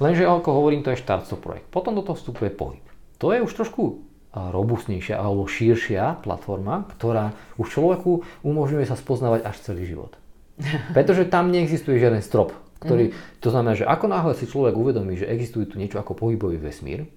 Lenže 0.00 0.24
ako 0.24 0.56
hovorím, 0.56 0.80
to 0.80 0.96
je 0.96 1.04
štart 1.04 1.28
projekt. 1.36 1.68
Potom 1.68 1.92
do 1.92 2.00
toho 2.00 2.16
vstupuje 2.16 2.48
pohyb. 2.48 2.80
To 3.20 3.36
je 3.36 3.44
už 3.44 3.52
trošku 3.52 4.00
robustnejšia 4.34 5.18
alebo 5.18 5.50
širšia 5.50 6.22
platforma, 6.22 6.86
ktorá 6.96 7.34
už 7.58 7.66
človeku 7.66 8.22
umožňuje 8.46 8.86
sa 8.86 8.94
spoznávať 8.94 9.42
až 9.42 9.56
celý 9.62 9.90
život. 9.90 10.14
Pretože 10.96 11.26
tam 11.26 11.50
neexistuje 11.50 11.98
žiaden 11.98 12.22
strop, 12.22 12.54
ktorý, 12.78 13.10
mm. 13.10 13.42
to 13.42 13.48
znamená, 13.50 13.74
že 13.74 13.88
ako 13.88 14.06
náhle 14.06 14.32
si 14.38 14.46
človek 14.46 14.74
uvedomí, 14.78 15.18
že 15.18 15.26
existuje 15.26 15.66
tu 15.66 15.82
niečo 15.82 15.98
ako 15.98 16.14
pohybový 16.14 16.62
vesmír, 16.62 17.10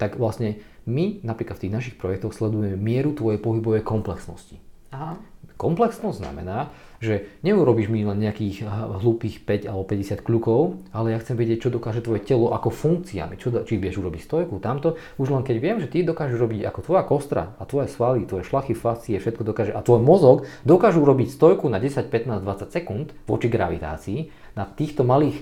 tak 0.00 0.16
vlastne 0.16 0.58
my 0.88 1.22
napríklad 1.22 1.60
v 1.60 1.68
tých 1.68 1.76
našich 1.76 1.96
projektoch 2.00 2.32
sledujeme 2.32 2.74
mieru 2.74 3.12
tvojej 3.12 3.38
pohybovej 3.38 3.84
komplexnosti. 3.84 4.56
Aha. 4.90 5.20
Komplexnosť 5.60 6.24
znamená, 6.24 6.72
že 7.00 7.40
neurobíš 7.40 7.88
mi 7.88 8.04
len 8.04 8.20
nejakých 8.20 8.68
hlúpých 9.00 9.48
5 9.48 9.72
alebo 9.72 9.88
50 9.88 10.20
kľukov, 10.20 10.84
ale 10.92 11.16
ja 11.16 11.18
chcem 11.18 11.32
vedieť, 11.32 11.66
čo 11.66 11.70
dokáže 11.72 12.04
tvoje 12.04 12.20
telo 12.20 12.52
ako 12.52 12.68
funkciami. 12.68 13.40
Čo, 13.40 13.64
či 13.64 13.80
vieš 13.80 14.04
urobiť 14.04 14.20
stojku, 14.20 14.60
tamto. 14.60 15.00
Už 15.16 15.32
len 15.32 15.40
keď 15.40 15.56
viem, 15.58 15.80
že 15.80 15.88
ty 15.88 16.04
dokážeš 16.04 16.36
robiť 16.36 16.68
ako 16.68 16.80
tvoja 16.84 17.02
kostra 17.08 17.56
a 17.56 17.64
tvoje 17.64 17.88
svaly, 17.88 18.28
tvoje 18.28 18.44
šlachy, 18.44 18.76
fascie, 18.76 19.16
všetko 19.16 19.42
dokáže 19.48 19.72
a 19.72 19.80
tvoj 19.80 20.04
mozog 20.04 20.44
dokážu 20.68 21.00
robiť 21.00 21.32
stojku 21.32 21.72
na 21.72 21.80
10, 21.80 22.12
15, 22.12 22.44
20 22.44 22.68
sekúnd 22.68 23.16
voči 23.24 23.48
gravitácii, 23.48 24.52
na 24.58 24.66
týchto 24.66 25.06
malých, 25.06 25.40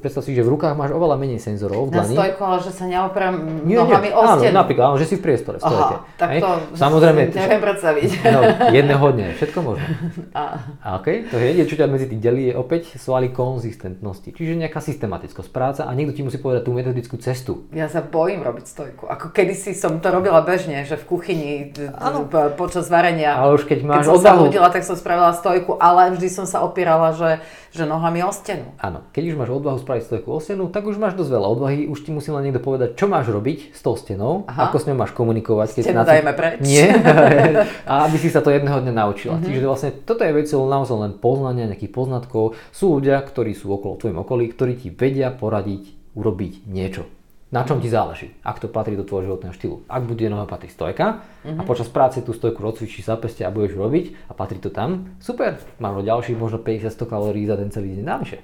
predstav 0.00 0.20
si, 0.20 0.36
že 0.36 0.44
v 0.44 0.52
rukách 0.52 0.76
máš 0.76 0.92
oveľa 0.92 1.16
menej 1.16 1.40
senzorov 1.40 1.88
v 1.88 1.96
dlani. 1.96 2.14
Na 2.14 2.20
stojku, 2.20 2.40
ale 2.44 2.58
že 2.60 2.72
sa 2.72 2.84
neoprám 2.84 3.34
nohami 3.64 4.10
o 4.12 4.22
stenu. 4.36 4.52
Áno, 4.52 4.60
napríklad, 4.60 4.84
ale 4.92 4.96
že 5.00 5.06
si 5.08 5.14
v 5.16 5.22
priestore, 5.24 5.56
stojke. 5.56 5.94
Aha, 5.96 6.18
tak 6.20 6.28
to 6.36 6.48
Samozrejme, 6.76 7.20
neviem 7.32 7.62
predstaviť. 7.64 8.08
No, 8.28 8.40
jedného 8.76 9.06
dňa, 9.16 9.26
všetko 9.40 9.58
možné. 9.64 9.88
A. 10.40 10.44
A 10.84 10.88
okay, 11.00 11.24
to 11.26 11.40
je, 11.40 11.64
čo 11.64 11.76
ťa 11.80 11.88
medzi 11.88 12.06
tých 12.06 12.20
delí 12.20 12.52
je 12.52 12.54
opäť 12.54 13.00
svaly 13.00 13.32
konzistentnosti, 13.32 14.30
čiže 14.36 14.58
nejaká 14.60 14.78
systematickosť 14.84 15.50
práca 15.50 15.82
a 15.88 15.90
niekto 15.96 16.16
ti 16.16 16.22
musí 16.22 16.36
povedať 16.36 16.68
tú 16.68 16.72
metodickú 16.76 17.16
cestu. 17.16 17.66
Ja 17.72 17.88
sa 17.88 18.04
bojím 18.04 18.44
robiť 18.44 18.64
stojku. 18.68 19.08
Ako 19.08 19.32
kedysi 19.32 19.72
som 19.72 19.98
to 19.98 20.08
robila 20.12 20.44
bežne, 20.44 20.84
že 20.84 21.00
v 21.00 21.04
kuchyni 21.08 21.72
ano. 21.96 22.28
počas 22.54 22.90
varenia. 22.92 23.36
Ale 23.38 23.56
už 23.56 23.64
keď 23.64 23.78
máš 23.86 24.04
keď 24.04 24.06
som 24.06 24.16
odvahu... 24.18 24.44
sa 24.52 24.70
tak 24.70 24.84
som 24.86 24.96
spravila 24.96 25.32
stojku, 25.34 25.78
ale 25.78 26.14
vždy 26.14 26.28
som 26.30 26.46
sa 26.46 26.62
opierala, 26.62 27.12
že, 27.14 27.42
že 27.74 27.86
nohami 27.86 28.22
o 28.26 28.32
stenu. 28.32 28.74
Áno, 28.78 29.06
keď 29.14 29.34
už 29.34 29.36
máš 29.38 29.50
odvahu 29.50 29.69
spraviť 29.78 30.02
stojku 30.08 30.28
o 30.32 30.40
stenu, 30.42 30.66
tak 30.72 30.88
už 30.88 30.98
máš 30.98 31.14
dosť 31.14 31.30
veľa 31.30 31.48
odvahy, 31.52 31.86
už 31.86 32.02
ti 32.02 32.10
musí 32.10 32.34
len 32.34 32.48
niekto 32.48 32.58
povedať, 32.58 32.98
čo 32.98 33.06
máš 33.06 33.30
robiť 33.30 33.76
s 33.76 33.80
tou 33.84 33.94
stenou, 33.94 34.48
Aha. 34.50 34.72
ako 34.72 34.76
s 34.80 34.84
ňou 34.90 34.98
máš 34.98 35.12
komunikovať. 35.14 35.78
Keď 35.78 35.84
Stenu 35.86 36.02
dajme 36.02 36.32
preč. 36.34 36.58
Nie, 36.64 36.96
a 37.90 38.10
aby 38.10 38.16
si 38.18 38.32
sa 38.32 38.42
to 38.42 38.50
jedného 38.50 38.82
dňa 38.82 38.94
naučila. 38.96 39.38
Mm-hmm. 39.38 39.46
Čiže 39.46 39.68
vlastne 39.68 39.90
toto 40.02 40.26
je 40.26 40.32
vec 40.34 40.48
naozaj 40.50 40.96
len 40.98 41.12
poznania, 41.20 41.70
nejakých 41.70 41.92
poznatkov. 41.94 42.58
Sú 42.74 42.98
ľudia, 42.98 43.20
ktorí 43.22 43.54
sú 43.54 43.70
okolo 43.70 44.00
tvojim 44.00 44.18
okolí, 44.18 44.50
ktorí 44.50 44.80
ti 44.80 44.88
vedia 44.90 45.30
poradiť 45.30 46.16
urobiť 46.18 46.66
niečo 46.66 47.19
na 47.50 47.66
čom 47.66 47.82
ti 47.82 47.90
záleží, 47.90 48.30
ak 48.46 48.62
to 48.62 48.70
patrí 48.70 48.94
do 48.94 49.02
tvojho 49.02 49.34
životného 49.34 49.50
štýlu. 49.50 49.76
Ak 49.90 50.06
bude 50.06 50.22
noha 50.30 50.46
patrí 50.46 50.70
stojka 50.70 51.18
mm-hmm. 51.42 51.58
a 51.58 51.62
počas 51.66 51.90
práce 51.90 52.22
tú 52.22 52.30
stojku 52.30 52.62
rozcvičíš 52.62 53.10
zapeste 53.10 53.42
a 53.42 53.50
budeš 53.50 53.74
robiť 53.74 54.30
a 54.30 54.32
patrí 54.38 54.62
to 54.62 54.70
tam, 54.70 55.18
super, 55.18 55.58
máš 55.82 56.06
ďalších 56.06 56.38
možno 56.38 56.62
50-100 56.62 57.10
kalórií 57.10 57.50
za 57.50 57.58
ten 57.58 57.74
celý 57.74 57.98
deň 57.98 58.06
navyše. 58.06 58.38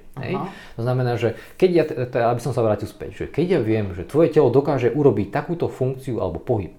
To 0.74 0.82
znamená, 0.82 1.14
že 1.14 1.38
keď 1.54 1.70
ja, 1.70 1.84
aby 2.34 2.40
som 2.42 2.50
sa 2.50 2.66
vrátil 2.66 2.90
späť, 2.90 3.10
že 3.14 3.26
keď 3.30 3.46
ja 3.46 3.60
viem, 3.62 3.94
že 3.94 4.02
tvoje 4.02 4.34
telo 4.34 4.50
dokáže 4.50 4.90
urobiť 4.90 5.30
takúto 5.30 5.70
funkciu 5.70 6.18
alebo 6.18 6.42
pohyb, 6.42 6.74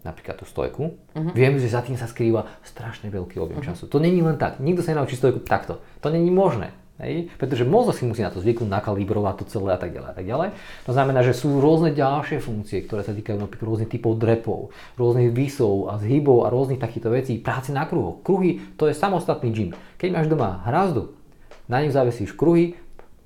napríklad 0.00 0.40
tú 0.40 0.48
stojku, 0.48 0.96
uh-huh. 0.96 1.32
viem, 1.36 1.60
že 1.60 1.68
za 1.68 1.84
tým 1.84 1.96
sa 1.96 2.08
skrýva 2.08 2.48
strašne 2.64 3.12
veľký 3.12 3.36
objem 3.36 3.60
uh-huh. 3.60 3.72
času. 3.72 3.84
To 3.88 4.00
není 4.00 4.24
len 4.24 4.40
tak. 4.40 4.56
Nikto 4.60 4.80
sa 4.80 4.96
nenaučí 4.96 5.16
stojku 5.16 5.44
takto. 5.44 5.80
To 6.00 6.08
není 6.08 6.32
možné. 6.32 6.72
Hej? 7.00 7.32
Pretože 7.40 7.64
mozog 7.64 7.96
si 7.96 8.04
musí 8.04 8.20
na 8.20 8.28
to 8.28 8.44
zvyknúť, 8.44 8.68
nakalibrovať 8.68 9.34
to 9.40 9.44
celé 9.48 9.72
a 9.74 9.80
tak 9.80 9.96
ďalej 9.96 10.08
a 10.12 10.16
tak 10.16 10.26
ďalej. 10.28 10.48
To 10.84 10.92
znamená, 10.92 11.20
že 11.24 11.32
sú 11.32 11.58
rôzne 11.58 11.96
ďalšie 11.96 12.38
funkcie, 12.44 12.84
ktoré 12.84 13.02
sa 13.02 13.16
týkajú 13.16 13.40
napríklad 13.40 13.66
rôznych 13.66 13.90
typov 13.90 14.20
drepov, 14.20 14.70
rôznych 15.00 15.32
výsov 15.32 15.88
a 15.88 15.96
zhybov 15.96 16.44
a 16.44 16.52
rôznych 16.52 16.80
takýchto 16.80 17.08
vecí, 17.08 17.40
práce 17.40 17.72
na 17.72 17.88
kruhoch. 17.88 18.20
Kruhy 18.20 18.60
to 18.76 18.86
je 18.86 18.94
samostatný 18.94 19.48
gym. 19.50 19.70
Keď 19.96 20.08
máš 20.12 20.26
doma 20.28 20.60
hrazdu, 20.68 21.16
na 21.70 21.80
ňu 21.80 21.90
zavesíš 21.94 22.34
kruhy 22.34 22.76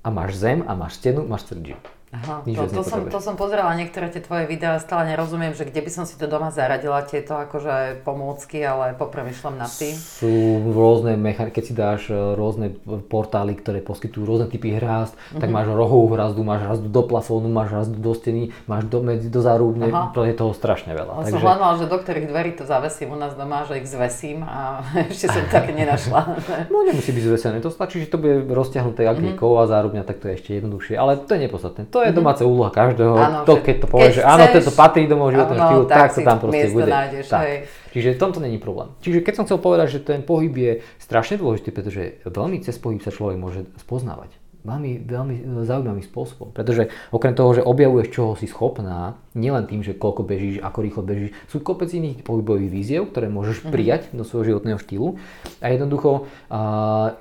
a 0.05 0.13
máš 0.13 0.37
zem 0.37 0.61
a 0.63 0.77
máš 0.77 1.01
stenu, 1.01 1.25
máš 1.25 1.49
celý 1.49 1.73
gym. 1.73 1.94
Aha, 2.15 2.47
to, 2.47 2.63
to, 2.71 2.83
som, 2.87 2.99
to 3.11 3.19
som 3.19 3.35
pozerala 3.35 3.75
niektoré 3.75 4.07
tie 4.07 4.23
tvoje 4.23 4.47
videá, 4.47 4.79
stále 4.79 5.11
nerozumiem, 5.11 5.51
že 5.51 5.67
kde 5.67 5.83
by 5.83 5.91
som 5.91 6.03
si 6.07 6.15
to 6.15 6.31
doma 6.31 6.47
zaradila, 6.47 7.03
tieto 7.03 7.35
akože 7.35 8.07
pomôcky, 8.07 8.63
ale 8.63 8.95
popremýšľam 8.95 9.59
nad 9.59 9.67
tým. 9.67 9.91
Sú 9.91 10.31
rôzne 10.71 11.19
mechaniky, 11.19 11.59
keď 11.59 11.63
si 11.63 11.73
dáš 11.75 12.01
e, 12.07 12.15
rôzne 12.15 12.71
portály, 13.11 13.59
ktoré 13.59 13.83
poskytujú 13.83 14.23
rôzne 14.23 14.47
typy 14.47 14.79
hrázd, 14.79 15.15
mm-hmm. 15.15 15.41
tak 15.43 15.49
mhm. 15.51 15.55
máš 15.55 15.67
rohovú 15.75 16.07
hrazdu, 16.15 16.41
máš 16.47 16.61
hrazdu 16.63 16.87
do 16.87 17.01
plafónu, 17.03 17.47
máš 17.51 17.69
hrazdu 17.75 17.97
do 17.99 18.11
steny, 18.15 18.55
máš 18.69 18.87
do, 18.87 19.03
medzi, 19.03 19.27
do 19.27 19.41
zárubne, 19.43 19.91
to 20.15 20.23
je 20.23 20.33
toho 20.37 20.55
strašne 20.55 20.95
veľa. 20.95 21.11
Ale 21.19 21.23
Takže... 21.27 21.35
som 21.35 21.43
hľadala, 21.43 21.73
že 21.83 21.85
do 21.91 21.97
ktorých 21.99 22.27
dverí 22.31 22.51
to 22.55 22.63
zavesím 22.63 23.11
u 23.11 23.17
nás 23.19 23.35
doma, 23.35 23.67
že 23.67 23.83
ich 23.83 23.87
zvesím 23.91 24.47
a 24.47 24.85
ešte 25.11 25.27
som 25.27 25.43
také 25.51 25.75
nenašla. 25.75 26.19
no 26.71 26.77
nemusí 26.87 27.11
byť 27.11 27.23
zvesené, 27.27 27.55
to 27.59 27.73
stačí, 27.73 28.07
že 28.07 28.07
to 28.07 28.21
bude 28.21 28.47
rozťahnuté 28.47 29.03
mm-hmm. 29.03 29.35
a 29.35 29.63
zárubňa, 29.67 30.03
tak 30.07 30.23
to 30.23 30.31
je 30.31 30.33
ešte 30.39 30.49
jednoduchšie, 30.61 30.95
ale 30.95 31.19
to 31.19 31.31
je 31.35 31.39
nepodstatné. 31.47 31.81
To 31.89 31.99
je 32.04 32.04
mm-hmm. 32.09 32.19
domáca 32.21 32.43
úloha 32.45 32.69
každého. 32.69 33.13
Ano, 33.15 33.39
to, 33.45 33.53
keď 33.61 33.75
to 33.81 33.87
povie, 33.87 34.09
že 34.13 34.21
áno, 34.21 34.45
tento 34.51 34.73
patrí 34.73 35.09
do 35.09 35.15
môjho 35.17 35.39
životného 35.39 35.61
štýlu, 35.65 35.83
tak, 35.85 35.97
tak 35.97 36.09
to 36.13 36.19
tam 36.21 36.37
proste 36.41 36.67
bude. 36.69 36.91
Nájdeš, 36.91 37.25
tak. 37.31 37.43
Hej. 37.45 37.57
Čiže 37.95 38.09
v 38.15 38.19
tomto 38.19 38.39
není 38.43 38.57
problém. 38.59 38.91
Čiže 38.99 39.23
keď 39.23 39.33
som 39.39 39.45
chcel 39.47 39.59
povedať, 39.63 39.87
že 39.95 39.99
ten 40.03 40.19
pohyb 40.19 40.51
je 40.51 40.71
strašne 40.99 41.39
dôležitý, 41.39 41.71
pretože 41.71 42.19
veľmi 42.27 42.59
cez 42.59 42.75
pohyb 42.75 42.99
sa 42.99 43.09
človek 43.09 43.39
môže 43.39 43.63
spoznávať. 43.79 44.35
Veľmi, 44.65 45.05
veľmi 45.05 45.35
zaujímavým 45.61 46.01
spôsobom. 46.01 46.49
Pretože 46.49 46.89
okrem 47.13 47.37
toho, 47.37 47.53
že 47.53 47.61
objavuješ, 47.61 48.07
čoho 48.09 48.33
si 48.33 48.49
schopná, 48.49 49.13
nielen 49.37 49.69
tým, 49.69 49.85
že 49.85 49.93
koľko 49.93 50.25
bežíš, 50.25 50.57
ako 50.57 50.79
rýchlo 50.81 51.03
bežíš, 51.05 51.37
sú 51.45 51.61
kopec 51.61 51.93
iných 51.93 52.25
pohybových 52.25 52.73
víziev, 52.73 53.13
ktoré 53.13 53.29
môžeš 53.29 53.61
mm-hmm. 53.61 53.73
prijať 53.77 54.01
do 54.09 54.25
svojho 54.25 54.57
životného 54.57 54.81
štýlu. 54.81 55.21
A 55.61 55.69
jednoducho 55.69 56.25
a, 56.49 57.13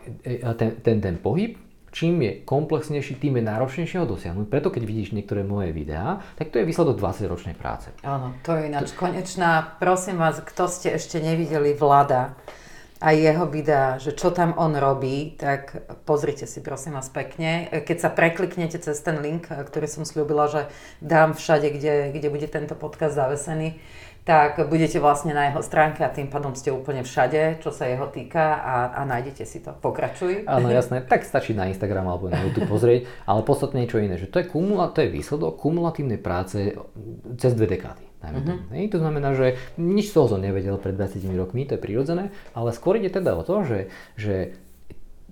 ten, 0.57 0.81
ten, 0.81 0.97
ten 1.05 1.21
pohyb 1.21 1.61
čím 1.95 2.27
je 2.27 2.33
komplexnejší, 2.43 3.23
tým 3.23 3.39
je 3.39 3.47
náročnejšie 3.47 4.03
ho 4.03 4.07
dosiahnuť. 4.11 4.51
Preto 4.51 4.75
keď 4.75 4.83
vidíš 4.83 5.15
niektoré 5.15 5.47
moje 5.47 5.71
videá, 5.71 6.19
tak 6.35 6.51
to 6.51 6.59
je 6.59 6.67
výsledok 6.67 6.99
20-ročnej 6.99 7.55
práce. 7.55 7.95
Áno, 8.03 8.35
to 8.43 8.59
je 8.59 8.67
ináč 8.67 8.91
to... 8.91 8.99
konečná. 8.99 9.79
Prosím 9.79 10.19
vás, 10.19 10.43
kto 10.43 10.67
ste 10.67 10.91
ešte 10.99 11.23
nevideli 11.23 11.71
Vlada 11.79 12.35
a 12.99 13.15
jeho 13.15 13.47
videá, 13.47 14.03
že 14.03 14.17
čo 14.17 14.35
tam 14.35 14.59
on 14.59 14.75
robí, 14.75 15.39
tak 15.39 15.87
pozrite 16.03 16.51
si 16.51 16.65
prosím 16.65 16.99
vás 16.99 17.13
pekne. 17.13 17.71
Keď 17.71 17.97
sa 18.01 18.11
prekliknete 18.11 18.83
cez 18.83 18.99
ten 18.99 19.23
link, 19.23 19.47
ktorý 19.47 19.87
som 19.87 20.03
slúbila, 20.03 20.51
že 20.51 20.67
dám 20.99 21.37
všade, 21.39 21.69
kde, 21.69 22.17
kde 22.17 22.29
bude 22.33 22.49
tento 22.51 22.75
podcast 22.75 23.15
zavesený, 23.15 23.79
tak 24.25 24.57
budete 24.73 24.97
vlastne 25.05 25.37
na 25.37 25.53
jeho 25.53 25.61
stránke 25.61 26.01
a 26.01 26.09
tým 26.09 26.33
pádom 26.33 26.57
ste 26.57 26.73
úplne 26.73 27.05
všade, 27.05 27.61
čo 27.61 27.69
sa 27.69 27.85
jeho 27.85 28.09
týka 28.09 28.57
a, 28.57 28.75
a 28.97 29.01
nájdete 29.05 29.45
si 29.45 29.61
to. 29.61 29.77
Pokračuj. 29.77 30.49
Áno, 30.49 30.73
jasné. 30.73 31.05
Tak 31.05 31.29
stačí 31.29 31.53
na 31.53 31.69
Instagram 31.69 32.09
alebo 32.09 32.33
na 32.33 32.41
YouTube 32.41 32.73
pozrieť, 32.73 33.05
ale 33.29 33.45
podstatne 33.45 33.85
niečo 33.85 34.01
iné, 34.01 34.17
že 34.17 34.33
to 34.33 34.41
je, 34.41 34.49
kumula, 34.49 34.89
to 34.97 35.05
je 35.05 35.13
výsledok 35.13 35.61
kumulatívnej 35.61 36.17
práce 36.17 36.73
cez 37.37 37.53
dve 37.53 37.69
dekády. 37.69 38.15
Uh-huh. 38.25 38.89
To 38.89 38.99
znamená, 39.05 39.37
že 39.37 39.61
nič 39.77 40.09
z 40.09 40.15
toho 40.17 40.33
som 40.33 40.41
nevedel 40.41 40.81
pred 40.81 40.97
20 40.97 41.21
rokmi, 41.37 41.69
to 41.69 41.77
je 41.77 41.85
prirodzené, 41.85 42.33
ale 42.57 42.73
skôr 42.73 42.97
ide 42.97 43.13
teda 43.13 43.37
o 43.37 43.45
to, 43.45 43.61
že, 43.69 43.93
že 44.17 44.57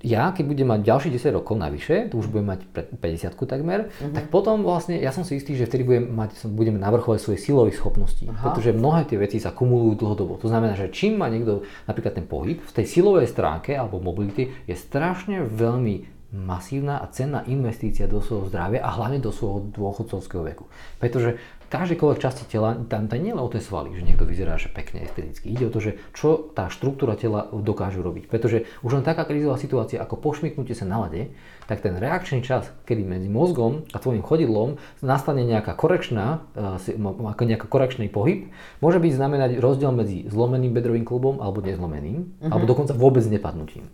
ja, 0.02 0.34
keď 0.34 0.44
budem 0.50 0.68
mať 0.68 0.80
ďalších 0.82 1.14
10 1.14 1.38
rokov 1.38 1.54
navyše, 1.54 2.10
to 2.10 2.18
už 2.18 2.26
budem 2.28 2.58
mať 2.58 2.60
50 2.98 3.38
takmer, 3.46 3.86
uh-huh. 3.86 4.10
tak 4.10 4.28
potom 4.34 4.66
vlastne 4.66 4.98
ja 4.98 5.14
som 5.14 5.22
si 5.22 5.38
istý, 5.38 5.54
že 5.54 5.70
vtedy 5.70 5.86
budem 5.86 6.10
mať, 6.10 6.50
budem 6.50 6.76
navrchovať 6.76 7.18
svoje 7.22 7.38
silové 7.38 7.70
schopnosti. 7.70 8.26
Aha. 8.26 8.50
Pretože 8.50 8.74
mnohé 8.74 9.06
tie 9.06 9.16
veci 9.16 9.38
sa 9.38 9.54
kumulujú 9.54 10.02
dlhodobo. 10.02 10.42
To 10.42 10.50
znamená, 10.50 10.74
že 10.74 10.90
čím 10.90 11.22
má 11.22 11.30
niekto 11.30 11.62
napríklad 11.86 12.18
ten 12.18 12.26
pohyb 12.26 12.58
v 12.58 12.72
tej 12.74 12.86
silovej 12.86 13.30
stránke 13.30 13.78
alebo 13.78 14.02
mobility 14.02 14.50
je 14.66 14.74
strašne 14.74 15.46
veľmi 15.46 16.22
masívna 16.32 16.98
a 16.98 17.06
cenná 17.12 17.44
investícia 17.44 18.08
do 18.08 18.24
svojho 18.24 18.48
zdravia 18.48 18.80
a 18.80 18.90
hlavne 18.96 19.20
do 19.20 19.28
svojho 19.28 19.68
dôchodcovského 19.68 20.42
veku. 20.48 20.64
Pretože 20.96 21.36
každékoľvek 21.72 22.20
časti 22.20 22.44
tela, 22.44 22.76
tam, 22.84 23.08
tam 23.08 23.16
nie 23.16 23.32
len 23.32 23.40
o 23.40 23.48
tie 23.48 23.64
svaly, 23.64 23.96
že 23.96 24.04
niekto 24.04 24.28
vyzerá 24.28 24.60
že 24.60 24.68
pekne 24.68 25.08
esteticky. 25.08 25.48
Ide 25.48 25.72
o 25.72 25.72
to, 25.72 25.80
že 25.80 25.96
čo 26.12 26.52
tá 26.52 26.68
štruktúra 26.68 27.16
tela 27.16 27.48
dokáže 27.48 28.04
robiť. 28.04 28.28
Pretože 28.28 28.68
už 28.84 29.00
len 29.00 29.04
taká 29.08 29.24
krízová 29.24 29.56
situácia 29.56 29.96
ako 30.04 30.20
pošmyknutie 30.20 30.76
sa 30.76 30.84
na 30.84 31.00
lade, 31.00 31.32
tak 31.64 31.80
ten 31.80 31.96
reakčný 31.96 32.44
čas, 32.44 32.68
kedy 32.84 33.08
medzi 33.08 33.32
mozgom 33.32 33.88
a 33.88 33.96
tvojim 33.96 34.20
chodidlom 34.20 34.76
nastane 35.00 35.48
nejaká 35.48 35.72
korekčná, 35.72 36.44
eh, 36.52 37.32
ako 37.32 37.42
nejaká 37.48 37.64
korekčný 37.64 38.12
pohyb, 38.12 38.52
môže 38.84 39.00
byť 39.00 39.12
znamenať 39.16 39.50
rozdiel 39.56 39.96
medzi 39.96 40.28
zlomeným 40.28 40.76
bedrovým 40.76 41.08
klubom 41.08 41.40
alebo 41.40 41.64
nezlomeným, 41.64 42.20
uh-huh. 42.20 42.52
alebo 42.52 42.68
dokonca 42.68 42.92
vôbec 42.92 43.24
nepadnutím. 43.24 43.88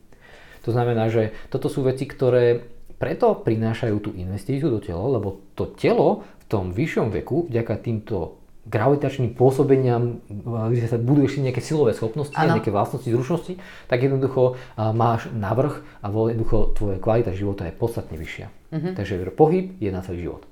To 0.67 0.75
znamená, 0.75 1.07
že 1.15 1.31
toto 1.55 1.71
sú 1.71 1.87
veci, 1.87 2.11
ktoré 2.11 2.67
preto 2.99 3.31
prinášajú 3.39 3.97
tú 4.03 4.11
investíciu 4.19 4.75
do 4.75 4.83
tela, 4.83 5.07
lebo 5.07 5.39
to 5.55 5.71
telo 5.79 6.27
tom 6.49 6.73
vyššom 6.73 7.13
veku, 7.13 7.47
vďaka 7.53 7.75
týmto 7.85 8.41
gravitačným 8.69 9.33
pôsobeniam, 9.33 10.21
kde 10.45 10.89
sa 10.89 11.01
budú 11.01 11.25
ešte 11.25 11.41
nejaké 11.41 11.61
silové 11.61 11.97
schopnosti 11.97 12.37
ano. 12.37 12.57
nejaké 12.57 12.69
vlastnosti, 12.69 13.09
zručnosti, 13.09 13.57
tak 13.89 14.05
jednoducho 14.05 14.57
máš 14.77 15.29
navrh 15.33 15.81
a 16.01 16.09
jednoducho 16.09 16.77
tvoja 16.77 16.97
kvalita 17.01 17.33
života 17.33 17.65
je 17.69 17.73
podstatne 17.73 18.17
vyššia. 18.17 18.49
Uh-huh. 18.73 18.93
Takže 18.93 19.33
pohyb 19.33 19.77
je 19.81 19.89
na 19.93 20.01
celý 20.05 20.29
život. 20.29 20.48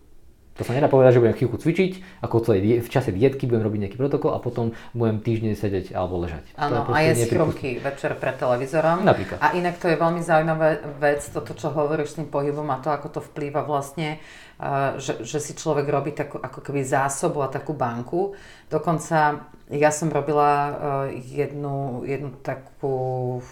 To 0.57 0.64
sa 0.64 0.73
nedá 0.73 0.88
povedať, 0.88 1.16
že 1.16 1.23
budem 1.23 1.37
chvíľku 1.37 1.61
cvičiť, 1.61 2.25
ako 2.25 2.49
v 2.57 2.88
čase 2.88 3.12
dietky 3.12 3.45
budem 3.45 3.61
robiť 3.69 3.81
nejaký 3.85 3.99
protokol 4.01 4.33
a 4.33 4.40
potom 4.40 4.73
budem 4.97 5.21
týždeň 5.21 5.53
sedieť 5.53 5.87
alebo 5.92 6.16
ležať. 6.25 6.49
Áno, 6.57 6.88
a 6.88 6.99
jesť 7.05 7.37
chrumky 7.37 7.77
večer 7.77 8.16
pred 8.16 8.40
televízorom. 8.40 9.05
Napríklad. 9.05 9.37
A 9.45 9.53
inak 9.53 9.77
to 9.77 9.92
je 9.92 10.01
veľmi 10.01 10.25
zaujímavá 10.25 10.81
vec, 10.97 11.21
toto, 11.29 11.53
čo 11.53 11.69
hovoríš 11.69 12.16
s 12.16 12.16
tým 12.16 12.33
pohybom 12.33 12.64
a 12.73 12.81
to, 12.81 12.88
ako 12.88 13.21
to 13.21 13.21
vplýva 13.21 13.69
vlastne, 13.69 14.16
že, 14.97 15.21
že 15.21 15.38
si 15.45 15.53
človek 15.53 15.85
robí 15.92 16.16
takú, 16.16 16.40
ako 16.40 16.64
keby 16.64 16.81
zásobu 16.88 17.45
a 17.45 17.53
takú 17.53 17.77
banku. 17.77 18.33
Dokonca 18.73 19.53
ja 19.69 19.90
som 19.92 20.09
robila 20.09 20.73
jednu, 21.12 22.09
jednu 22.09 22.33
takú 22.40 23.45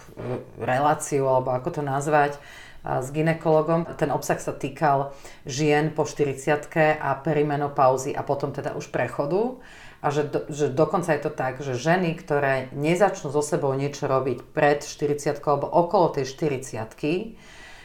reláciu, 0.56 1.28
alebo 1.28 1.52
ako 1.52 1.68
to 1.68 1.82
nazvať, 1.84 2.40
s 2.84 3.08
ginekologom. 3.10 3.88
Ten 3.96 4.12
obsah 4.12 4.36
sa 4.36 4.52
týkal 4.52 5.16
žien 5.48 5.90
po 5.96 6.04
40 6.04 6.68
a 7.00 7.10
perimenopauzy 7.16 8.12
a 8.12 8.20
potom 8.20 8.52
teda 8.52 8.76
už 8.76 8.92
prechodu. 8.92 9.56
A 10.04 10.12
že, 10.12 10.28
do, 10.28 10.44
že 10.52 10.68
dokonca 10.68 11.16
je 11.16 11.22
to 11.24 11.32
tak, 11.32 11.64
že 11.64 11.80
ženy, 11.80 12.12
ktoré 12.20 12.68
nezačnú 12.76 13.32
so 13.32 13.40
sebou 13.40 13.72
niečo 13.72 14.04
robiť 14.04 14.52
pred 14.52 14.84
40 14.84 15.40
alebo 15.40 15.64
okolo 15.64 16.12
tej 16.12 16.28
40 16.28 17.00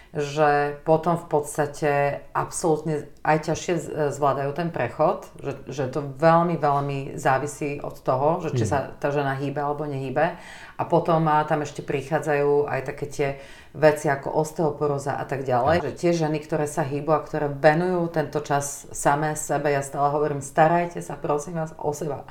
že 0.10 0.82
potom 0.90 1.22
v 1.22 1.28
podstate 1.30 1.92
absolútne 2.34 3.06
aj 3.22 3.54
ťažšie 3.54 3.74
zvládajú 4.10 4.52
ten 4.58 4.74
prechod, 4.74 5.30
že, 5.38 5.54
že 5.70 5.84
to 5.94 6.02
veľmi, 6.02 6.58
veľmi 6.58 7.14
závisí 7.14 7.78
od 7.78 7.94
toho, 8.02 8.42
že 8.42 8.58
či 8.58 8.66
mm. 8.66 8.70
sa 8.70 8.78
tá 8.98 9.14
žena 9.14 9.38
hýbe 9.38 9.62
alebo 9.62 9.86
nehýbe. 9.86 10.34
A 10.80 10.84
potom 10.90 11.30
tam 11.46 11.62
ešte 11.62 11.86
prichádzajú 11.86 12.66
aj 12.66 12.82
také 12.90 13.06
tie 13.06 13.30
veci 13.78 14.10
ako 14.10 14.34
osteoporóza 14.34 15.14
a 15.14 15.30
tak 15.30 15.46
ďalej. 15.46 15.86
Že 15.86 16.00
tie 16.02 16.12
ženy, 16.18 16.42
ktoré 16.42 16.66
sa 16.66 16.82
hýbu 16.82 17.14
a 17.14 17.22
ktoré 17.22 17.46
venujú 17.46 18.10
tento 18.10 18.42
čas 18.42 18.90
samé 18.90 19.38
sebe, 19.38 19.70
ja 19.70 19.86
stále 19.86 20.10
hovorím, 20.10 20.42
starajte 20.42 21.06
sa 21.06 21.14
prosím 21.22 21.62
vás 21.62 21.70
o 21.78 21.94
seba. 21.94 22.26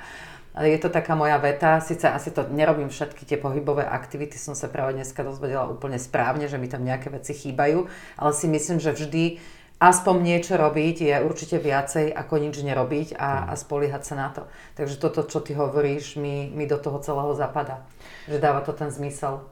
Ale 0.58 0.74
je 0.74 0.82
to 0.82 0.90
taká 0.90 1.14
moja 1.14 1.38
veta, 1.38 1.78
síce 1.78 2.02
asi 2.02 2.34
to 2.34 2.42
nerobím 2.50 2.90
všetky 2.90 3.22
tie 3.22 3.38
pohybové 3.38 3.86
aktivity, 3.86 4.34
som 4.34 4.58
sa 4.58 4.66
práve 4.66 4.98
dneska 4.98 5.22
dozvedela 5.22 5.70
úplne 5.70 6.02
správne, 6.02 6.50
že 6.50 6.58
mi 6.58 6.66
tam 6.66 6.82
nejaké 6.82 7.14
veci 7.14 7.30
chýbajú, 7.30 7.86
ale 8.18 8.32
si 8.34 8.50
myslím, 8.50 8.82
že 8.82 8.90
vždy 8.90 9.38
aspoň 9.78 10.16
niečo 10.18 10.58
robiť 10.58 10.96
je 11.06 11.16
určite 11.22 11.62
viacej 11.62 12.10
ako 12.10 12.34
nič 12.42 12.58
nerobiť 12.58 13.14
a, 13.14 13.46
a 13.46 13.52
spoliehať 13.54 14.02
sa 14.02 14.14
na 14.18 14.28
to. 14.34 14.42
Takže 14.74 14.98
toto, 14.98 15.22
čo 15.30 15.38
ty 15.38 15.54
hovoríš, 15.54 16.18
mi, 16.18 16.50
mi 16.50 16.66
do 16.66 16.82
toho 16.82 16.98
celého 16.98 17.38
zapadá. 17.38 17.86
Že 18.26 18.42
dáva 18.42 18.66
to 18.66 18.74
ten 18.74 18.90
zmysel. 18.90 19.46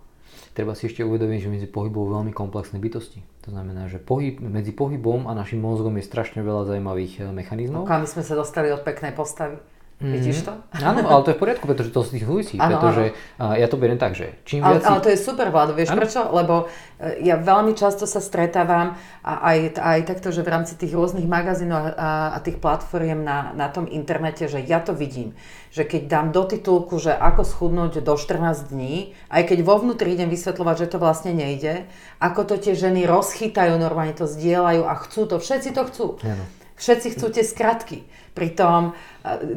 Treba 0.58 0.74
si 0.74 0.90
ešte 0.90 1.06
uvedomiť, 1.06 1.38
že 1.38 1.52
medzi 1.52 1.68
pohybom 1.70 2.10
veľmi 2.10 2.32
komplexné 2.34 2.82
bytosti. 2.82 3.22
To 3.46 3.54
znamená, 3.54 3.86
že 3.86 4.02
pohyb, 4.02 4.42
medzi 4.42 4.74
pohybom 4.74 5.30
a 5.30 5.38
našim 5.38 5.62
mozgom 5.62 5.94
je 6.00 6.04
strašne 6.08 6.42
veľa 6.42 6.74
zaujímavých 6.74 7.22
eh, 7.22 7.30
mechanizmov. 7.30 7.86
No, 7.86 7.94
my 8.02 8.08
sme 8.10 8.26
sa 8.26 8.34
dostali 8.34 8.74
od 8.74 8.82
peknej 8.82 9.14
postavy. 9.14 9.60
Mm-hmm. 9.96 10.12
Vidíš 10.12 10.44
to? 10.44 10.52
Áno, 10.76 11.08
ale 11.08 11.24
to 11.24 11.32
je 11.32 11.36
v 11.40 11.42
poriadku, 11.48 11.64
pretože 11.64 11.88
to 11.88 12.04
tým 12.04 12.20
súvisí. 12.20 12.60
Ano, 12.60 12.76
pretože 12.76 13.16
ano. 13.40 13.56
ja 13.56 13.64
to 13.64 13.80
beriem 13.80 13.96
tak, 13.96 14.12
že 14.12 14.36
čím 14.44 14.60
ale, 14.60 14.76
viac... 14.76 14.84
Ale 14.84 15.00
to 15.00 15.08
je 15.08 15.16
super, 15.16 15.48
Vlado, 15.48 15.72
vieš 15.72 15.96
ano. 15.96 16.04
prečo? 16.04 16.20
Lebo 16.36 16.68
e, 17.00 17.24
ja 17.24 17.40
veľmi 17.40 17.72
často 17.72 18.04
sa 18.04 18.20
stretávam 18.20 18.92
a 19.24 19.32
aj, 19.40 19.80
aj 19.80 19.98
takto, 20.04 20.28
že 20.36 20.44
v 20.44 20.52
rámci 20.52 20.76
tých 20.76 20.92
rôznych 20.92 21.24
magazínov 21.24 21.96
a, 21.96 22.36
a 22.36 22.38
tých 22.44 22.60
platformiem 22.60 23.24
na, 23.24 23.56
na 23.56 23.72
tom 23.72 23.88
internete, 23.88 24.44
že 24.52 24.60
ja 24.60 24.84
to 24.84 24.92
vidím. 24.92 25.32
Že 25.72 25.88
keď 25.88 26.02
dám 26.12 26.26
do 26.28 26.44
titulku, 26.44 27.00
že 27.00 27.16
ako 27.16 27.48
schudnúť 27.48 28.04
do 28.04 28.20
14 28.20 28.68
dní, 28.68 29.16
aj 29.32 29.48
keď 29.48 29.64
vo 29.64 29.80
vnútri 29.80 30.12
idem 30.12 30.28
vysvetľovať, 30.28 30.76
že 30.76 30.90
to 30.92 31.00
vlastne 31.00 31.32
nejde, 31.32 31.88
ako 32.20 32.44
to 32.44 32.60
tie 32.60 32.76
ženy 32.76 33.08
rozchytajú, 33.08 33.80
normálne 33.80 34.12
to 34.12 34.28
zdieľajú 34.28 34.84
a 34.84 34.92
chcú 35.08 35.24
to, 35.24 35.40
všetci 35.40 35.72
to 35.72 35.82
chcú. 35.88 36.06
Ano. 36.20 36.44
Všetci 36.76 37.16
chcú 37.16 37.26
tie 37.32 37.40
skratky. 37.40 38.04
Pritom 38.36 38.92
e, 38.92 39.15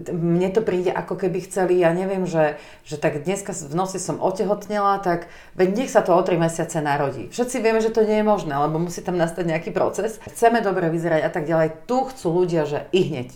mne 0.10 0.50
to 0.50 0.62
príde 0.66 0.90
ako 0.90 1.16
keby 1.16 1.46
chceli, 1.46 1.82
ja 1.82 1.94
neviem, 1.94 2.26
že, 2.26 2.58
že 2.84 2.98
tak 2.98 3.24
dneska 3.24 3.54
v 3.54 3.76
noci 3.78 4.02
som 4.02 4.18
otehotnela, 4.18 5.00
tak 5.00 5.30
veď 5.54 5.70
nech 5.86 5.92
sa 5.94 6.02
to 6.02 6.14
o 6.14 6.22
3 6.22 6.42
mesiace 6.42 6.82
narodí. 6.82 7.30
Všetci 7.30 7.62
vieme, 7.62 7.80
že 7.80 7.94
to 7.94 8.04
nie 8.06 8.22
je 8.22 8.26
možné, 8.26 8.58
lebo 8.58 8.82
musí 8.82 9.06
tam 9.06 9.16
nastať 9.16 9.46
nejaký 9.46 9.70
proces. 9.70 10.18
Chceme 10.26 10.66
dobre 10.66 10.90
vyzerať 10.90 11.22
a 11.26 11.32
tak 11.32 11.46
ďalej. 11.46 11.86
Tu 11.86 11.98
chcú 12.10 12.28
ľudia, 12.34 12.66
že 12.66 12.90
i 12.92 13.02
hneď. 13.06 13.30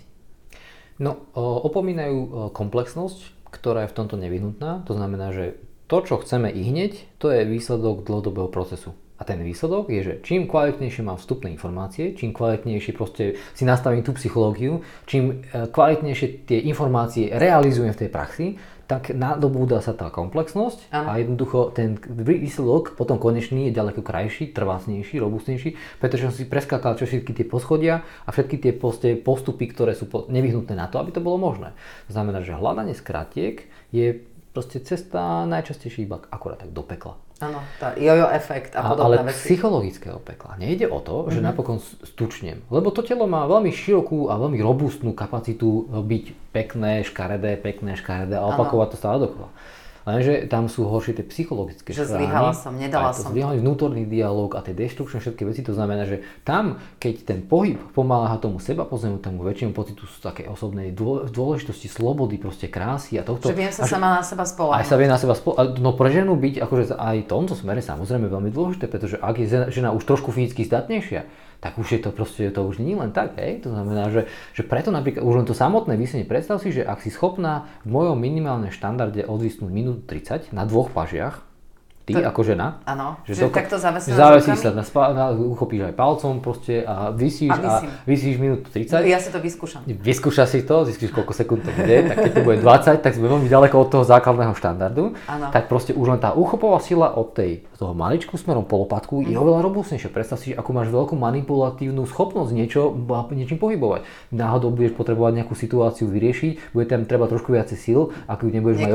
No, 1.01 1.25
opomínajú 1.37 2.49
komplexnosť, 2.53 3.49
ktorá 3.49 3.85
je 3.85 3.91
v 3.91 3.97
tomto 3.97 4.15
nevyhnutná. 4.17 4.85
To 4.85 4.93
znamená, 4.93 5.33
že 5.33 5.57
to, 5.89 6.01
čo 6.01 6.21
chceme 6.21 6.49
i 6.49 6.61
hneď, 6.65 7.05
to 7.21 7.29
je 7.29 7.45
výsledok 7.45 8.05
dlhodobého 8.05 8.49
procesu. 8.49 8.97
A 9.23 9.27
ten 9.31 9.39
výsledok 9.39 9.87
je, 9.87 10.01
že 10.03 10.13
čím 10.19 10.51
kvalitnejšie 10.51 10.99
mám 10.99 11.15
vstupné 11.15 11.47
informácie, 11.55 12.11
čím 12.11 12.35
kvalitnejšie 12.35 12.91
proste 12.91 13.39
si 13.55 13.63
nastavím 13.63 14.03
tú 14.03 14.11
psychológiu, 14.19 14.83
čím 15.07 15.47
e, 15.47 15.71
kvalitnejšie 15.71 16.43
tie 16.43 16.59
informácie 16.67 17.31
realizujem 17.31 17.95
v 17.95 18.01
tej 18.03 18.09
praxi, 18.11 18.47
tak 18.83 19.15
nadobúda 19.15 19.79
sa 19.79 19.95
tá 19.95 20.11
komplexnosť 20.11 20.91
ano. 20.91 21.07
a 21.07 21.11
jednoducho 21.23 21.71
ten 21.71 21.95
výsledok 22.03 22.99
potom 22.99 23.15
konečný 23.15 23.71
je 23.71 23.77
ďaleko 23.79 24.03
krajší, 24.03 24.51
trvácnejší, 24.51 25.23
robustnejší, 25.23 26.03
pretože 26.03 26.27
som 26.27 26.35
si 26.35 26.43
preskakal 26.43 26.99
čo 26.99 27.07
všetky 27.07 27.31
tie 27.31 27.47
poschodia 27.47 28.03
a 28.27 28.29
všetky 28.35 28.59
tie 28.59 28.75
postupy, 29.23 29.71
ktoré 29.71 29.95
sú 29.95 30.11
nevyhnutné 30.11 30.75
na 30.75 30.91
to, 30.91 30.99
aby 30.99 31.15
to 31.15 31.23
bolo 31.23 31.39
možné. 31.39 31.71
To 32.11 32.19
znamená, 32.19 32.43
že 32.43 32.59
hľadanie 32.59 32.91
skratiek 32.91 33.63
je 33.95 34.19
proste 34.53 34.83
cesta 34.83 35.47
najčastejšie 35.47 36.05
iba 36.05 36.21
akorát 36.29 36.61
tak 36.61 36.75
do 36.75 36.83
pekla. 36.85 37.17
Áno, 37.43 37.59
tá 37.75 37.91
jojo 37.99 38.27
efekt 38.31 38.71
a 38.79 38.81
podobné 38.83 39.19
ale 39.19 39.31
veci. 39.31 39.51
psychologického 39.51 40.19
pekla. 40.23 40.55
Nejde 40.55 40.87
o 40.87 41.03
to, 41.03 41.27
že 41.27 41.39
mm-hmm. 41.39 41.49
napokon 41.51 41.77
stučnem. 41.83 42.63
Lebo 42.71 42.89
to 42.95 43.03
telo 43.03 43.27
má 43.27 43.43
veľmi 43.43 43.71
širokú 43.71 44.31
a 44.31 44.39
veľmi 44.39 44.59
robustnú 44.63 45.11
kapacitu 45.11 45.91
byť 45.91 46.25
pekné, 46.55 47.03
škaredé, 47.03 47.59
pekné, 47.59 47.99
škaredé 47.99 48.39
a 48.39 48.47
opakovať 48.55 48.87
ano. 48.87 48.93
to 48.93 48.97
stále 48.97 49.17
dokola. 49.19 49.49
Lenže 50.03 50.51
tam 50.51 50.67
sú 50.67 50.83
horšie 50.83 51.23
tie 51.23 51.25
psychologické 51.31 51.95
Že 51.95 52.19
zlyhala 52.19 52.51
som, 52.51 52.75
nedala 52.75 53.15
som. 53.15 53.31
Zlyhalý 53.31 53.63
vnútorný 53.63 54.03
dialog 54.03 54.51
a 54.55 54.59
tie 54.59 54.75
deštrukčné 54.75 55.23
všetky 55.23 55.47
veci, 55.47 55.63
to 55.63 55.71
znamená, 55.71 56.03
že 56.03 56.27
tam, 56.43 56.83
keď 56.99 57.13
ten 57.23 57.39
pohyb 57.39 57.79
pomáha 57.95 58.35
tomu 58.35 58.59
seba 58.59 58.83
pozemu, 58.83 59.23
tomu 59.23 59.47
väčšiemu 59.47 59.71
pocitu 59.71 60.03
sú 60.03 60.19
také 60.19 60.43
osobnej 60.51 60.91
dôležitosti, 61.31 61.87
slobody, 61.87 62.35
proste 62.35 62.67
krásy 62.67 63.15
a 63.15 63.23
tohto. 63.23 63.47
Že 63.47 63.55
viem 63.55 63.71
sa 63.71 63.87
sama 63.87 64.19
na 64.19 64.23
seba 64.27 64.43
spolahnuť. 64.43 64.79
Aj 64.83 64.85
sa 64.85 64.95
vie 64.99 65.07
na 65.07 65.15
seba 65.15 65.33
spolahnuť. 65.39 65.79
No 65.79 65.95
pre 65.95 66.11
ženu 66.11 66.35
byť 66.35 66.55
akože 66.59 66.83
aj 66.99 67.17
v 67.23 67.27
tomto 67.31 67.55
smere 67.55 67.79
samozrejme 67.79 68.27
veľmi 68.27 68.51
dôležité, 68.51 68.91
pretože 68.91 69.15
ak 69.15 69.35
je 69.39 69.47
žena 69.71 69.95
už 69.95 70.03
trošku 70.03 70.35
fyzicky 70.35 70.67
zdatnejšia, 70.67 71.23
tak 71.63 71.79
už 71.79 71.87
je 71.95 71.99
to 72.03 72.11
proste, 72.11 72.43
to 72.51 72.59
už 72.59 72.83
nie 72.83 72.99
len 72.99 73.15
tak, 73.15 73.39
hej? 73.39 73.63
To 73.63 73.71
znamená, 73.71 74.11
že, 74.11 74.27
že 74.51 74.67
preto 74.67 74.91
napríklad 74.91 75.23
už 75.23 75.35
len 75.39 75.47
to 75.47 75.55
samotné 75.55 75.95
vysenie, 75.95 76.27
predstav 76.27 76.59
si, 76.59 76.75
že 76.75 76.83
ak 76.83 76.99
si 76.99 77.07
schopná 77.07 77.71
v 77.87 77.95
mojom 77.95 78.19
minimálnom 78.19 78.67
štandarde 78.67 79.23
odvisnúť 79.23 79.71
minútu 79.71 80.03
30 80.03 80.51
na 80.51 80.67
dvoch 80.67 80.91
pažiach, 80.91 81.52
ty 82.03 82.13
to, 82.13 82.19
ako 82.19 82.41
žena. 82.43 82.83
Áno, 82.83 83.15
že, 83.23 83.39
že 83.39 83.47
takto 83.47 83.79
zavesíš 83.79 84.15
Zavesíš 84.15 84.59
sa, 84.59 84.71
na, 84.75 84.83
spa, 84.83 85.15
na, 85.15 85.31
uchopíš 85.31 85.87
aj 85.87 85.93
palcom 85.95 86.43
proste 86.43 86.83
a 86.83 87.15
vysíš 87.15 87.51
a, 87.55 87.55
a 87.55 87.73
vysíš 88.03 88.35
minútu 88.39 88.67
30. 88.67 89.07
Ja 89.07 89.19
si 89.23 89.31
to 89.31 89.39
vyskúšam. 89.39 89.87
Vyskúša 89.87 90.43
si 90.43 90.67
to, 90.67 90.83
zistíš 90.83 91.15
koľko 91.15 91.31
sekúnd 91.31 91.63
to 91.63 91.71
bude, 91.71 91.97
tak 92.11 92.15
keď 92.19 92.31
to 92.35 92.41
bude 92.43 92.59
20, 92.59 92.99
tak 92.99 93.11
sme 93.15 93.31
veľmi 93.31 93.47
ďaleko 93.47 93.75
od 93.79 93.87
toho 93.87 94.03
základného 94.03 94.53
štandardu. 94.55 95.15
Ano. 95.31 95.47
Tak 95.55 95.71
proste 95.71 95.95
už 95.95 96.05
len 96.11 96.19
tá 96.19 96.35
uchopová 96.35 96.83
sila 96.83 97.15
od 97.15 97.31
tej, 97.31 97.63
toho 97.79 97.95
maličku 97.95 98.35
smerom 98.35 98.67
po 98.67 98.83
lopatku 98.83 99.23
je 99.23 99.35
oveľa 99.35 99.63
robustnejšia. 99.63 100.11
Predstav 100.11 100.39
si, 100.39 100.51
ako 100.51 100.69
máš 100.75 100.91
veľkú 100.91 101.15
manipulatívnu 101.15 102.03
schopnosť 102.07 102.51
niečo, 102.51 102.95
niečím 103.31 103.59
pohybovať. 103.59 104.03
Náhodou 104.35 104.71
budeš 104.75 104.95
potrebovať 104.95 105.43
nejakú 105.43 105.55
situáciu 105.55 106.07
vyriešiť, 106.11 106.75
bude 106.75 106.85
tam 106.87 107.07
treba 107.07 107.31
trošku 107.31 107.51
viacej 107.51 107.77
síl, 107.79 108.11
ako 108.27 108.41
ju 108.47 108.51
nebudeš 108.51 108.77
mať 108.83 108.91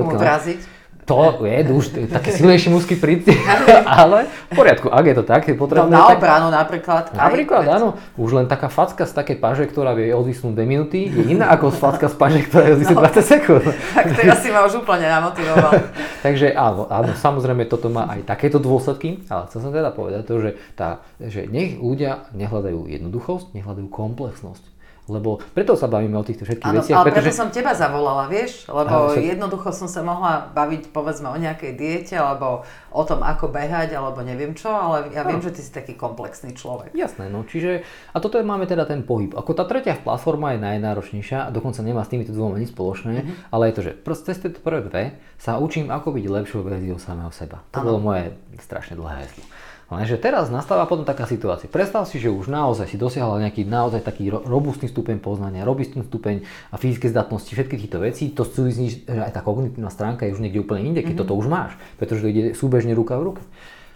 to 1.09 1.41
je 1.41 1.73
už 1.73 1.85
taký 2.13 2.31
silnejší 2.37 2.69
mužský 2.69 3.01
princíp, 3.01 3.41
ale 3.89 4.29
v 4.53 4.61
poriadku, 4.61 4.93
ak 4.93 5.05
je 5.09 5.15
to 5.17 5.25
tak, 5.25 5.49
je 5.49 5.57
potrebné... 5.57 5.89
No 5.89 6.05
na 6.05 6.13
obranu 6.13 6.53
napríklad. 6.53 7.17
Napríklad, 7.17 7.65
aj, 7.65 7.81
áno. 7.81 7.89
Už 8.21 8.37
len 8.37 8.45
taká 8.45 8.69
facka 8.69 9.09
z 9.09 9.17
takej 9.17 9.41
paže, 9.41 9.65
ktorá 9.65 9.97
vie 9.97 10.13
odvisnúť 10.13 10.53
2 10.53 10.69
minúty, 10.69 11.09
je 11.09 11.33
iná 11.33 11.49
ako 11.49 11.73
facka 11.73 12.13
z 12.13 12.17
paže, 12.21 12.45
ktorá 12.45 12.69
je 12.69 12.73
odvisnúť 12.77 12.99
no, 13.01 13.09
20 13.09 13.25
sekúnd. 13.25 13.65
Tak 13.97 14.05
teraz 14.21 14.39
si 14.45 14.53
ma 14.53 14.61
už 14.69 14.85
úplne 14.85 15.09
namotivoval. 15.09 15.73
Takže 16.29 16.53
áno, 16.53 16.85
áno, 16.93 17.17
samozrejme 17.17 17.65
toto 17.65 17.89
má 17.89 18.13
aj 18.13 18.29
takéto 18.29 18.61
dôsledky, 18.61 19.25
ale 19.33 19.49
chcel 19.49 19.65
som 19.65 19.73
teda 19.73 19.89
povedať 19.97 20.29
to, 20.29 20.45
že, 20.45 20.51
tá, 20.77 21.01
že 21.17 21.49
nech 21.49 21.81
ľudia 21.81 22.29
nehľadajú 22.37 22.85
jednoduchosť, 22.85 23.57
nehľadajú 23.57 23.89
komplexnosť 23.89 24.78
lebo 25.09 25.41
preto 25.57 25.75
sa 25.75 25.89
bavíme 25.89 26.15
o 26.15 26.25
týchto 26.25 26.45
všetkých 26.45 26.71
ano, 26.71 26.81
veciach. 26.85 26.97
Ale 27.01 27.07
pretože... 27.11 27.33
preto 27.33 27.41
som 27.41 27.49
teba 27.49 27.73
zavolala, 27.73 28.29
vieš, 28.29 28.69
lebo 28.69 29.17
však... 29.17 29.25
jednoducho 29.25 29.69
som 29.73 29.89
sa 29.89 30.01
mohla 30.05 30.53
baviť 30.53 30.93
povedzme 30.93 31.33
o 31.33 31.37
nejakej 31.37 31.73
diete, 31.75 32.15
alebo 32.21 32.69
o 32.93 33.03
tom, 33.05 33.25
ako 33.25 33.49
behať, 33.49 33.97
alebo 33.97 34.21
neviem 34.21 34.53
čo, 34.53 34.69
ale 34.69 35.13
ja 35.13 35.25
viem, 35.25 35.41
že 35.41 35.53
ty 35.53 35.61
si 35.65 35.73
taký 35.73 35.97
komplexný 35.97 36.53
človek. 36.53 36.93
Jasné, 36.93 37.33
no 37.33 37.45
čiže, 37.49 37.85
a 38.13 38.17
toto 38.21 38.37
je, 38.37 38.45
máme 38.45 38.69
teda 38.69 38.85
ten 38.85 39.05
pohyb. 39.05 39.33
Ako 39.33 39.57
tá 39.57 39.65
tretia 39.65 39.97
platforma 39.97 40.57
je 40.57 40.61
najnáročnejšia, 40.65 41.49
a 41.49 41.53
dokonca 41.53 41.81
nemá 41.81 42.05
s 42.05 42.13
týmito 42.13 42.33
dvoma 42.37 42.61
nič 42.61 42.73
spoločné, 42.73 43.15
mm-hmm. 43.25 43.35
ale 43.53 43.63
je 43.69 43.75
to, 43.75 43.83
že 43.89 43.93
cez 44.29 44.37
tieto 44.45 44.61
prvé 44.61 44.85
dve 44.85 45.03
sa 45.41 45.57
učím, 45.57 45.89
ako 45.89 46.13
byť 46.13 46.25
lepšou 46.29 46.61
verziou 46.61 47.01
samého 47.01 47.33
seba. 47.33 47.65
To 47.73 47.81
ano. 47.81 47.87
bolo 47.87 47.99
moje 48.13 48.37
strašne 48.61 48.99
dlhé 48.99 49.25
heslo. 49.25 49.45
Lenže 49.89 50.21
teraz 50.21 50.53
nastáva 50.53 50.85
potom 50.85 51.09
taká 51.09 51.25
situácia. 51.25 51.65
Predstav 51.65 52.05
si, 52.05 52.21
že 52.21 52.29
už 52.29 52.53
naozaj 52.53 52.93
si 52.93 53.01
dosiahol 53.01 53.41
nejaký 53.41 53.65
naozaj 53.65 54.05
taký 54.05 54.29
robustný 54.29 54.85
stupeň 54.85 55.17
poznania, 55.17 55.65
robustný 55.65 56.05
stupeň 56.05 56.45
a 56.69 56.77
fyzické 56.77 57.09
zdatnosti, 57.09 57.49
všetky 57.49 57.81
týchto 57.81 58.05
vecí, 58.05 58.29
to 58.37 58.45
súvisí, 58.45 59.01
že 59.01 59.17
aj 59.17 59.33
tá 59.33 59.41
kognitívna 59.41 59.89
stránka 59.89 60.29
je 60.29 60.37
už 60.37 60.45
niekde 60.45 60.61
úplne 60.61 60.85
inde, 60.93 61.01
keď 61.01 61.25
mm-hmm. 61.25 61.33
toto 61.33 61.41
už 61.41 61.49
máš, 61.49 61.73
pretože 61.97 62.21
to 62.21 62.29
ide 62.29 62.53
súbežne 62.53 62.93
ruka 62.93 63.17
v 63.17 63.33
ruke. 63.33 63.43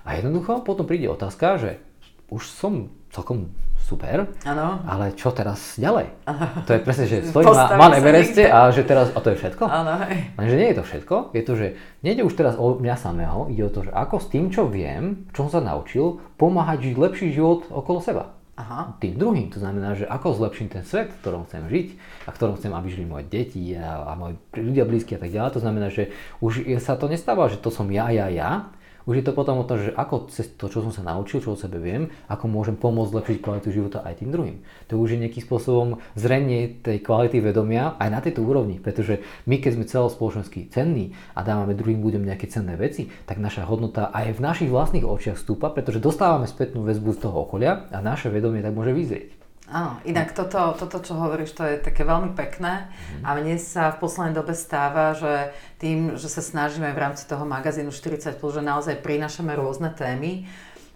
A 0.09 0.16
jednoducho 0.16 0.64
potom 0.64 0.88
príde 0.88 1.12
otázka, 1.12 1.61
že 1.61 1.70
už 2.32 2.49
som 2.49 2.88
celkom 3.12 3.53
super, 3.83 4.30
ano. 4.47 4.80
ale 4.87 5.12
čo 5.18 5.35
teraz 5.35 5.76
ďalej? 5.76 6.07
Aha. 6.24 6.47
To 6.66 6.72
je 6.72 6.80
presne, 6.80 7.05
že 7.11 7.26
stojím 7.26 7.53
na 7.53 7.76
Mount 7.76 7.99
Evereste 7.99 8.47
a 8.49 8.70
že 8.70 8.87
teraz, 8.87 9.11
a 9.12 9.18
to 9.18 9.35
je 9.35 9.37
všetko? 9.43 9.62
Ano, 9.66 9.99
Lenže 10.39 10.57
nie 10.57 10.68
je 10.72 10.76
to 10.78 10.85
všetko, 10.87 11.14
je 11.35 11.43
to, 11.43 11.53
že 11.59 11.66
nejde 12.07 12.22
už 12.22 12.35
teraz 12.39 12.55
o 12.57 12.78
mňa 12.78 12.97
samého, 12.97 13.51
ide 13.51 13.66
o 13.66 13.74
to, 13.74 13.85
že 13.85 13.93
ako 13.93 14.16
s 14.22 14.26
tým, 14.30 14.49
čo 14.49 14.70
viem, 14.70 15.28
čo 15.35 15.47
som 15.47 15.59
sa 15.59 15.61
naučil, 15.61 16.22
pomáhať 16.39 16.93
žiť 16.93 16.97
lepší 16.97 17.28
život 17.35 17.66
okolo 17.68 17.99
seba. 18.01 18.39
Aha. 18.53 19.01
Tým 19.01 19.16
druhým, 19.16 19.49
to 19.49 19.59
znamená, 19.59 19.97
že 19.97 20.05
ako 20.05 20.37
zlepším 20.37 20.68
ten 20.68 20.85
svet, 20.85 21.09
v 21.09 21.18
ktorom 21.24 21.49
chcem 21.49 21.64
žiť 21.72 21.89
a 22.28 22.30
v 22.30 22.37
ktorom 22.37 22.55
chcem, 22.61 22.72
aby 22.76 22.89
žili 22.93 23.09
moje 23.09 23.24
deti 23.26 23.72
a, 23.72 24.07
a 24.07 24.12
moji 24.12 24.37
ľudia 24.53 24.85
blízki 24.85 25.16
a 25.16 25.20
tak 25.24 25.33
ďalej. 25.33 25.57
To 25.57 25.62
znamená, 25.64 25.89
že 25.89 26.12
už 26.45 26.76
sa 26.85 27.01
to 27.01 27.09
nestáva, 27.09 27.49
že 27.49 27.57
to 27.57 27.72
som 27.72 27.89
ja, 27.89 28.12
ja, 28.12 28.28
ja, 28.28 28.68
už 29.09 29.14
je 29.20 29.24
to 29.26 29.32
potom 29.34 29.61
o 29.61 29.66
tom, 29.66 29.82
že 29.82 29.90
ako 29.92 30.30
cez 30.30 30.55
to, 30.55 30.70
čo 30.70 30.80
som 30.80 30.94
sa 30.94 31.03
naučil, 31.03 31.42
čo 31.42 31.55
o 31.55 31.59
sebe 31.59 31.82
viem, 31.82 32.09
ako 32.30 32.46
môžem 32.46 32.78
pomôcť 32.78 33.11
zlepšiť 33.12 33.38
kvalitu 33.42 33.68
života 33.74 34.07
aj 34.07 34.22
tým 34.22 34.30
druhým. 34.30 34.62
To 34.88 35.03
už 35.03 35.16
je 35.16 35.22
nejakým 35.26 35.42
spôsobom 35.42 35.98
zrenie 36.14 36.78
tej 36.80 37.03
kvality 37.03 37.42
vedomia 37.42 37.98
aj 37.98 38.09
na 38.09 38.20
tejto 38.22 38.46
úrovni, 38.46 38.78
pretože 38.78 39.20
my 39.50 39.59
keď 39.59 39.70
sme 39.74 39.90
celospoločensky 39.90 40.70
cenní 40.70 41.12
a 41.34 41.42
dávame 41.42 41.74
druhým 41.74 41.98
ľuďom 41.98 42.22
nejaké 42.22 42.46
cenné 42.46 42.78
veci, 42.78 43.11
tak 43.26 43.42
naša 43.42 43.66
hodnota 43.66 44.14
aj 44.14 44.38
v 44.38 44.44
našich 44.44 44.70
vlastných 44.70 45.05
očiach 45.05 45.38
stúpa, 45.40 45.74
pretože 45.74 45.98
dostávame 45.98 46.46
spätnú 46.46 46.86
väzbu 46.86 47.11
z 47.18 47.18
toho 47.26 47.42
okolia 47.42 47.90
a 47.90 47.98
naše 47.98 48.30
vedomie 48.30 48.62
tak 48.62 48.72
môže 48.72 48.94
vyzrieť. 48.94 49.41
Áno, 49.73 49.97
inak 50.05 50.37
toto, 50.37 50.77
toto, 50.77 51.01
čo 51.01 51.16
hovoríš, 51.16 51.57
to 51.57 51.64
je 51.64 51.81
také 51.81 52.05
veľmi 52.05 52.37
pekné. 52.37 52.93
Mm. 52.93 53.25
a 53.25 53.29
mne 53.41 53.57
sa 53.57 53.89
v 53.97 54.05
poslednej 54.05 54.37
dobe 54.37 54.53
stáva, 54.53 55.16
že 55.16 55.57
tým, 55.81 56.20
že 56.20 56.29
sa 56.29 56.45
snažíme 56.45 56.93
v 56.93 57.01
rámci 57.01 57.25
toho 57.25 57.49
magazínu 57.49 57.89
40+, 57.89 58.37
že 58.37 58.61
naozaj 58.61 59.01
prinášame 59.01 59.57
rôzne 59.57 59.89
témy, 59.97 60.45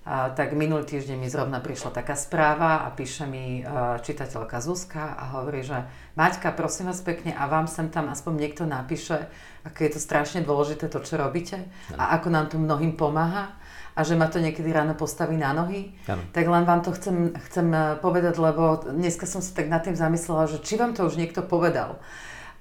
a, 0.05 0.29
tak 0.29 0.53
minulý 0.53 0.85
týždeň 0.85 1.16
mi 1.16 1.27
zrovna 1.33 1.64
prišla 1.64 1.91
taká 1.91 2.20
správa 2.20 2.85
a 2.85 2.93
píše 2.93 3.24
mi 3.24 3.64
a, 3.64 3.97
čitateľka 3.97 4.61
Zuzka 4.61 5.16
a 5.16 5.41
hovorí, 5.41 5.64
že 5.64 5.81
Maťka, 6.20 6.53
prosím 6.53 6.93
vás 6.93 7.01
pekne 7.01 7.33
a 7.33 7.49
vám 7.49 7.64
sem 7.64 7.89
tam 7.89 8.12
aspoň 8.12 8.33
niekto 8.37 8.68
napíše, 8.68 9.24
aké 9.64 9.89
je 9.89 9.97
to 9.97 10.01
strašne 10.05 10.45
dôležité 10.45 10.93
to, 10.93 11.01
čo 11.01 11.16
robíte 11.16 11.64
a 11.97 12.12
ako 12.20 12.29
nám 12.29 12.53
tu 12.53 12.61
mnohým 12.61 12.93
pomáha 12.93 13.57
a 13.97 14.01
že 14.05 14.12
ma 14.12 14.28
to 14.28 14.38
niekedy 14.38 14.68
ráno 14.68 14.92
postaví 14.92 15.40
na 15.40 15.57
nohy. 15.57 15.97
Ano. 16.05 16.20
Tak 16.36 16.44
len 16.44 16.68
vám 16.68 16.84
to 16.84 16.92
chcem, 16.92 17.32
chcem 17.49 17.72
eh, 17.72 17.97
povedať, 17.97 18.36
lebo 18.36 18.84
dneska 18.84 19.24
som 19.24 19.40
sa 19.40 19.57
tak 19.57 19.72
nad 19.72 19.80
tým 19.80 19.97
zamyslela, 19.97 20.53
že 20.53 20.61
či 20.61 20.76
vám 20.76 20.92
to 20.92 21.09
už 21.09 21.16
niekto 21.16 21.40
povedal. 21.40 21.97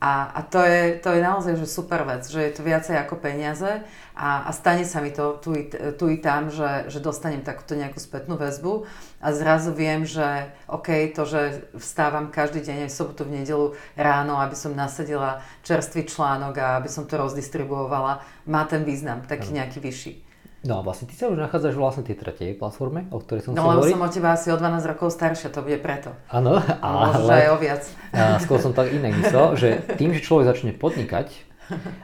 A, 0.05 0.27
a 0.35 0.39
to, 0.43 0.59
je, 0.59 0.99
to 0.99 1.15
je 1.15 1.23
naozaj 1.23 1.55
že 1.55 1.71
super 1.71 2.03
vec, 2.03 2.27
že 2.27 2.43
je 2.43 2.51
to 2.51 2.67
viacej 2.67 2.99
ako 2.99 3.15
peniaze 3.15 3.79
a, 4.11 4.43
a 4.43 4.51
stane 4.51 4.83
sa 4.83 4.99
mi 4.99 5.15
to 5.15 5.39
tu 5.39 5.55
i, 5.55 5.71
tu 5.71 6.11
i 6.11 6.19
tam, 6.19 6.51
že, 6.51 6.91
že 6.91 6.99
dostanem 6.99 7.39
takúto 7.39 7.79
nejakú 7.79 7.95
spätnú 8.03 8.35
väzbu 8.35 8.83
a 9.23 9.27
zrazu 9.31 9.71
viem, 9.71 10.03
že 10.03 10.51
OK, 10.67 11.15
to, 11.15 11.23
že 11.23 11.71
vstávam 11.79 12.27
každý 12.27 12.59
deň 12.59 12.85
aj 12.85 12.89
v 12.91 12.97
sobotu, 13.01 13.23
v 13.23 13.39
nedelu 13.39 13.67
ráno, 13.95 14.35
aby 14.43 14.53
som 14.53 14.75
nasadila 14.75 15.39
čerstvý 15.63 16.03
článok 16.11 16.59
a 16.59 16.75
aby 16.75 16.91
som 16.91 17.07
to 17.07 17.15
rozdistribuovala, 17.15 18.19
má 18.51 18.67
ten 18.67 18.83
význam, 18.83 19.23
taký 19.23 19.55
nejaký 19.55 19.79
vyšší. 19.79 20.24
No 20.65 20.73
a 20.77 20.81
vlastne 20.81 21.05
ty 21.05 21.13
sa 21.13 21.29
už 21.29 21.37
nachádzaš 21.37 21.77
vlastne 21.77 22.01
tej 22.01 22.17
tretej 22.17 22.57
platforme, 22.57 23.05
o 23.13 23.21
ktorej 23.21 23.45
som 23.45 23.53
No 23.53 23.69
lebo 23.69 23.85
som 23.85 24.01
od 24.01 24.09
teba 24.09 24.33
asi 24.33 24.49
o 24.49 24.57
12 24.57 24.81
rokov 24.89 25.13
staršia, 25.13 25.53
to 25.53 25.61
bude 25.61 25.77
preto. 25.77 26.09
Áno, 26.33 26.57
ale... 26.81 27.13
Možno 27.13 27.29
aj 27.29 27.47
o 27.53 27.57
viac. 27.61 27.83
A 28.09 28.41
skôr 28.41 28.57
som 28.57 28.73
tak 28.73 28.89
inak 28.89 29.13
myslel, 29.21 29.47
že 29.61 29.69
tým, 29.93 30.17
že 30.17 30.25
človek 30.25 30.49
začne 30.49 30.73
podnikať 30.73 31.29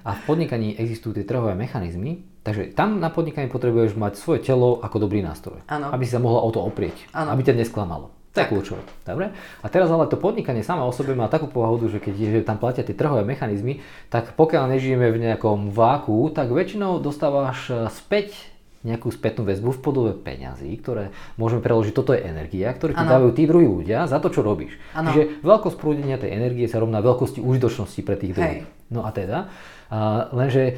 a 0.08 0.14
v 0.14 0.22
podnikaní 0.30 0.78
existujú 0.78 1.18
tie 1.18 1.26
trhové 1.26 1.58
mechanizmy, 1.58 2.22
takže 2.46 2.78
tam 2.78 3.02
na 3.02 3.10
podnikaní 3.10 3.50
potrebuješ 3.50 3.98
mať 3.98 4.14
svoje 4.18 4.46
telo 4.46 4.78
ako 4.82 5.10
dobrý 5.10 5.26
nástroj, 5.26 5.66
ano. 5.66 5.90
aby 5.90 6.06
si 6.06 6.14
sa 6.14 6.22
mohla 6.22 6.46
o 6.46 6.50
to 6.54 6.62
oprieť, 6.62 7.10
ano. 7.18 7.34
aby 7.34 7.42
ťa 7.42 7.58
nesklamalo. 7.58 8.14
To 8.32 8.40
je 8.40 8.48
kľúčové. 8.48 8.80
Dobre? 9.04 9.36
A 9.60 9.68
teraz 9.68 9.92
ale 9.92 10.08
to 10.08 10.16
podnikanie 10.16 10.64
sama 10.64 10.88
o 10.88 10.96
sebe 10.96 11.12
má 11.12 11.28
takú 11.28 11.52
pohodu, 11.52 11.84
že 11.92 12.00
keď 12.00 12.14
že 12.16 12.48
tam 12.48 12.64
platia 12.64 12.80
tie 12.80 12.96
trhové 12.96 13.28
mechanizmy, 13.28 13.84
tak 14.08 14.40
pokiaľ 14.40 14.72
nežijeme 14.72 15.12
v 15.12 15.20
nejakom 15.20 15.76
váku, 15.76 16.32
tak 16.32 16.48
väčšinou 16.48 17.04
dostávaš 17.04 17.92
späť 17.92 18.51
nejakú 18.82 19.14
spätnú 19.14 19.46
väzbu 19.46 19.78
v 19.78 19.80
podobe 19.82 20.12
peňazí, 20.18 20.74
ktoré 20.82 21.14
môžeme 21.38 21.62
preložiť, 21.62 21.94
toto 21.94 22.18
je 22.18 22.26
energia, 22.26 22.74
ktoré 22.74 22.98
ti 22.98 23.06
dávajú 23.06 23.32
tí 23.38 23.44
druhí 23.46 23.68
ľudia 23.70 24.10
za 24.10 24.18
to, 24.18 24.34
čo 24.34 24.42
robíš. 24.42 24.74
Ano. 24.98 25.14
Čiže 25.14 25.46
veľkosť 25.46 25.78
prúdenia 25.78 26.18
tej 26.18 26.34
energie 26.34 26.66
sa 26.66 26.82
rovná 26.82 26.98
veľkosti 27.00 27.40
užitočnosti 27.42 28.02
pre 28.02 28.16
tých 28.18 28.34
druhých. 28.34 28.66
No 28.92 29.08
a 29.08 29.16
teda, 29.16 29.48
a 29.92 30.32
lenže 30.32 30.64
e, 30.72 30.74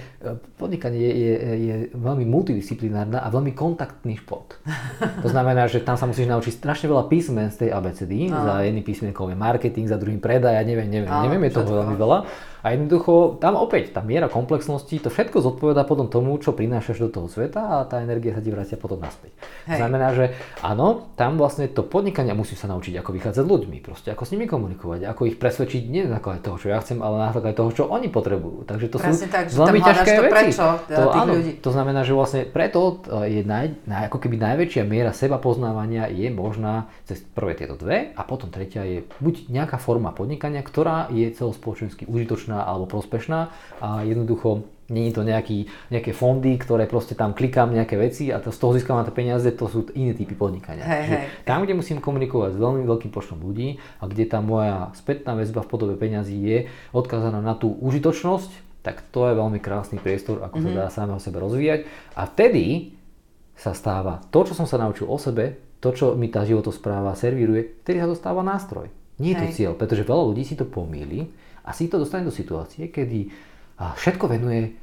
podnikanie 0.58 1.06
je, 1.06 1.14
je, 1.14 1.54
je 1.54 1.76
veľmi 1.94 2.26
multidisciplinárna 2.26 3.22
a 3.22 3.30
veľmi 3.30 3.54
kontaktný 3.54 4.18
šport. 4.18 4.58
To 5.22 5.30
znamená, 5.30 5.70
že 5.70 5.86
tam 5.86 6.02
sa 6.02 6.10
musíš 6.10 6.26
naučiť 6.26 6.58
strašne 6.58 6.90
veľa 6.90 7.06
písmen 7.14 7.54
z 7.54 7.66
tej 7.66 7.70
ABCD. 7.78 8.34
Za 8.34 8.66
jedným 8.66 8.82
písmenkom 8.82 9.30
je 9.30 9.38
marketing, 9.38 9.86
za 9.86 10.02
druhým 10.02 10.18
predaj, 10.18 10.58
ja 10.58 10.66
neviem, 10.66 10.90
neviem, 10.90 11.14
neviem, 11.14 11.46
je 11.46 11.54
toho 11.54 11.86
veľmi 11.86 11.94
veľa. 11.94 12.18
A 12.64 12.72
jednoducho, 12.72 13.44
tam 13.44 13.60
opäť, 13.60 13.92
tá 13.92 14.00
miera 14.00 14.32
komplexnosti, 14.32 14.96
to 14.96 15.12
všetko 15.12 15.44
zodpoveda 15.44 15.84
potom 15.84 16.08
tomu, 16.08 16.32
čo 16.40 16.56
prinášaš 16.56 17.04
do 17.06 17.10
toho 17.12 17.28
sveta 17.28 17.60
a 17.60 17.76
tá 17.84 18.00
energia 18.00 18.32
sa 18.32 18.40
ti 18.40 18.56
vrátia 18.56 18.80
potom 18.80 19.04
naspäť. 19.04 19.36
Hej. 19.68 19.84
Znamená, 19.84 20.16
že 20.16 20.32
áno, 20.64 21.12
tam 21.20 21.36
vlastne 21.36 21.68
to 21.68 21.84
podnikanie 21.84 22.32
musí 22.32 22.56
sa 22.56 22.72
naučiť, 22.72 23.04
ako 23.04 23.10
vychádzať 23.20 23.44
s 23.44 23.50
ľuďmi, 23.52 23.78
proste 23.84 24.16
ako 24.16 24.24
s 24.24 24.32
nimi 24.32 24.48
komunikovať, 24.48 25.04
ako 25.12 25.28
ich 25.28 25.36
presvedčiť 25.36 25.82
nie 25.92 26.08
na 26.08 26.24
základe 26.24 26.40
toho, 26.40 26.56
čo 26.56 26.72
ja 26.72 26.80
chcem, 26.80 27.04
ale 27.04 27.28
na 27.28 27.36
základe 27.36 27.60
toho, 27.60 27.72
čo 27.76 27.84
oni 27.92 28.08
potrebujú. 28.08 28.64
Takže 28.64 28.88
to 28.88 28.96
Presne 28.96 29.28
sú 29.28 29.28
tak, 29.28 29.46
že 29.52 29.60
veľmi 29.60 29.80
ťažké 29.84 30.12
to 30.16 30.24
veci. 30.24 30.32
Prečo, 30.32 30.68
to, 30.88 31.02
áno, 31.12 31.32
ľudí. 31.36 31.52
to 31.60 31.70
znamená, 31.76 32.08
že 32.08 32.14
vlastne 32.16 32.42
preto 32.48 33.04
je 33.28 33.44
naj, 33.44 33.84
naj, 33.84 34.08
ako 34.08 34.18
keby 34.24 34.40
najväčšia 34.40 34.88
miera 34.88 35.12
seba 35.12 35.36
poznávania 35.36 36.08
je 36.08 36.32
možná 36.32 36.88
cez 37.04 37.20
prvé 37.20 37.60
tieto 37.60 37.76
dve 37.76 38.16
a 38.16 38.24
potom 38.24 38.48
tretia 38.48 38.88
je 38.88 39.04
buď 39.20 39.52
nejaká 39.52 39.76
forma 39.76 40.16
podnikania, 40.16 40.64
ktorá 40.64 41.12
je 41.12 41.28
celospoločensky 41.28 42.08
užitočná 42.08 42.53
alebo 42.62 42.86
prospešná 42.86 43.50
a 43.82 44.06
jednoducho 44.06 44.70
Není 44.84 45.16
to 45.16 45.24
nejaký, 45.24 45.64
nejaké 45.96 46.12
fondy, 46.12 46.60
ktoré 46.60 46.92
proste 46.92 47.16
tam 47.16 47.32
klikám 47.32 47.72
nejaké 47.72 47.96
veci 47.96 48.36
a 48.36 48.44
to, 48.44 48.52
z 48.52 48.60
toho 48.60 48.76
získam 48.76 49.00
na 49.00 49.08
to 49.08 49.16
peniaze, 49.16 49.48
to 49.56 49.72
sú 49.72 49.88
iné 49.96 50.12
typy 50.12 50.36
podnikania. 50.36 50.84
Hey, 50.84 51.04
hey. 51.08 51.24
Tam, 51.48 51.64
kde 51.64 51.80
musím 51.80 52.04
komunikovať 52.04 52.54
s 52.54 52.60
veľmi 52.60 52.84
veľkým 52.84 53.08
počtom 53.08 53.40
ľudí 53.40 53.80
a 54.04 54.12
kde 54.12 54.28
tá 54.28 54.44
moja 54.44 54.92
spätná 54.92 55.40
väzba 55.40 55.64
v 55.64 55.72
podobe 55.72 55.96
peňazí 55.96 56.36
je 56.36 56.58
odkázaná 56.92 57.40
na 57.40 57.56
tú 57.56 57.74
užitočnosť 57.80 58.76
tak 58.84 59.00
to 59.16 59.32
je 59.32 59.40
veľmi 59.40 59.64
krásny 59.64 59.96
priestor, 59.96 60.44
ako 60.44 60.60
mm-hmm. 60.60 60.76
sa 60.76 60.80
dá 60.84 60.88
samého 60.92 61.20
sebe 61.24 61.40
rozvíjať. 61.40 61.88
A 62.20 62.28
vtedy 62.28 62.92
sa 63.56 63.72
stáva 63.72 64.20
to, 64.28 64.44
čo 64.44 64.54
som 64.60 64.68
sa 64.68 64.76
naučil 64.76 65.08
o 65.08 65.16
sebe, 65.16 65.56
to, 65.80 65.96
čo 65.96 66.20
mi 66.20 66.28
tá 66.28 66.44
životospráva 66.44 67.16
servíruje, 67.16 67.80
vtedy 67.80 68.04
sa 68.04 68.12
dostáva 68.12 68.44
nástroj. 68.44 68.92
Nie 69.24 69.40
je 69.40 69.40
to 69.40 69.48
cieľ, 69.56 69.74
pretože 69.80 70.04
veľa 70.04 70.24
ľudí 70.36 70.44
si 70.44 70.60
to 70.60 70.68
pomýli 70.68 71.32
a 71.64 71.72
si 71.72 71.88
to 71.88 71.98
dostane 72.00 72.28
do 72.28 72.34
situácie, 72.34 72.92
kedy 72.92 73.32
všetko 73.80 74.28
venuje 74.28 74.76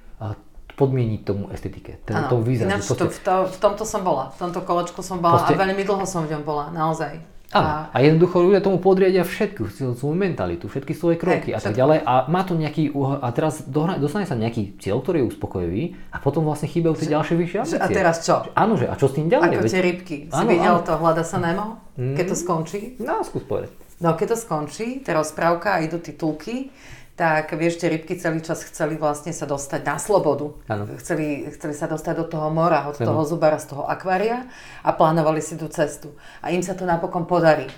podmieniť 0.81 1.21
tomu 1.29 1.53
estetike, 1.53 2.01
ten, 2.09 2.17
tomu 2.33 2.41
výzrazu. 2.41 2.73
Ináč 2.73 2.89
to, 2.89 3.05
v, 3.05 3.21
to, 3.21 3.35
v 3.53 3.59
tomto 3.61 3.85
som 3.85 4.01
bola, 4.01 4.33
v 4.33 4.49
tomto 4.49 4.65
kolečku 4.65 5.05
som 5.05 5.21
bola 5.21 5.45
proste, 5.45 5.53
a 5.53 5.61
veľmi 5.61 5.85
dlho 5.85 6.05
som 6.09 6.25
v 6.25 6.33
ňom 6.33 6.43
bola, 6.43 6.73
naozaj. 6.73 7.21
Áno. 7.51 7.91
A 7.91 7.97
jednoducho 7.99 8.47
ľudia 8.47 8.63
tomu 8.63 8.79
podriadia 8.79 9.27
všetku 9.27 9.75
svoju 9.75 10.15
mentalitu, 10.15 10.71
všetky 10.71 10.95
svoje 10.95 11.19
kroky 11.19 11.51
Hej, 11.51 11.59
a 11.59 11.61
tak 11.61 11.75
ďalej. 11.75 11.99
A 12.07 12.31
má 12.31 12.47
to 12.47 12.55
nejaký, 12.55 12.95
a 12.95 13.27
teraz 13.35 13.67
dostane 13.99 14.23
sa 14.23 14.39
nejaký 14.39 14.79
cieľ, 14.79 15.03
ktorý 15.03 15.27
je 15.27 15.35
uspokojivý 15.35 15.83
a 16.15 16.23
potom 16.23 16.47
vlastne 16.47 16.71
chýbajú 16.71 16.95
tie 16.95 17.11
ďalšie 17.11 17.35
vyššie 17.35 17.59
ambície. 17.59 17.83
A 17.83 17.87
teraz 17.91 18.23
čo? 18.23 18.47
Áno, 18.55 18.79
že 18.79 18.87
a 18.87 18.95
čo 18.95 19.11
s 19.11 19.19
tým 19.19 19.27
ďalej? 19.27 19.51
Ako 19.51 19.67
tie 19.67 19.83
rybky. 19.83 20.17
Si 20.31 20.45
videl 20.47 20.79
to 20.87 20.95
Hľada 20.95 21.27
sa 21.27 21.43
Nemo? 21.43 21.83
Keď 21.99 22.25
to 22.31 22.37
mm. 22.39 22.43
skončí? 22.47 22.81
No, 23.03 23.27
skús 23.27 23.43
povedať. 23.43 23.75
No, 24.01 24.17
keď 24.17 24.33
to 24.33 24.37
skončí, 24.41 25.05
tá 25.05 25.13
rozprávka 25.13 25.77
a 25.77 25.85
idú 25.85 26.01
titulky, 26.01 26.73
tak 27.21 27.53
vieš, 27.53 27.77
tie 27.77 27.93
rybky 27.93 28.17
celý 28.17 28.41
čas 28.41 28.65
chceli 28.65 28.97
vlastne 28.97 29.37
sa 29.37 29.45
dostať 29.45 29.81
na 29.85 30.01
slobodu. 30.01 30.57
Ano. 30.73 30.89
Chceli, 30.97 31.53
chceli 31.53 31.77
sa 31.77 31.85
dostať 31.85 32.17
do 32.17 32.27
toho 32.33 32.49
mora, 32.49 32.89
od 32.89 32.97
ano. 32.97 33.05
toho 33.13 33.21
zubara, 33.29 33.61
z 33.61 33.77
toho 33.77 33.85
akvária 33.85 34.49
a 34.81 34.97
plánovali 34.97 35.45
si 35.45 35.61
tú 35.61 35.69
cestu. 35.69 36.17
A 36.41 36.49
im 36.49 36.65
sa 36.65 36.73
to 36.73 36.89
napokon 36.89 37.29
podarí. 37.29 37.69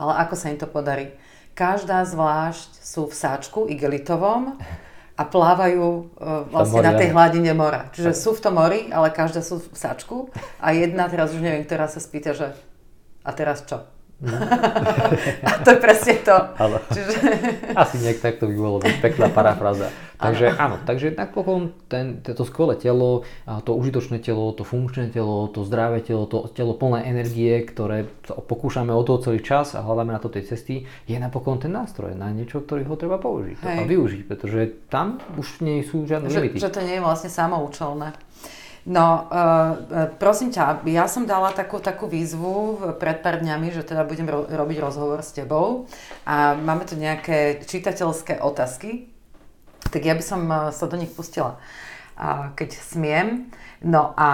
Ale 0.00 0.16
ako 0.24 0.32
sa 0.32 0.48
im 0.48 0.56
to 0.56 0.64
podarí? 0.64 1.12
Každá 1.52 2.08
zvlášť 2.08 2.80
sú 2.80 3.12
v 3.12 3.14
sáčku 3.20 3.68
igelitovom 3.68 4.56
a 5.12 5.22
plávajú 5.28 5.84
uh, 5.84 6.48
vlastne 6.48 6.80
na 6.80 6.96
tej 6.96 7.12
hladine 7.12 7.52
mora. 7.52 7.92
Čiže 7.92 8.16
sú 8.16 8.32
v 8.32 8.48
tom 8.48 8.56
mori, 8.56 8.88
ale 8.88 9.12
každá 9.12 9.44
sú 9.44 9.60
v 9.60 9.76
sáčku 9.76 10.32
a 10.56 10.72
jedna, 10.72 11.04
teraz 11.12 11.36
už 11.36 11.44
neviem, 11.44 11.68
ktorá 11.68 11.84
sa 11.84 12.00
spýta, 12.00 12.32
že 12.32 12.56
a 13.20 13.30
teraz 13.36 13.60
čo? 13.68 13.84
A 14.20 15.64
to 15.64 15.68
je 15.72 15.78
presne 15.80 16.14
to. 16.20 16.36
Áno. 16.64 16.76
Čiže... 16.92 17.14
Asi 17.72 17.96
nejak 18.04 18.20
takto 18.20 18.44
by 18.44 18.56
bolo 18.56 18.76
pekná 19.00 19.32
parafráza. 19.32 19.88
Takže 20.20 20.52
áno, 20.60 20.76
takže 20.84 21.16
napokon 21.16 21.72
ten, 21.88 22.20
to 22.20 22.44
skvelé 22.44 22.76
telo, 22.76 23.24
to 23.64 23.72
užitočné 23.72 24.20
telo, 24.20 24.52
to 24.52 24.68
funkčné 24.68 25.08
telo, 25.08 25.48
to 25.48 25.64
zdravé 25.64 26.04
telo, 26.04 26.28
to 26.28 26.44
telo 26.52 26.76
plné 26.76 27.08
energie, 27.08 27.64
ktoré 27.64 28.04
pokúšame 28.28 28.92
o 28.92 29.00
to 29.00 29.16
celý 29.16 29.40
čas 29.40 29.72
a 29.72 29.80
hľadáme 29.80 30.12
na 30.12 30.20
to 30.20 30.28
tej 30.28 30.44
cesty, 30.52 30.84
je 31.08 31.16
napokon 31.16 31.56
ten 31.56 31.72
nástroj 31.72 32.12
na 32.12 32.28
niečo, 32.36 32.60
ktorý 32.60 32.84
ho 32.92 33.00
treba 33.00 33.16
použiť 33.16 33.64
Hej. 33.64 33.76
a 33.80 33.82
využiť, 33.88 34.22
pretože 34.28 34.60
tam 34.92 35.24
už 35.40 35.64
nie 35.64 35.80
sú 35.80 36.04
žiadne 36.04 36.28
limity. 36.28 36.60
Že, 36.60 36.68
že 36.68 36.74
to 36.76 36.84
nie 36.84 37.00
je 37.00 37.02
vlastne 37.08 37.32
samoučelné. 37.32 38.12
No, 38.88 39.28
uh, 39.28 40.08
prosím 40.16 40.48
ťa, 40.48 40.80
ja 40.88 41.04
som 41.04 41.28
dala 41.28 41.52
takú, 41.52 41.84
takú 41.84 42.08
výzvu 42.08 42.80
pred 42.96 43.20
pár 43.20 43.44
dňami, 43.44 43.76
že 43.76 43.84
teda 43.84 44.08
budem 44.08 44.24
ro- 44.24 44.48
robiť 44.48 44.78
rozhovor 44.80 45.20
s 45.20 45.36
tebou 45.36 45.84
a 46.24 46.56
máme 46.56 46.88
tu 46.88 46.96
nejaké 46.96 47.60
čitateľské 47.68 48.40
otázky, 48.40 49.12
tak 49.92 50.00
ja 50.00 50.16
by 50.16 50.24
som 50.24 50.40
sa 50.72 50.84
do 50.88 50.96
nich 50.96 51.12
pustila, 51.12 51.60
keď 52.56 52.70
smiem. 52.78 53.52
No 53.80 54.12
a 54.16 54.28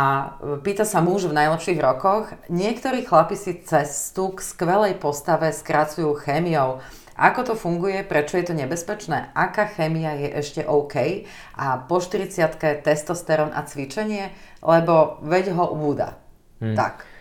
pýta 0.62 0.82
sa 0.82 0.98
muž 1.02 1.30
v 1.30 1.38
najlepších 1.38 1.78
rokoch, 1.78 2.34
niektorí 2.50 3.06
chlapi 3.06 3.38
si 3.38 3.62
cestu 3.62 4.34
k 4.34 4.42
skvelej 4.42 4.98
postave 4.98 5.54
skracujú 5.54 6.18
chémiou, 6.18 6.82
ako 7.16 7.40
to 7.42 7.54
funguje, 7.56 8.04
prečo 8.04 8.36
je 8.36 8.46
to 8.46 8.54
nebezpečné, 8.54 9.32
aká 9.32 9.66
chémia 9.72 10.14
je 10.20 10.28
ešte 10.36 10.60
OK 10.68 11.24
a 11.56 11.80
po 11.88 11.98
40 11.98 12.84
testosterón 12.84 13.50
a 13.56 13.64
cvičenie, 13.64 14.30
lebo 14.60 15.20
veď 15.24 15.56
ho 15.56 15.72
ubúda. 15.72 16.20
Hmm. 16.60 16.76
Tak. 16.76 17.15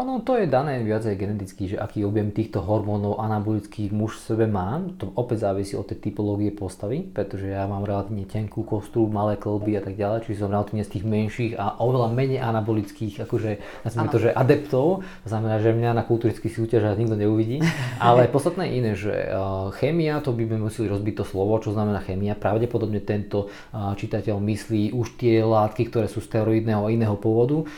Ono 0.00 0.24
to 0.24 0.32
je 0.40 0.48
dané 0.48 0.80
viacej 0.80 1.12
geneticky, 1.12 1.68
že 1.68 1.76
aký 1.76 2.08
objem 2.08 2.32
týchto 2.32 2.64
hormónov 2.64 3.20
anabolických 3.20 3.92
muž 3.92 4.16
v 4.16 4.32
sebe 4.32 4.46
má. 4.48 4.80
To 4.96 5.12
opäť 5.12 5.44
závisí 5.44 5.76
od 5.76 5.92
tej 5.92 6.08
typológie 6.08 6.56
postavy, 6.56 7.04
pretože 7.04 7.52
ja 7.52 7.68
mám 7.68 7.84
relatívne 7.84 8.24
tenkú 8.24 8.64
kostru, 8.64 9.04
malé 9.12 9.36
klby 9.36 9.76
a 9.76 9.84
tak 9.84 10.00
ďalej, 10.00 10.24
čiže 10.24 10.40
som 10.40 10.56
relatívne 10.56 10.88
z 10.88 10.96
tých 10.96 11.04
menších 11.04 11.52
a 11.60 11.76
oveľa 11.84 12.16
menej 12.16 12.40
anabolických, 12.40 13.28
akože 13.28 13.50
nazvime 13.84 14.08
to, 14.08 14.18
že 14.24 14.30
adeptov. 14.32 15.04
To 15.04 15.28
znamená, 15.28 15.60
že 15.60 15.76
mňa 15.76 15.90
na 15.92 16.04
kulturických 16.08 16.56
súťažiach 16.56 16.96
nikto 16.96 17.20
neuvidí. 17.20 17.60
Ale 18.00 18.24
podstatné 18.32 18.72
je 18.72 18.76
iné, 18.80 18.92
že 18.96 19.12
chémia, 19.76 20.24
to 20.24 20.32
by 20.32 20.48
sme 20.48 20.64
museli 20.64 20.88
rozbiť 20.88 21.14
to 21.20 21.24
slovo, 21.28 21.60
čo 21.60 21.76
znamená 21.76 22.00
chémia. 22.00 22.32
Pravdepodobne 22.40 23.04
tento 23.04 23.52
čitateľ 23.76 24.40
myslí 24.40 24.96
už 24.96 25.20
tie 25.20 25.44
látky, 25.44 25.92
ktoré 25.92 26.08
sú 26.08 26.24
steroidného 26.24 26.88
a 26.88 26.88
iného 26.88 27.20
pôvodu, 27.20 27.68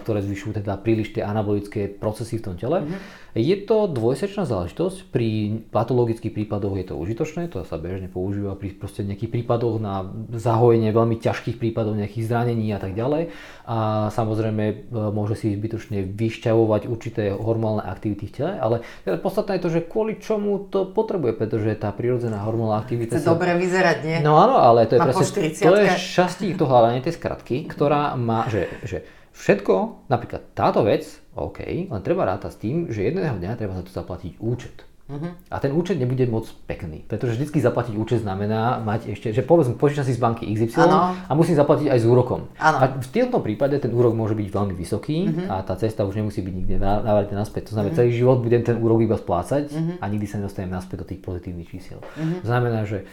ktoré 0.00 0.24
zvyšujú 0.24 0.64
teda 0.64 0.80
príliš 0.80 1.12
tie 1.12 1.20
anabolické 1.20 1.65
metabolické 1.66 1.90
procesy 1.90 2.38
v 2.38 2.42
tom 2.42 2.54
tele. 2.54 2.82
Mm-hmm. 2.82 3.24
Je 3.36 3.52
to 3.68 3.84
dvojsečná 3.84 4.48
záležitosť, 4.48 5.12
pri 5.12 5.60
patologických 5.68 6.32
prípadoch 6.32 6.72
je 6.80 6.86
to 6.88 6.96
užitočné, 6.96 7.52
to 7.52 7.68
sa 7.68 7.76
bežne 7.76 8.08
používa 8.08 8.56
pri 8.56 8.72
proste 8.72 9.04
nejakých 9.04 9.28
prípadoch 9.28 9.76
na 9.76 10.08
zahojenie 10.32 10.88
veľmi 10.88 11.20
ťažkých 11.20 11.60
prípadov, 11.60 12.00
nejakých 12.00 12.32
zranení 12.32 12.72
a 12.72 12.80
tak 12.80 12.96
ďalej. 12.96 13.28
A 13.68 14.08
samozrejme 14.08 14.64
e, 14.64 14.74
môže 15.12 15.36
si 15.36 15.52
zbytočne 15.52 16.08
vyšťavovať 16.16 16.88
určité 16.88 17.28
hormonálne 17.36 17.84
aktivity 17.84 18.24
v 18.24 18.32
tele, 18.32 18.52
ale 18.56 18.76
teda 19.04 19.20
podstatné 19.20 19.60
je 19.60 19.64
to, 19.68 19.70
že 19.76 19.80
kvôli 19.84 20.16
čomu 20.16 20.72
to 20.72 20.88
potrebuje, 20.88 21.36
pretože 21.36 21.76
tá 21.76 21.92
prirodzená 21.92 22.40
hormonálna 22.40 22.80
aktivita... 22.80 23.20
Chce 23.20 23.28
sa... 23.28 23.36
dobre 23.36 23.52
vyzerať, 23.52 23.98
nie? 24.00 24.16
No 24.24 24.40
áno, 24.40 24.56
ale 24.56 24.88
to 24.88 24.96
je 24.96 25.00
presne, 25.04 25.52
to 25.52 25.76
je 25.76 25.86
šťastí 25.92 26.56
to 26.56 26.64
hľadanie 26.64 27.04
tej 27.04 27.20
skratky, 27.20 27.68
ktorá 27.68 28.16
má, 28.16 28.48
že, 28.48 28.64
že 28.80 29.04
Všetko, 29.36 30.08
napríklad 30.08 30.56
táto 30.56 30.80
vec, 30.80 31.04
OK, 31.36 31.60
len 31.92 32.00
treba 32.00 32.24
rátať 32.24 32.56
s 32.56 32.60
tým, 32.64 32.76
že 32.88 33.04
jedného 33.04 33.36
dňa 33.36 33.60
treba 33.60 33.76
za 33.76 33.84
to 33.84 33.92
zaplatiť 33.92 34.40
účet. 34.40 34.88
Uh-huh. 35.06 35.38
A 35.54 35.62
ten 35.62 35.70
účet 35.70 36.02
nebude 36.02 36.26
moc 36.26 36.50
pekný, 36.66 37.06
pretože 37.06 37.38
vždy 37.38 37.62
zaplatiť 37.62 37.94
účet 37.94 38.26
znamená 38.26 38.82
mať 38.82 39.14
ešte, 39.14 39.30
že 39.30 39.46
povedzme, 39.46 39.78
požičam 39.78 40.02
si 40.02 40.16
z 40.16 40.18
banky 40.18 40.50
XY 40.50 40.82
ano. 40.82 41.14
a 41.14 41.32
musím 41.38 41.54
zaplatiť 41.54 41.94
aj 41.94 41.98
s 42.02 42.06
úrokom. 42.10 42.50
Ano. 42.58 42.76
A 42.82 42.90
v 42.90 43.06
tomto 43.14 43.38
prípade 43.38 43.78
ten 43.78 43.94
úrok 43.94 44.18
môže 44.18 44.34
byť 44.34 44.48
veľmi 44.50 44.74
vysoký 44.74 45.30
uh-huh. 45.30 45.46
a 45.46 45.62
tá 45.62 45.78
cesta 45.78 46.02
už 46.02 46.18
nemusí 46.18 46.42
byť 46.42 46.54
nikde 46.56 46.76
návratne 46.82 47.38
naspäť. 47.38 47.70
To 47.70 47.78
znamená, 47.78 47.94
uh-huh. 47.94 48.02
celý 48.02 48.18
život 48.18 48.42
budem 48.42 48.66
ten 48.66 48.82
úrok 48.82 48.98
iba 48.98 49.14
splácať 49.14 49.70
uh-huh. 49.70 50.02
a 50.02 50.04
nikdy 50.10 50.26
sa 50.26 50.42
nedostanem 50.42 50.74
naspäť 50.74 51.06
do 51.06 51.06
tých 51.06 51.22
pozitívnych 51.22 51.70
čísiel. 51.70 52.02
Uh-huh. 52.02 52.42
To 52.42 52.46
znamená, 52.50 52.82
že 52.82 53.06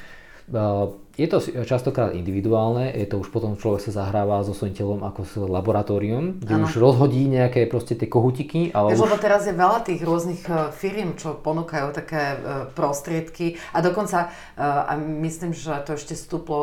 je 1.14 1.28
to 1.30 1.38
častokrát 1.62 2.18
individuálne, 2.18 2.90
je 2.90 3.06
to 3.06 3.22
už 3.22 3.30
potom 3.30 3.54
človek 3.54 3.86
sa 3.86 4.02
zahráva 4.02 4.42
so 4.42 4.58
svojím 4.58 4.74
telom 4.74 5.02
ako 5.06 5.22
s 5.22 5.34
laboratórium, 5.38 6.42
kde 6.42 6.54
ano. 6.58 6.66
už 6.66 6.82
rozhodí 6.82 7.30
nejaké 7.30 7.70
proste 7.70 7.94
tie 7.94 8.10
kohutiky. 8.10 8.74
Ale 8.74 8.98
už... 8.98 9.06
Lebo 9.06 9.22
teraz 9.22 9.46
je 9.46 9.54
veľa 9.54 9.86
tých 9.86 10.02
rôznych 10.02 10.42
e, 10.50 10.74
firiem, 10.74 11.14
čo 11.14 11.38
ponúkajú 11.38 11.94
také 11.94 12.34
e, 12.34 12.38
prostriedky 12.74 13.62
a 13.78 13.86
dokonca, 13.86 14.34
a 14.58 14.94
myslím, 14.98 15.54
že 15.54 15.70
to 15.86 15.94
ešte 15.94 16.18
stúplo 16.18 16.60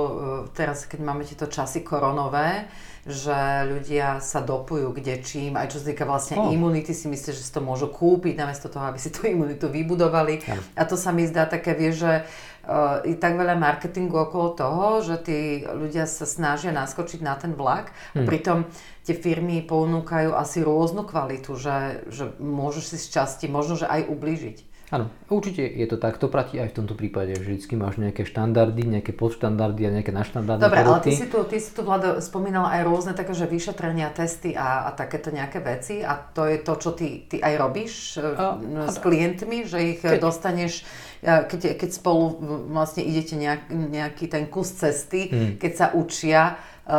teraz, 0.50 0.86
keď 0.90 0.98
máme 0.98 1.22
tieto 1.22 1.46
časy 1.46 1.86
koronové, 1.86 2.66
že 3.06 3.64
ľudia 3.64 4.20
sa 4.20 4.44
dopujú 4.44 4.92
kde 4.92 5.24
čím, 5.24 5.56
aj 5.56 5.72
čo 5.72 5.80
sa 5.80 5.94
týka 5.94 6.04
vlastne 6.04 6.36
oh. 6.36 6.52
imunity, 6.52 6.92
si 6.92 7.08
myslíš, 7.08 7.32
že 7.32 7.44
si 7.48 7.52
to 7.54 7.64
môžu 7.64 7.88
kúpiť, 7.88 8.36
namiesto 8.36 8.68
toho, 8.68 8.84
aby 8.84 9.00
si 9.00 9.08
tú 9.08 9.24
imunitu 9.24 9.72
vybudovali. 9.72 10.44
Ja. 10.44 10.60
A 10.76 10.82
to 10.84 11.00
sa 11.00 11.08
mi 11.08 11.24
zdá 11.24 11.48
také, 11.48 11.72
vieš, 11.72 12.04
že 12.04 12.12
uh, 12.20 12.49
je 13.04 13.16
tak 13.16 13.40
veľa 13.40 13.56
marketingu 13.56 14.28
okolo 14.28 14.52
toho, 14.52 14.86
že 15.00 15.16
tí 15.24 15.38
ľudia 15.64 16.04
sa 16.04 16.28
snažia 16.28 16.70
naskočiť 16.70 17.20
na 17.24 17.34
ten 17.34 17.56
vlak 17.56 17.90
hmm. 18.12 18.20
a 18.20 18.20
pritom 18.28 18.58
tie 19.04 19.16
firmy 19.16 19.64
ponúkajú 19.64 20.36
asi 20.36 20.60
rôznu 20.60 21.08
kvalitu, 21.08 21.56
že, 21.56 22.04
že 22.12 22.36
môžeš 22.36 22.94
si 22.94 22.96
z 23.00 23.06
časti 23.16 23.46
možno, 23.48 23.80
že 23.80 23.88
aj 23.88 24.06
ublížiť. 24.12 24.70
Áno, 24.90 25.06
určite 25.30 25.62
je 25.62 25.86
to 25.86 26.02
tak. 26.02 26.18
To 26.18 26.26
platí 26.26 26.58
aj 26.58 26.74
v 26.74 26.82
tomto 26.82 26.98
prípade, 26.98 27.38
že 27.38 27.46
vždy 27.46 27.74
máš 27.78 28.02
nejaké 28.02 28.26
štandardy, 28.26 28.98
nejaké 28.98 29.14
podštandardy 29.14 29.86
a 29.86 29.90
nejaké 29.94 30.10
naštandardné 30.10 30.66
Dobre, 30.66 30.82
produkty. 30.82 30.98
ale 30.98 31.06
ty 31.06 31.10
si 31.14 31.26
tu, 31.30 31.38
ty 31.46 31.58
si 31.62 31.70
tu 31.70 31.86
Vlado, 31.86 32.18
spomínal 32.18 32.66
aj 32.66 32.82
rôzne 32.82 33.14
také, 33.14 33.30
že 33.30 33.46
vyšetrenia, 33.46 34.10
testy 34.10 34.50
a, 34.58 34.90
a 34.90 34.98
takéto 34.98 35.30
nejaké 35.30 35.62
veci 35.62 36.02
a 36.02 36.18
to 36.18 36.42
je 36.42 36.58
to, 36.66 36.74
čo 36.74 36.90
ty, 36.98 37.22
ty 37.30 37.38
aj 37.38 37.54
robíš 37.54 38.18
a, 38.18 38.58
s 38.90 38.98
klientmi, 38.98 39.62
že 39.62 39.78
ich 39.94 40.02
keď... 40.02 40.26
dostaneš 40.26 40.82
keď, 41.20 41.76
keď 41.76 41.90
spolu 41.92 42.40
vlastne 42.72 43.04
idete 43.04 43.36
nejak, 43.36 43.68
nejaký 43.68 44.24
ten 44.26 44.48
kus 44.48 44.72
cesty, 44.72 45.28
hmm. 45.28 45.52
keď 45.60 45.72
sa 45.76 45.86
učia 45.92 46.56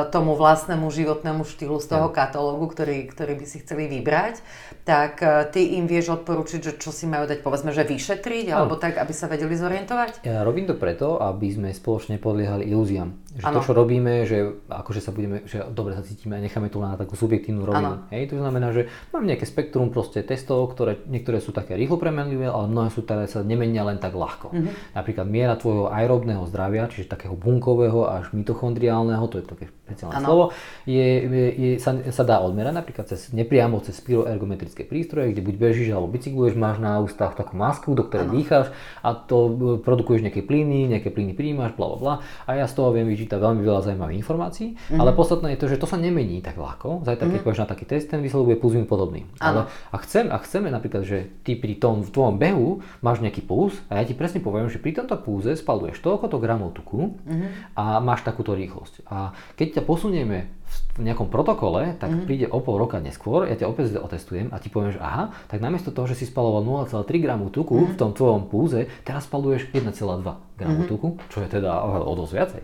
tomu 0.09 0.39
vlastnému 0.39 0.87
životnému 0.87 1.43
štýlu 1.43 1.77
z 1.83 1.87
toho 1.91 2.07
katalógu, 2.09 2.71
ktorý, 2.71 3.09
ktorý 3.11 3.33
by 3.37 3.45
si 3.45 3.57
chceli 3.59 3.91
vybrať, 3.91 4.39
tak 4.87 5.21
e, 5.21 5.45
ty 5.53 5.77
im 5.77 5.85
vieš 5.85 6.21
odporučiť, 6.21 6.59
že 6.59 6.73
čo 6.81 6.89
si 6.89 7.05
majú 7.05 7.29
dať, 7.29 7.45
povedzme, 7.45 7.69
že 7.75 7.85
vyšetriť, 7.85 8.49
alebo 8.49 8.79
tak, 8.79 8.97
aby 8.97 9.13
sa 9.13 9.29
vedeli 9.29 9.53
zorientovať? 9.53 10.25
Ja 10.25 10.41
robím 10.41 10.65
to 10.65 10.75
preto, 10.79 11.21
aby 11.21 11.47
sme 11.53 11.69
spoločne 11.75 12.17
podliehali 12.17 12.65
ilúziám. 12.71 13.13
Že 13.31 13.45
ano. 13.47 13.55
to, 13.55 13.59
čo 13.63 13.73
robíme, 13.77 14.13
že 14.27 14.37
akože 14.67 14.99
sa 14.99 15.15
budeme, 15.15 15.47
že 15.47 15.63
dobre 15.71 15.95
sa 15.95 16.03
cítime 16.03 16.35
a 16.35 16.43
necháme 16.43 16.67
to 16.67 16.83
na 16.83 16.99
takú 16.99 17.15
subjektívnu 17.15 17.63
rovinu. 17.63 18.03
Hej, 18.11 18.35
to 18.35 18.41
znamená, 18.41 18.75
že 18.75 18.91
mám 19.15 19.23
nejaké 19.23 19.47
spektrum 19.47 19.87
proste 19.87 20.19
testov, 20.19 20.67
ktoré 20.75 20.99
niektoré 21.07 21.39
sú 21.39 21.55
také 21.55 21.79
rýchlo 21.79 21.95
premenlivé, 21.95 22.51
ale 22.51 22.67
mnohé 22.67 22.91
sú 22.91 23.07
teda 23.07 23.31
sa 23.31 23.39
nemenia 23.39 23.87
len 23.87 24.03
tak 24.03 24.11
ľahko. 24.11 24.51
Mm-hmm. 24.51 24.73
Napríklad 24.99 25.27
miera 25.31 25.55
tvojho 25.55 25.87
aerobného 25.87 26.43
zdravia, 26.51 26.91
čiže 26.91 27.07
takého 27.07 27.39
bunkového 27.39 28.03
až 28.11 28.35
mitochondriálneho, 28.35 29.23
to 29.31 29.39
je 29.39 29.45
také 29.47 29.65
špeciálne 29.91 30.15
ano. 30.17 30.27
slovo, 30.27 30.43
je, 30.87 31.07
je, 31.27 31.45
je, 31.51 31.69
sa, 31.83 31.91
sa 31.99 32.23
dá 32.23 32.39
odmerať 32.39 32.73
napríklad 32.73 33.05
cez, 33.11 33.35
nepriamo 33.35 33.83
cez 33.83 33.99
spiroergometrické 33.99 34.87
prístroje, 34.87 35.35
kde 35.35 35.43
buď 35.43 35.55
bežíš 35.59 35.91
alebo 35.91 36.07
bicykluješ, 36.07 36.55
máš 36.55 36.79
na 36.79 37.03
ústach 37.03 37.35
takú 37.35 37.59
masku, 37.59 37.93
do 37.93 38.07
ktorej 38.07 38.31
ano. 38.31 38.35
dýcháš 38.39 38.67
a 39.03 39.09
to 39.13 39.37
e, 39.37 39.51
produkuješ 39.83 40.23
nejaké 40.23 40.41
plyny, 40.41 40.87
nejaké 40.87 41.11
plyny 41.11 41.35
príjmaš, 41.35 41.75
bla 41.75 41.91
bla 41.93 41.97
bla 41.99 42.13
a 42.47 42.55
ja 42.55 42.65
z 42.65 42.73
toho 42.79 42.95
viem 42.95 43.05
vyčítať 43.05 43.37
veľmi 43.37 43.61
veľa 43.61 43.81
zaujímavých 43.85 44.19
informácií, 44.23 44.67
mm-hmm. 44.73 44.99
ale 44.99 45.11
podstatné 45.11 45.53
je 45.53 45.59
to, 45.59 45.67
že 45.67 45.77
to 45.77 45.87
sa 45.89 45.99
nemení 45.99 46.39
tak 46.39 46.55
ľahko. 46.55 47.03
Zajtra, 47.03 47.27
keď 47.27 47.41
mm-hmm. 47.43 47.61
na 47.61 47.67
taký 47.67 47.85
test, 47.85 48.07
ten 48.07 48.23
výsledok 48.23 48.55
bude 48.55 48.59
plus 48.61 48.73
podobný. 48.87 49.27
Ale 49.43 49.67
a, 49.67 49.97
chcem, 50.01 50.31
a 50.31 50.39
chceme 50.39 50.71
napríklad, 50.71 51.03
že 51.03 51.27
ty 51.43 51.59
pri 51.59 51.75
tom 51.75 52.01
v 52.01 52.09
tvojom 52.09 52.35
behu 52.39 52.79
máš 53.03 53.19
nejaký 53.19 53.43
puls 53.43 53.75
a 53.91 53.99
ja 53.99 54.03
ti 54.07 54.15
presne 54.15 54.39
poviem, 54.39 54.71
že 54.71 54.79
pri 54.79 54.95
tomto 54.95 55.19
pulze 55.19 55.59
spaluješ 55.59 55.99
toľko 55.99 56.31
gramov 56.39 56.71
tuku 56.71 57.19
mm-hmm. 57.19 57.75
a 57.75 57.99
máš 57.99 58.23
takúto 58.23 58.55
rýchlosť. 58.55 59.05
A 59.11 59.35
keď 59.59 59.80
ťa 59.80 59.80
posunieme 59.84 60.61
v 60.95 61.03
nejakom 61.07 61.32
protokole, 61.32 61.95
tak 61.99 62.11
mm-hmm. 62.11 62.27
príde 62.27 62.47
o 62.51 62.59
pol 62.59 62.79
roka 62.79 62.99
neskôr, 62.99 63.47
ja 63.47 63.55
ťa 63.55 63.67
opäť 63.67 63.95
otestujem 63.99 64.51
a 64.51 64.59
ti 64.59 64.67
poviem, 64.67 64.95
že 64.95 64.99
aha, 64.99 65.32
tak 65.47 65.63
namiesto 65.63 65.91
toho, 65.91 66.07
že 66.07 66.19
si 66.19 66.27
spaloval 66.27 66.63
0,3 66.63 67.07
gramu 67.19 67.47
tuku 67.51 67.75
mm-hmm. 67.75 67.91
v 67.95 67.99
tom 67.99 68.11
tvojom 68.11 68.47
púze, 68.51 68.88
teraz 69.03 69.27
spaluješ 69.27 69.71
1,2 69.71 69.91
gramu 69.91 70.84
mm-hmm. 70.84 70.91
tuku, 70.91 71.07
čo 71.32 71.43
je 71.43 71.47
teda 71.47 71.71
o 71.84 72.11
dosť 72.15 72.34
viacej. 72.36 72.61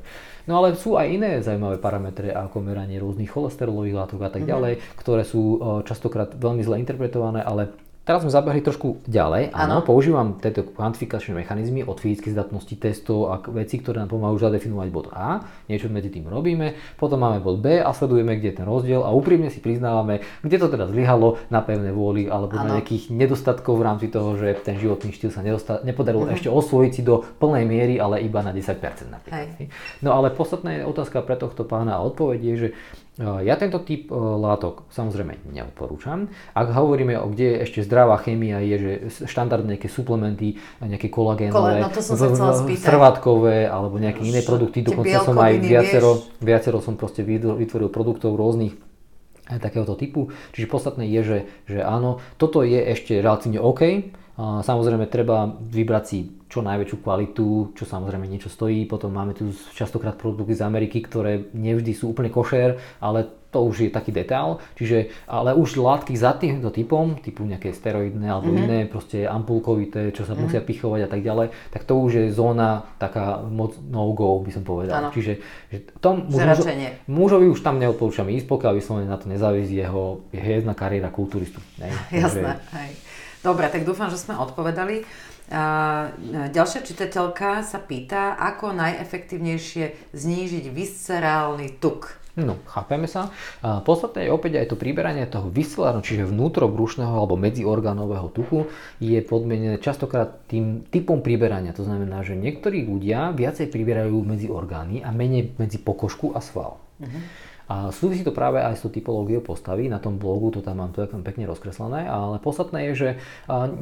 No 0.48 0.64
ale 0.64 0.80
sú 0.80 0.96
aj 0.96 1.08
iné 1.12 1.32
zaujímavé 1.44 1.76
parametre 1.84 2.32
ako 2.32 2.64
meranie 2.64 2.96
rôznych 3.00 3.28
cholesterolových 3.28 4.00
látok 4.00 4.20
a 4.24 4.32
tak 4.32 4.48
mhm. 4.48 4.50
ďalej, 4.52 4.74
mm-hmm. 4.80 4.96
ktoré 5.00 5.24
sú 5.28 5.42
častokrát 5.84 6.32
veľmi 6.36 6.64
zle 6.64 6.80
interpretované, 6.80 7.44
ale 7.44 7.76
Teraz 8.08 8.24
sme 8.24 8.32
zabehli 8.32 8.64
trošku 8.64 9.04
ďalej. 9.04 9.52
Áno, 9.52 9.84
používam 9.84 10.40
tieto 10.40 10.64
kvantifikačné 10.64 11.44
mechanizmy 11.44 11.84
od 11.84 12.00
fyzickej 12.00 12.40
zdatnosti 12.40 12.72
testov 12.80 13.28
a 13.28 13.44
veci, 13.52 13.84
ktoré 13.84 14.00
nám 14.00 14.16
pomáhajú 14.16 14.48
zadefinovať 14.48 14.88
bod 14.96 15.12
A. 15.12 15.44
Niečo 15.68 15.92
medzi 15.92 16.08
tým 16.08 16.32
robíme. 16.32 16.80
Potom 16.96 17.20
máme 17.20 17.44
bod 17.44 17.60
B 17.60 17.84
a 17.84 17.92
sledujeme, 17.92 18.40
kde 18.40 18.56
je 18.56 18.58
ten 18.64 18.68
rozdiel 18.68 19.04
a 19.04 19.12
úprimne 19.12 19.52
si 19.52 19.60
priznávame, 19.60 20.24
kde 20.40 20.56
to 20.56 20.72
teda 20.72 20.88
zlyhalo 20.88 21.36
na 21.52 21.60
pevné 21.60 21.92
vôli 21.92 22.32
alebo 22.32 22.56
ano. 22.56 22.64
na 22.64 22.80
nejakých 22.80 23.12
nedostatkov 23.12 23.76
v 23.76 23.84
rámci 23.84 24.08
toho, 24.08 24.40
že 24.40 24.56
ten 24.64 24.80
životný 24.80 25.12
štýl 25.12 25.36
sa 25.36 25.44
nedosta- 25.44 25.84
nepodarilo 25.84 26.32
uh-huh. 26.32 26.38
ešte 26.40 26.48
osvojiť 26.48 26.92
si 26.96 27.04
do 27.04 27.28
plnej 27.44 27.68
miery, 27.68 28.00
ale 28.00 28.24
iba 28.24 28.40
na 28.40 28.56
10% 28.56 28.80
napríklad. 29.12 29.52
Hej. 29.60 29.68
No 30.00 30.16
ale 30.16 30.32
podstatná 30.32 30.80
je 30.80 30.88
otázka 30.88 31.28
pre 31.28 31.36
tohto 31.36 31.68
pána 31.68 32.00
a 32.00 32.06
odpoveď 32.08 32.40
je, 32.40 32.56
že 32.56 32.70
ja 33.18 33.58
tento 33.58 33.82
typ 33.82 34.14
látok 34.14 34.86
samozrejme 34.94 35.50
neodporúčam. 35.50 36.30
Ak 36.54 36.70
hovoríme 36.70 37.18
o 37.18 37.26
kde 37.34 37.46
je 37.50 37.58
ešte 37.66 37.80
zdravá 37.82 38.22
chémia, 38.22 38.62
je, 38.62 38.78
že 38.78 38.92
štandardné 39.26 39.78
nejaké 39.78 39.90
suplementy, 39.90 40.62
nejaké 40.78 41.10
kolagénové, 41.10 41.82
no 41.82 41.90
alebo 43.66 43.98
nejaké 43.98 44.22
iné 44.22 44.46
produkty, 44.46 44.86
dokonca 44.86 45.26
som 45.26 45.34
aj 45.34 45.54
viacero, 45.58 46.22
viacero 46.38 46.78
som 46.78 46.94
proste 46.94 47.26
vytvoril 47.26 47.90
produktov 47.90 48.38
rôznych 48.38 48.78
takéhoto 49.48 49.96
typu. 49.96 50.30
Čiže 50.54 50.68
podstatné 50.68 51.08
je, 51.08 51.22
že, 51.24 51.38
že 51.66 51.80
áno, 51.80 52.20
toto 52.36 52.62
je 52.62 52.78
ešte 52.84 53.18
relatívne 53.24 53.64
OK. 53.64 54.12
Samozrejme 54.38 55.10
treba 55.10 55.50
vybrať 55.50 56.04
si 56.06 56.20
čo 56.46 56.62
najväčšiu 56.62 56.98
kvalitu, 57.02 57.74
čo 57.74 57.84
samozrejme 57.90 58.30
niečo 58.30 58.54
stojí. 58.54 58.86
Potom 58.86 59.10
máme 59.10 59.34
tu 59.34 59.50
častokrát 59.74 60.14
produkty 60.14 60.54
z 60.54 60.62
Ameriky, 60.62 61.02
ktoré 61.02 61.50
nevždy 61.58 61.92
sú 61.98 62.14
úplne 62.14 62.30
košer, 62.30 62.78
ale 63.02 63.28
to 63.50 63.66
už 63.66 63.88
je 63.88 63.90
taký 63.90 64.14
detail. 64.14 64.62
Čiže, 64.78 65.26
ale 65.26 65.58
už 65.58 65.82
látky 65.82 66.14
za 66.14 66.38
týmto 66.38 66.70
typom, 66.70 67.18
typu 67.18 67.50
nejaké 67.50 67.74
steroidné 67.74 68.30
alebo 68.30 68.54
mm-hmm. 68.54 68.68
iné, 68.70 68.80
proste 68.86 69.26
ampulkovité, 69.26 70.14
čo 70.14 70.22
sa 70.22 70.38
mm-hmm. 70.38 70.44
musia 70.46 70.62
pichovať 70.62 71.02
a 71.08 71.10
tak 71.10 71.22
ďalej, 71.26 71.48
tak 71.74 71.82
to 71.90 71.94
už 71.98 72.12
je 72.14 72.26
zóna 72.30 72.86
taká 73.02 73.42
moc 73.42 73.74
no-go, 73.90 74.38
by 74.46 74.52
som 74.54 74.62
povedal. 74.62 75.02
Ano. 75.02 75.10
Čiže 75.10 75.42
že 75.74 75.78
tom 75.98 76.30
mužo, 76.30 76.64
mužovi 77.10 77.48
už 77.50 77.60
tam 77.66 77.82
neodporúčam 77.82 78.30
ísť, 78.30 78.46
pokiaľ 78.46 78.78
vyslovene 78.78 79.10
na 79.10 79.18
to 79.18 79.26
nezávisí 79.26 79.74
jeho, 79.74 80.22
jeho 80.30 80.62
jedna 80.62 80.78
kariéra 80.78 81.10
kulturistu. 81.10 81.58
Ne? 81.82 81.90
Jasné, 82.14 82.62
hej. 82.78 83.07
Dobre, 83.46 83.70
tak 83.70 83.86
dúfam, 83.86 84.10
že 84.10 84.22
sme 84.22 84.38
odpovedali. 84.38 85.06
A 85.48 86.12
ďalšia 86.52 86.84
čitateľka 86.84 87.64
sa 87.64 87.80
pýta, 87.80 88.36
ako 88.36 88.76
najefektívnejšie 88.76 90.12
znížiť 90.12 90.66
viscerálny 90.68 91.80
tuk. 91.80 92.20
No, 92.38 92.54
chápeme 92.70 93.10
sa. 93.10 93.34
Podstatné 93.64 94.30
je 94.30 94.36
opäť 94.36 94.62
aj 94.62 94.70
to 94.70 94.78
priberanie 94.78 95.26
toho 95.26 95.50
viscerálneho, 95.50 96.06
čiže 96.06 96.30
vnútrobrušného 96.30 97.10
alebo 97.10 97.34
medziorgánového 97.34 98.30
tuku 98.30 98.70
je 99.02 99.18
podmienené 99.26 99.82
častokrát 99.82 100.46
tým 100.46 100.86
typom 100.86 101.26
priberania. 101.26 101.74
To 101.74 101.82
znamená, 101.82 102.22
že 102.22 102.38
niektorí 102.38 102.86
ľudia 102.86 103.34
viacej 103.34 103.74
priberajú 103.74 104.22
medzi 104.22 104.54
orgány 104.54 105.02
a 105.02 105.10
menej 105.10 105.58
medzi 105.58 105.82
pokožku 105.82 106.38
a 106.38 106.44
sval. 106.44 106.78
Uh-huh. 107.02 107.22
A 107.68 107.92
súvisí 107.92 108.24
to 108.24 108.32
práve 108.32 108.64
aj 108.64 108.80
s 108.80 108.84
tou 108.88 108.92
typológiou 108.92 109.44
postavy, 109.44 109.92
na 109.92 110.00
tom 110.00 110.16
blogu 110.16 110.56
to 110.56 110.60
tam 110.64 110.80
mám 110.80 110.96
to 110.96 111.04
pekne 111.22 111.44
rozkreslené, 111.44 112.08
ale 112.08 112.40
podstatné 112.40 112.92
je, 112.92 112.94
že 112.96 113.10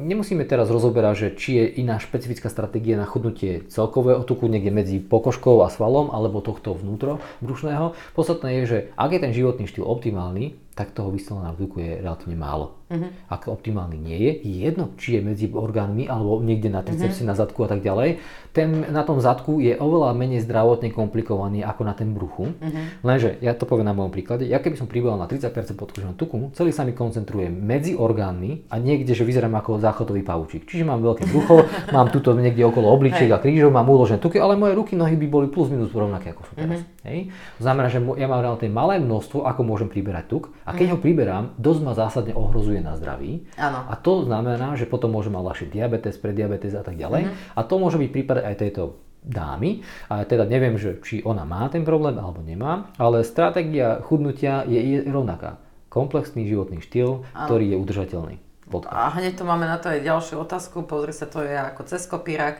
nemusíme 0.02 0.42
teraz 0.42 0.68
rozoberať, 0.68 1.14
že 1.14 1.28
či 1.38 1.50
je 1.62 1.64
iná 1.86 2.02
špecifická 2.02 2.50
stratégia 2.50 2.98
na 2.98 3.06
chodnutie 3.06 3.64
celkového 3.70 4.26
tuku 4.26 4.50
niekde 4.50 4.74
medzi 4.74 4.98
pokožkou 4.98 5.62
a 5.62 5.70
svalom 5.72 6.10
alebo 6.10 6.42
tohto 6.42 6.74
vnútro 6.74 7.22
brušného. 7.40 7.94
Podstatné 8.12 8.60
je, 8.60 8.62
že 8.66 8.78
ak 8.98 9.10
je 9.16 9.22
ten 9.22 9.32
životný 9.32 9.64
štýl 9.70 9.86
optimálny, 9.86 10.58
tak 10.76 10.92
toho 10.92 11.08
vysloveného 11.08 11.56
tuku 11.56 11.80
je 11.80 11.92
relatívne 12.04 12.36
málo. 12.36 12.75
Uh-huh. 12.86 13.10
Ak 13.26 13.50
optimálny 13.50 13.98
nie 13.98 14.14
je, 14.14 14.32
je 14.46 14.56
jedno, 14.70 14.94
či 14.94 15.18
je 15.18 15.20
medzi 15.26 15.46
orgánmi 15.50 16.06
alebo 16.06 16.38
niekde 16.38 16.70
na 16.70 16.86
tricepse, 16.86 17.26
uh-huh. 17.26 17.30
na 17.30 17.34
zadku 17.34 17.66
a 17.66 17.68
tak 17.68 17.82
ďalej, 17.82 18.22
ten 18.54 18.86
na 18.94 19.02
tom 19.02 19.18
zadku 19.18 19.58
je 19.58 19.74
oveľa 19.74 20.14
menej 20.14 20.46
zdravotne 20.46 20.94
komplikovaný 20.94 21.66
ako 21.66 21.82
na 21.82 21.98
ten 21.98 22.14
bruchu. 22.14 22.54
Uh-huh. 22.54 22.84
Lenže, 23.02 23.42
ja 23.42 23.58
to 23.58 23.66
poviem 23.66 23.90
na 23.90 23.96
mojom 23.96 24.14
príklade, 24.14 24.46
ja 24.46 24.62
keby 24.62 24.78
som 24.78 24.86
pribal 24.86 25.18
na 25.18 25.26
30% 25.26 25.50
podkoženého 25.74 26.14
tuku, 26.14 26.54
celý 26.54 26.70
sa 26.70 26.86
mi 26.86 26.94
koncentruje 26.94 27.50
medzi 27.50 27.98
orgánmi 27.98 28.70
a 28.70 28.78
niekde, 28.78 29.18
že 29.18 29.26
vyzerám 29.26 29.58
ako 29.58 29.82
záchodový 29.82 30.22
pavúčik. 30.22 30.70
Čiže 30.70 30.86
mám 30.86 31.02
veľké 31.02 31.26
brucho, 31.26 31.66
mám 31.96 32.14
tuto 32.14 32.38
niekde 32.38 32.62
okolo 32.62 32.86
obličiek 32.94 33.34
a 33.34 33.42
krížov, 33.42 33.74
mám 33.74 33.90
uložené 33.90 34.22
tuky, 34.22 34.38
ale 34.38 34.54
moje 34.54 34.78
ruky, 34.78 34.94
nohy 34.94 35.18
by 35.18 35.26
boli 35.26 35.46
plus 35.50 35.66
minus 35.74 35.90
rovnaké 35.90 36.30
ako 36.30 36.42
sú 36.46 36.54
teraz. 36.54 36.78
Uh-huh. 36.86 37.02
Hej? 37.06 37.18
To 37.58 37.62
znamená, 37.66 37.86
že 37.90 37.98
ja 37.98 38.26
mám 38.30 38.42
relatívne 38.46 38.74
malé 38.74 38.94
množstvo, 39.02 39.42
ako 39.42 39.60
môžem 39.66 39.90
priberať 39.90 40.30
tuk 40.30 40.54
a 40.66 40.74
keď 40.74 40.86
mm. 40.90 40.92
ho 40.92 40.98
priberám, 40.98 41.44
dosť 41.54 41.80
ma 41.86 41.92
zásadne 41.94 42.34
ohrozuje 42.34 42.75
na 42.80 42.96
zdraví. 42.96 43.44
Ano. 43.56 43.86
A 43.88 43.94
to 43.96 44.24
znamená, 44.24 44.74
že 44.74 44.88
potom 44.88 45.12
môžem 45.12 45.36
mať 45.36 45.44
ľahšie 45.44 45.66
diabetes, 45.72 46.16
prediabetes 46.16 46.74
a 46.76 46.82
tak 46.82 46.96
ďalej. 46.96 47.28
Mm. 47.28 47.32
A 47.56 47.60
to 47.64 47.74
môže 47.76 47.96
byť 48.00 48.10
prípad 48.12 48.36
aj 48.42 48.54
tejto 48.60 48.82
dámy. 49.26 49.82
A 50.06 50.22
teda 50.22 50.46
neviem, 50.46 50.78
že 50.78 51.02
či 51.02 51.20
ona 51.26 51.42
má 51.42 51.66
ten 51.66 51.82
problém 51.82 52.14
alebo 52.16 52.40
nemá, 52.40 52.94
ale 52.96 53.26
stratégia 53.26 53.98
chudnutia 54.06 54.62
je 54.64 55.02
rovnaká. 55.02 55.58
Komplexný 55.90 56.46
životný 56.46 56.78
štýl, 56.84 57.26
ano. 57.34 57.46
ktorý 57.50 57.74
je 57.74 57.76
udržateľný. 57.76 58.36
Bodka. 58.66 58.90
A 58.90 59.14
hneď 59.14 59.38
tu 59.38 59.46
máme 59.46 59.62
na 59.62 59.78
to 59.78 59.94
aj 59.94 60.02
ďalšiu 60.02 60.42
otázku. 60.42 60.82
Pozri 60.90 61.14
sa, 61.14 61.30
to 61.30 61.38
je 61.46 61.54
ako 61.54 61.86
cez 61.86 62.02
kopírak 62.10 62.58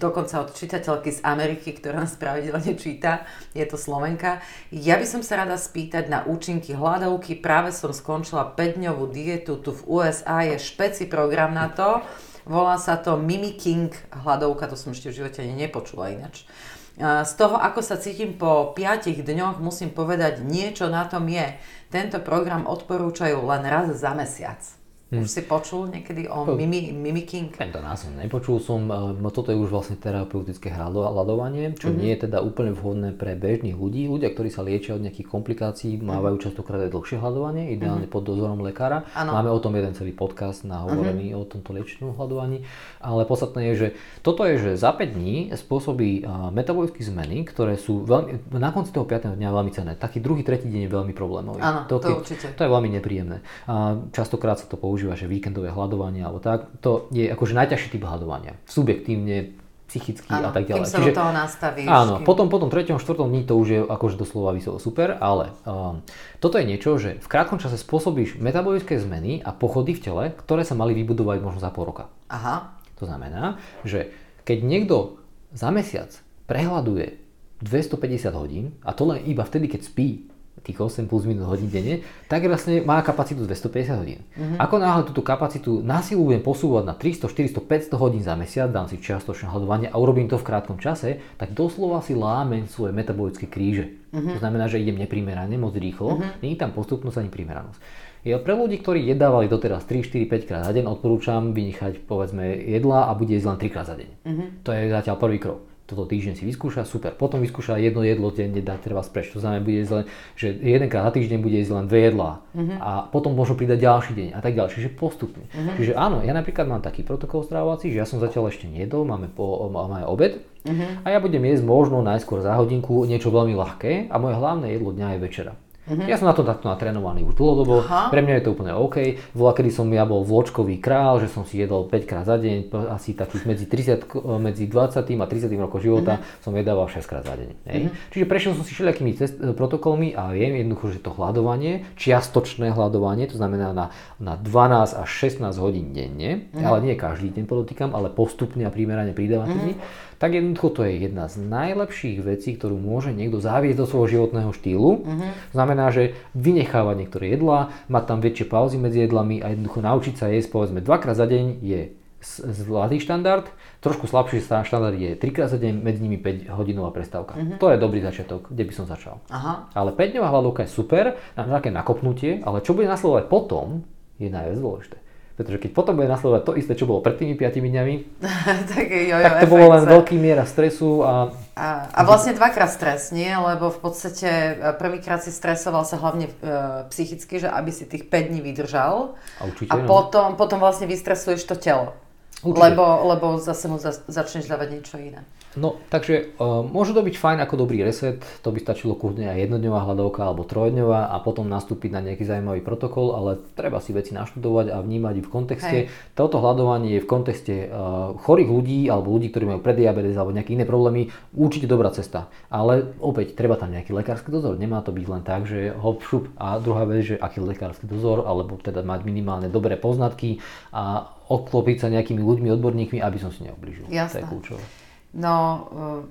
dokonca 0.00 0.40
od 0.40 0.56
čitateľky 0.56 1.12
z 1.12 1.20
Ameriky, 1.20 1.76
ktorá 1.76 2.00
nás 2.00 2.16
pravidelne 2.16 2.72
číta, 2.72 3.28
je 3.52 3.64
to 3.68 3.76
Slovenka. 3.76 4.40
Ja 4.72 4.96
by 4.96 5.04
som 5.04 5.20
sa 5.20 5.44
rada 5.44 5.60
spýtať 5.60 6.08
na 6.08 6.24
účinky 6.24 6.72
hľadovky. 6.72 7.36
Práve 7.36 7.68
som 7.76 7.92
skončila 7.92 8.56
5-dňovú 8.56 9.12
dietu, 9.12 9.60
tu 9.60 9.76
v 9.76 9.84
USA 9.84 10.48
je 10.48 10.56
špeci 10.56 11.04
program 11.04 11.52
na 11.52 11.68
to. 11.68 12.00
Volá 12.48 12.80
sa 12.80 12.96
to 12.96 13.20
Mimicking 13.20 13.92
hľadovka, 14.24 14.72
to 14.72 14.78
som 14.78 14.96
ešte 14.96 15.12
v 15.12 15.18
živote 15.20 15.44
ani 15.44 15.66
nepočula 15.66 16.14
ináč. 16.14 16.48
Z 16.96 17.32
toho, 17.36 17.60
ako 17.60 17.84
sa 17.84 18.00
cítim 18.00 18.40
po 18.40 18.72
5 18.72 19.20
dňoch, 19.20 19.60
musím 19.60 19.92
povedať, 19.92 20.40
niečo 20.40 20.88
na 20.88 21.04
tom 21.04 21.28
je. 21.28 21.60
Tento 21.92 22.24
program 22.24 22.64
odporúčajú 22.64 23.36
len 23.44 23.68
raz 23.68 23.92
za 24.00 24.16
mesiac. 24.16 24.64
Hm. 25.06 25.22
Už 25.22 25.30
si 25.30 25.46
počul 25.46 25.86
niekedy 25.86 26.26
o 26.26 26.58
mimi, 26.58 26.90
mimicking? 26.90 27.54
Tento 27.54 27.78
názov 27.78 28.18
nepočul 28.18 28.58
som. 28.58 28.90
No 28.90 29.30
toto 29.30 29.54
je 29.54 29.58
už 29.58 29.70
vlastne 29.70 29.94
terapeutické 29.94 30.66
hľadovanie, 30.74 31.78
čo 31.78 31.94
mm-hmm. 31.94 32.00
nie 32.02 32.10
je 32.10 32.26
teda 32.26 32.42
úplne 32.42 32.74
vhodné 32.74 33.14
pre 33.14 33.38
bežných 33.38 33.78
ľudí. 33.78 34.10
Ľudia, 34.10 34.34
ktorí 34.34 34.50
sa 34.50 34.66
liečia 34.66 34.98
od 34.98 35.06
nejakých 35.06 35.30
komplikácií, 35.30 35.94
mm-hmm. 35.94 36.10
mávajú 36.10 36.50
častokrát 36.50 36.82
aj 36.82 36.90
dlhšie 36.90 37.22
hľadovanie, 37.22 37.70
ideálne 37.78 38.10
mm-hmm. 38.10 38.18
pod 38.18 38.26
dozorom 38.26 38.58
lekára. 38.66 39.06
Ano. 39.14 39.38
Máme 39.38 39.54
o 39.54 39.62
tom 39.62 39.78
jeden 39.78 39.94
celý 39.94 40.10
podcast 40.10 40.66
nahovorený 40.66 41.30
mm-hmm. 41.30 41.38
o 41.38 41.50
tomto 41.54 41.70
liečnom 41.70 42.10
hľadovaní. 42.18 42.66
Ale 42.98 43.22
podstatné 43.30 43.62
je, 43.70 43.74
že 43.78 43.88
toto 44.26 44.42
je, 44.42 44.58
že 44.58 44.70
za 44.74 44.90
5 44.90 45.06
dní 45.06 45.54
spôsobí 45.54 46.26
metabolické 46.50 47.06
zmeny, 47.06 47.46
ktoré 47.46 47.78
sú 47.78 48.02
veľmi, 48.02 48.50
na 48.58 48.74
konci 48.74 48.90
toho 48.90 49.06
5. 49.06 49.38
dňa 49.38 49.48
veľmi 49.54 49.70
cenné. 49.70 49.94
Taký 49.94 50.18
druhý, 50.18 50.42
tretí 50.42 50.66
deň 50.66 50.82
je 50.82 50.90
veľmi 50.90 51.14
problémový. 51.14 51.62
Áno, 51.62 51.86
to, 51.86 52.02
to, 52.02 52.26
určite. 52.26 52.58
to 52.58 52.60
je 52.66 52.70
veľmi 52.74 52.90
nepríjemné. 52.98 53.46
A 53.70 54.02
častokrát 54.10 54.58
sa 54.58 54.66
to 54.66 54.74
používa 54.74 54.94
používa, 54.96 55.12
že 55.12 55.28
víkendové 55.28 55.68
hľadovanie 55.68 56.24
alebo 56.24 56.40
tak, 56.40 56.72
to 56.80 57.12
je 57.12 57.28
akože 57.28 57.52
najťažší 57.52 57.92
typ 57.92 58.00
hľadovania. 58.08 58.56
Subjektívne 58.64 59.52
psychicky 59.92 60.32
áno, 60.32 60.48
a 60.48 60.56
tak 60.56 60.64
ďalej. 60.64 60.88
Kým 60.88 60.88
sa 60.88 60.98
Čiže, 61.04 61.12
do 61.12 61.20
toho 61.20 61.32
nastavíš. 61.36 61.88
Áno, 61.92 62.14
kým... 62.16 62.24
potom, 62.24 62.48
potom 62.48 62.72
3. 62.72 62.96
4. 62.96 63.28
dní 63.28 63.44
to 63.44 63.60
už 63.60 63.68
je 63.68 63.80
akože 63.84 64.16
doslova 64.16 64.56
vyselo 64.56 64.80
super, 64.80 65.20
ale 65.20 65.52
um, 65.68 66.00
toto 66.40 66.56
je 66.56 66.64
niečo, 66.64 66.96
že 66.96 67.20
v 67.20 67.28
krátkom 67.28 67.60
čase 67.60 67.76
spôsobíš 67.76 68.40
metabolické 68.40 68.96
zmeny 68.96 69.44
a 69.44 69.52
pochody 69.52 69.92
v 69.92 70.00
tele, 70.00 70.24
ktoré 70.32 70.64
sa 70.64 70.72
mali 70.72 70.96
vybudovať 70.96 71.44
možno 71.44 71.60
za 71.60 71.68
pol 71.68 71.92
roka. 71.92 72.08
Aha. 72.32 72.72
To 72.96 73.04
znamená, 73.04 73.60
že 73.84 74.16
keď 74.48 74.64
niekto 74.64 75.20
za 75.52 75.68
mesiac 75.68 76.08
prehľaduje 76.48 77.20
250 77.60 78.32
hodín, 78.32 78.72
a 78.80 78.96
to 78.96 79.04
len 79.12 79.28
iba 79.28 79.44
vtedy, 79.44 79.68
keď 79.68 79.92
spí, 79.92 80.32
tých 80.66 80.82
8 80.82 81.06
plus 81.06 81.22
minus 81.30 81.46
hodín 81.46 81.70
denne, 81.70 82.02
tak 82.26 82.42
vlastne 82.50 82.82
má 82.82 82.98
kapacitu 83.06 83.46
250 83.46 84.02
hodín. 84.02 84.20
Mm-hmm. 84.34 84.58
Ako 84.58 84.82
náhle 84.82 85.06
túto 85.06 85.22
kapacitu 85.22 85.78
na 85.78 86.02
silu 86.02 86.26
budem 86.26 86.42
posúvať 86.42 86.82
na 86.82 86.94
300, 86.98 87.30
400, 87.30 87.94
500 87.94 88.02
hodín 88.02 88.22
za 88.26 88.34
mesiac, 88.34 88.66
dám 88.66 88.90
si 88.90 88.98
čiastočné 88.98 89.46
hľadovanie 89.46 89.86
a 89.86 89.96
urobím 90.02 90.26
to 90.26 90.34
v 90.34 90.46
krátkom 90.50 90.82
čase, 90.82 91.22
tak 91.38 91.54
doslova 91.54 92.02
si 92.02 92.18
lámem 92.18 92.66
svoje 92.66 92.90
metabolické 92.90 93.46
kríže. 93.46 93.94
Mm-hmm. 94.10 94.34
To 94.34 94.38
znamená, 94.42 94.66
že 94.66 94.82
idem 94.82 94.98
neprimerane, 94.98 95.54
moc 95.54 95.78
rýchlo, 95.78 96.18
mm-hmm. 96.18 96.42
je 96.42 96.58
tam 96.58 96.74
postupnosť 96.74 97.22
ani 97.22 97.30
primeranosť. 97.30 97.80
Ja 98.26 98.42
pre 98.42 98.58
ľudí, 98.58 98.82
ktorí 98.82 99.06
jedávali 99.06 99.46
doteraz 99.46 99.86
3, 99.86 100.02
4, 100.02 100.26
5 100.26 100.48
krát 100.50 100.66
za 100.66 100.74
deň, 100.74 100.90
odporúčam 100.90 101.54
vynechať 101.54 102.10
povedzme 102.10 102.42
jedla 102.58 103.06
a 103.06 103.14
bude 103.14 103.30
jesť 103.38 103.54
len 103.54 103.58
3 103.62 103.70
krát 103.70 103.86
za 103.86 103.94
deň. 103.94 104.10
Mm-hmm. 104.26 104.48
To 104.66 104.70
je 104.74 104.82
zatiaľ 104.90 105.16
prvý 105.22 105.38
krok 105.38 105.75
toto 105.86 106.02
týždeň 106.10 106.34
si 106.34 106.44
vyskúša, 106.44 106.82
super. 106.82 107.14
Potom 107.14 107.38
vyskúša 107.38 107.78
jedno 107.78 108.02
jedlo 108.02 108.34
denne 108.34 108.58
dať 108.58 108.90
treba 108.90 109.06
spreč. 109.06 109.30
To 109.30 109.38
znamená, 109.38 109.62
bude 109.62 109.86
len, 109.86 110.04
že 110.34 110.50
jedenkrát 110.58 111.06
za 111.06 111.14
týždeň 111.14 111.38
bude 111.38 111.56
jesť 111.62 111.78
len 111.78 111.86
dve 111.86 112.10
jedlá. 112.10 112.42
Uh-huh. 112.50 112.76
A 112.82 112.90
potom 113.06 113.38
možno 113.38 113.54
pridať 113.54 113.86
ďalší 113.86 114.12
deň 114.18 114.28
a 114.34 114.40
tak 114.42 114.58
ďalej. 114.58 114.70
Čiže 114.74 114.88
postupne. 114.98 115.46
Uh-huh. 115.46 115.78
Čiže 115.78 115.94
áno, 115.94 116.26
ja 116.26 116.34
napríklad 116.34 116.66
mám 116.66 116.82
taký 116.82 117.06
protokol 117.06 117.46
stravovací, 117.46 117.94
že 117.94 118.02
ja 118.02 118.06
som 118.06 118.18
zatiaľ 118.18 118.50
ešte 118.50 118.66
nejedol, 118.66 119.06
máme, 119.06 119.30
po, 119.30 119.70
máme 119.70 120.02
obed 120.02 120.42
uh-huh. 120.66 121.06
a 121.06 121.14
ja 121.14 121.18
budem 121.22 121.46
jesť 121.46 121.62
možno 121.62 122.02
najskôr 122.02 122.42
za 122.42 122.58
hodinku 122.58 123.06
niečo 123.06 123.30
veľmi 123.30 123.54
ľahké 123.54 124.10
a 124.10 124.14
moje 124.18 124.34
hlavné 124.34 124.74
jedlo 124.74 124.90
dňa 124.90 125.08
je 125.14 125.18
večera. 125.22 125.52
Uh-huh. 125.86 126.06
Ja 126.10 126.18
som 126.18 126.26
na 126.26 126.34
to 126.34 126.42
takto 126.42 126.66
natrénovaný 126.66 127.22
už 127.22 127.38
dlhodobo, 127.38 127.86
Aha. 127.86 128.10
pre 128.10 128.18
mňa 128.18 128.38
je 128.38 128.42
to 128.42 128.50
úplne 128.58 128.74
OK. 128.74 129.22
Bola, 129.38 129.54
kedy 129.54 129.70
som 129.70 129.86
ja 129.94 130.02
bol 130.02 130.26
vločkový 130.26 130.82
král, 130.82 131.22
že 131.22 131.30
som 131.30 131.46
si 131.46 131.62
jedol 131.62 131.86
5 131.86 132.10
krát 132.10 132.26
za 132.26 132.36
deň, 132.42 132.74
asi 132.90 133.14
takých 133.14 133.46
medzi, 133.46 133.64
30, 133.70 134.02
medzi 134.42 134.66
20 134.66 135.06
a 135.06 135.26
30 135.30 135.46
rokov 135.62 135.78
života 135.86 136.18
uh-huh. 136.18 136.42
som 136.42 136.52
jedával 136.58 136.90
6 136.90 137.06
krát 137.06 137.22
za 137.22 137.38
deň. 137.38 137.48
Uh-huh. 137.54 137.90
Čiže 138.10 138.24
prešiel 138.26 138.52
som 138.58 138.66
si 138.66 138.74
všelijakými 138.74 139.12
cest, 139.14 139.38
protokolmi 139.38 140.12
a 140.18 140.34
viem 140.34 140.58
jednoducho, 140.58 140.98
že 140.98 141.00
to 141.06 141.14
hľadovanie, 141.14 141.86
čiastočné 141.94 142.74
hľadovanie, 142.74 143.30
to 143.30 143.38
znamená 143.38 143.70
na, 143.70 143.94
na 144.18 144.34
12 144.34 145.06
až 145.06 145.08
16 145.08 145.54
hodín 145.62 145.94
denne, 145.94 146.50
uh-huh. 146.50 146.66
ale 146.66 146.76
nie 146.82 146.94
každý 146.98 147.30
deň 147.30 147.44
podotýkam, 147.46 147.94
ale 147.94 148.10
postupne 148.10 148.66
a 148.66 148.74
primerane 148.74 149.14
pridávať 149.14 149.48
uh-huh 149.54 150.04
tak 150.16 150.36
jednoducho 150.36 150.68
to 150.72 150.80
je 150.88 151.06
jedna 151.08 151.28
z 151.28 151.44
najlepších 151.44 152.18
vecí, 152.24 152.56
ktorú 152.56 152.76
môže 152.80 153.12
niekto 153.12 153.40
zaviesť 153.40 153.78
do 153.78 153.86
svojho 153.86 154.08
životného 154.08 154.50
štýlu. 154.52 154.90
Uh-huh. 155.04 155.30
Znamená, 155.52 155.92
že 155.92 156.16
vynechávať 156.32 156.94
niektoré 156.96 157.36
jedlá, 157.36 157.70
mať 157.92 158.04
tam 158.08 158.18
väčšie 158.24 158.46
pauzy 158.48 158.76
medzi 158.80 159.04
jedlami 159.04 159.44
a 159.44 159.52
jednoducho 159.52 159.80
naučiť 159.84 160.14
sa 160.16 160.32
jesť 160.32 160.48
povedzme 160.52 160.80
dvakrát 160.80 161.16
za 161.16 161.28
deň 161.28 161.44
je 161.60 161.80
zlatý 162.26 162.98
štandard, 162.98 163.46
trošku 163.84 164.08
slabší 164.08 164.42
štandard 164.42 164.96
je 164.98 165.14
3 165.14 165.36
krát 165.36 165.52
za 165.52 165.60
deň, 165.60 165.78
medzi 165.78 166.00
nimi 166.02 166.18
5 166.18 166.50
hodinová 166.58 166.90
prestávka. 166.90 167.36
Uh-huh. 167.36 167.60
To 167.60 167.70
je 167.70 167.78
dobrý 167.78 168.00
začiatok, 168.02 168.50
kde 168.50 168.64
by 168.66 168.72
som 168.72 168.84
začal. 168.88 169.22
Aha. 169.30 169.70
Ale 169.76 169.94
5 169.94 170.16
dňová 170.16 170.28
hladovka 170.32 170.66
je 170.66 170.74
super 170.74 171.14
na 171.38 171.44
také 171.46 171.70
nakopnutie, 171.70 172.42
ale 172.42 172.64
čo 172.64 172.74
bude 172.74 172.90
nasledovať 172.90 173.30
potom, 173.30 173.84
je 174.16 174.32
najviac 174.32 174.58
dôležité. 174.58 174.96
Pretože 175.36 175.68
keď 175.68 175.70
potom 175.76 176.00
bude 176.00 176.08
nasledovať 176.08 176.42
to 176.48 176.52
isté, 176.56 176.72
čo 176.72 176.88
bolo 176.88 177.04
pred 177.04 177.20
tými 177.20 177.36
5 177.36 177.60
dňami, 177.60 177.94
tak, 178.72 178.88
jo, 178.88 179.04
jo, 179.12 179.16
tak 179.20 179.44
to 179.44 179.52
bolo 179.52 179.68
len 179.68 179.84
veľký 179.84 180.16
miera 180.16 180.48
stresu. 180.48 181.04
A... 181.04 181.28
A, 181.52 181.92
a 181.92 182.00
vlastne 182.08 182.32
dvakrát 182.32 182.72
stres, 182.72 183.12
nie? 183.12 183.28
Lebo 183.28 183.68
v 183.68 183.78
podstate 183.84 184.56
e, 184.56 184.72
prvýkrát 184.80 185.20
si 185.20 185.28
stresoval 185.28 185.84
sa 185.84 186.00
hlavne 186.00 186.32
e, 186.32 186.88
psychicky, 186.88 187.44
že 187.44 187.52
aby 187.52 187.68
si 187.68 187.84
tých 187.84 188.08
5 188.08 188.32
dní 188.32 188.40
vydržal. 188.40 189.12
A, 189.12 189.42
určite, 189.44 189.68
a 189.68 189.76
no. 189.76 189.84
potom, 189.84 190.40
potom 190.40 190.56
vlastne 190.56 190.88
vystresuješ 190.88 191.44
to 191.44 191.60
telo. 191.60 191.92
Lebo, 192.40 193.04
lebo 193.04 193.36
zase 193.36 193.68
mu 193.68 193.76
za, 193.76 193.92
začneš 194.08 194.48
dávať 194.48 194.68
niečo 194.72 194.96
iné. 194.96 195.20
No, 195.56 195.80
takže 195.88 196.36
uh, 196.36 196.60
môže 196.60 196.92
to 196.92 197.00
byť 197.00 197.16
fajn 197.16 197.38
ako 197.48 197.54
dobrý 197.64 197.80
reset, 197.80 198.20
to 198.44 198.52
by 198.52 198.60
stačilo 198.60 198.92
kľudne 198.92 199.32
aj 199.32 199.48
jednodňová 199.48 199.88
hľadovka 199.88 200.28
alebo 200.28 200.44
trojdňová 200.44 201.08
a 201.08 201.16
potom 201.24 201.48
nastúpiť 201.48 201.96
na 201.96 202.04
nejaký 202.04 202.28
zaujímavý 202.28 202.60
protokol, 202.60 203.16
ale 203.16 203.40
treba 203.56 203.80
si 203.80 203.96
veci 203.96 204.12
naštudovať 204.12 204.76
a 204.76 204.84
vnímať 204.84 205.14
ich 205.24 205.26
v 205.26 205.32
kontexte. 205.32 205.78
Hej. 205.88 206.12
Toto 206.12 206.44
hľadovanie 206.44 207.00
je 207.00 207.04
v 207.04 207.08
kontexte 207.08 207.54
uh, 207.66 208.12
chorých 208.20 208.52
ľudí 208.52 208.80
alebo 208.92 209.16
ľudí, 209.16 209.32
ktorí 209.32 209.48
majú 209.48 209.60
prediabetes 209.64 210.12
alebo 210.20 210.36
nejaké 210.36 210.52
iné 210.52 210.68
problémy, 210.68 211.08
určite 211.32 211.64
dobrá 211.64 211.88
cesta. 211.88 212.28
Ale 212.52 212.92
opäť 213.00 213.32
treba 213.32 213.56
tam 213.56 213.72
nejaký 213.72 213.96
lekársky 213.96 214.28
dozor, 214.28 214.60
nemá 214.60 214.84
to 214.84 214.92
byť 214.92 215.06
len 215.08 215.22
tak, 215.24 215.48
že 215.48 215.72
hop 215.72 216.04
šup. 216.04 216.28
A 216.36 216.60
druhá 216.60 216.84
vec, 216.84 217.00
že 217.02 217.16
aký 217.16 217.40
lekársky 217.40 217.88
dozor, 217.88 218.28
alebo 218.28 218.60
teda 218.60 218.84
mať 218.84 219.08
minimálne 219.08 219.48
dobré 219.48 219.80
poznatky 219.80 220.44
a 220.68 221.16
obklopiť 221.32 221.76
sa 221.80 221.88
nejakými 221.88 222.20
ľuďmi, 222.20 222.48
odborníkmi, 222.60 222.98
aby 223.00 223.18
som 223.18 223.32
si 223.32 223.42
neoblížil. 223.48 223.88
Jasné. 223.88 224.20
To 224.20 224.22
je 224.22 224.30
kľúčové. 224.30 224.85
No, 225.14 225.34
uh, 225.70 226.02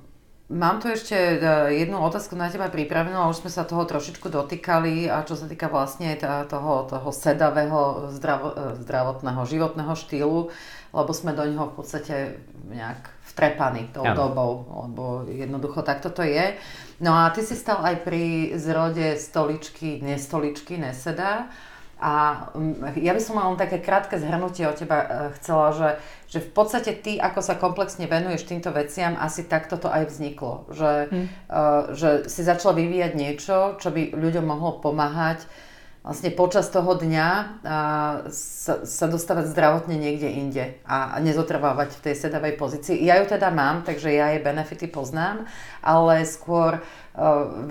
mám 0.54 0.80
tu 0.80 0.88
ešte 0.88 1.16
uh, 1.42 1.68
jednu 1.74 2.00
otázku 2.00 2.38
na 2.38 2.48
teba 2.48 2.72
pripravenú, 2.72 3.18
a 3.18 3.32
už 3.32 3.44
sme 3.44 3.52
sa 3.52 3.68
toho 3.68 3.84
trošičku 3.84 4.30
dotýkali, 4.30 5.10
a 5.10 5.26
čo 5.28 5.36
sa 5.36 5.50
týka 5.50 5.68
vlastne 5.68 6.16
toho, 6.20 6.88
toho 6.88 7.10
sedavého 7.12 8.12
zdravo, 8.16 8.48
uh, 8.54 8.78
zdravotného 8.80 9.42
životného 9.44 9.94
štýlu, 9.98 10.40
lebo 10.96 11.12
sme 11.12 11.36
do 11.36 11.44
neho 11.44 11.68
v 11.72 11.76
podstate 11.76 12.40
nejak 12.72 13.12
vtrepaní 13.36 13.92
tou 13.92 14.08
ano. 14.08 14.16
dobou, 14.16 14.52
lebo 14.88 15.04
jednoducho 15.28 15.84
takto 15.84 16.08
to 16.10 16.24
je. 16.24 16.56
No 17.04 17.12
a 17.12 17.30
ty 17.36 17.44
si 17.44 17.58
stal 17.60 17.84
aj 17.84 18.08
pri 18.08 18.56
zrode 18.56 19.20
stoličky, 19.20 20.00
nestoličky, 20.00 20.80
neseda. 20.80 21.52
A 22.06 22.14
mm, 22.54 23.02
ja 23.02 23.18
by 23.18 23.22
som 23.22 23.42
mala 23.42 23.58
také 23.58 23.82
krátke 23.82 24.22
zhrnutie 24.22 24.70
od 24.70 24.78
teba 24.78 24.98
e, 25.02 25.08
chcela, 25.42 25.74
že, 25.74 25.90
že 26.30 26.40
v 26.46 26.50
podstate 26.54 26.94
ty, 27.02 27.18
ako 27.18 27.42
sa 27.42 27.58
komplexne 27.58 28.06
venuješ 28.06 28.46
týmto 28.46 28.70
veciam, 28.70 29.18
asi 29.18 29.50
takto 29.50 29.82
to 29.82 29.90
aj 29.90 30.14
vzniklo. 30.14 30.70
Že, 30.70 30.92
hmm. 31.10 31.28
že 31.98 32.10
si 32.30 32.46
začala 32.46 32.78
vyvíjať 32.78 33.12
niečo, 33.18 33.82
čo 33.82 33.90
by 33.90 34.14
ľuďom 34.14 34.46
mohlo 34.46 34.78
pomáhať 34.78 35.50
vlastne 36.06 36.30
počas 36.38 36.70
toho 36.70 36.94
dňa 37.02 37.30
sa, 38.30 38.74
sa 38.86 39.06
dostávať 39.10 39.50
zdravotne 39.50 39.98
niekde 39.98 40.30
inde 40.30 40.78
a, 40.86 41.18
a 41.18 41.18
nezotrvávať 41.18 41.98
v 41.98 42.04
tej 42.06 42.16
sedavej 42.30 42.62
pozícii. 42.62 43.02
Ja 43.02 43.18
ju 43.18 43.26
teda 43.26 43.50
mám, 43.50 43.82
takže 43.82 44.14
ja 44.14 44.30
jej 44.30 44.46
benefity 44.46 44.86
poznám, 44.86 45.50
ale 45.82 46.22
skôr, 46.30 46.78
uh, 46.78 47.05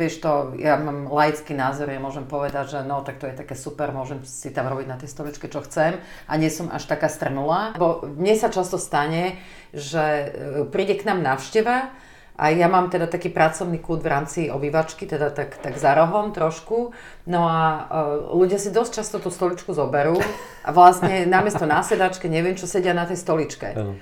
vieš 0.01 0.24
to, 0.24 0.57
ja 0.57 0.80
mám 0.80 1.12
laický 1.12 1.53
názor, 1.53 1.92
ja 1.92 2.01
môžem 2.01 2.24
povedať, 2.24 2.76
že 2.76 2.80
no, 2.80 3.05
tak 3.05 3.20
to 3.20 3.28
je 3.28 3.36
také 3.36 3.53
super, 3.53 3.92
môžem 3.92 4.24
si 4.24 4.49
tam 4.49 4.72
robiť 4.72 4.86
na 4.88 4.97
tej 4.97 5.12
stoličke, 5.12 5.53
čo 5.53 5.61
chcem 5.64 6.01
a 6.28 6.32
nie 6.40 6.49
som 6.49 6.72
až 6.72 6.88
taká 6.88 7.12
strnulá. 7.12 7.76
Bo 7.76 8.09
mne 8.09 8.34
sa 8.40 8.49
často 8.49 8.80
stane, 8.80 9.36
že 9.76 10.05
uh, 10.05 10.28
príde 10.68 10.97
k 10.97 11.05
nám 11.05 11.20
návšteva, 11.20 11.92
a 12.34 12.51
ja 12.51 12.66
mám 12.66 12.90
teda 12.90 13.07
taký 13.07 13.30
pracovný 13.30 13.78
kút 13.78 14.03
v 14.03 14.11
rámci 14.11 14.40
obývačky, 14.51 15.07
teda 15.07 15.30
tak, 15.30 15.55
tak 15.62 15.78
za 15.78 15.95
rohom 15.95 16.34
trošku. 16.34 16.90
No 17.30 17.47
a 17.47 17.86
uh, 17.86 18.34
ľudia 18.34 18.59
si 18.59 18.74
dosť 18.74 18.90
často 18.90 19.16
tú 19.22 19.30
stoličku 19.30 19.70
zoberú 19.70 20.18
a 20.66 20.74
vlastne 20.74 21.30
namiesto 21.30 21.62
na 21.62 21.86
sedačke 21.86 22.26
neviem, 22.26 22.59
čo 22.59 22.66
sedia 22.66 22.90
na 22.90 23.07
tej 23.07 23.22
stoličke. 23.22 23.68
Uh. 23.78 23.95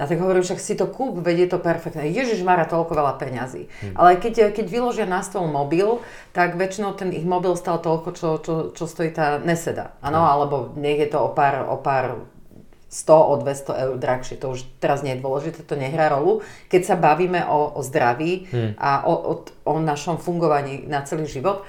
A 0.00 0.08
tak 0.08 0.16
hovorím, 0.16 0.40
však 0.40 0.56
si 0.56 0.72
to 0.72 0.88
kúp, 0.88 1.20
veď 1.20 1.44
je 1.44 1.48
to 1.52 1.58
perfektné. 1.60 2.08
Ježiš 2.08 2.40
Mara, 2.40 2.64
toľko 2.64 2.96
veľa 2.96 3.20
peňazí. 3.20 3.68
Hmm. 3.68 3.94
Ale 4.00 4.16
keď, 4.16 4.48
keď 4.56 4.66
vyložia 4.72 5.04
na 5.04 5.20
stôl 5.20 5.44
mobil, 5.44 6.00
tak 6.32 6.56
väčšinou 6.56 6.96
ten 6.96 7.12
ich 7.12 7.28
mobil 7.28 7.52
stal 7.52 7.76
toľko, 7.84 8.08
čo, 8.16 8.28
čo, 8.40 8.54
čo 8.72 8.84
stojí 8.88 9.12
tá 9.12 9.36
neseda. 9.36 9.92
Áno, 10.00 10.24
hmm. 10.24 10.32
alebo 10.32 10.56
nech 10.80 10.96
je 10.96 11.12
to 11.12 11.20
o 11.20 11.36
pár, 11.36 11.68
o 11.68 11.76
pár 11.76 12.24
100 12.90 13.12
o 13.12 13.34
200 13.38 13.82
eur 13.86 13.94
drahšie. 14.00 14.40
To 14.42 14.56
už 14.56 14.66
teraz 14.82 15.06
nie 15.06 15.14
je 15.14 15.22
dôležité, 15.22 15.62
to 15.62 15.78
nehrá 15.78 16.10
rolu. 16.10 16.42
Keď 16.72 16.82
sa 16.82 16.96
bavíme 16.98 17.46
o, 17.46 17.76
o 17.76 17.80
zdraví 17.84 18.50
hmm. 18.50 18.80
a 18.80 19.06
o, 19.06 19.14
o, 19.14 19.34
o 19.68 19.74
našom 19.78 20.18
fungovaní 20.18 20.88
na 20.90 21.04
celý 21.06 21.28
život, 21.28 21.62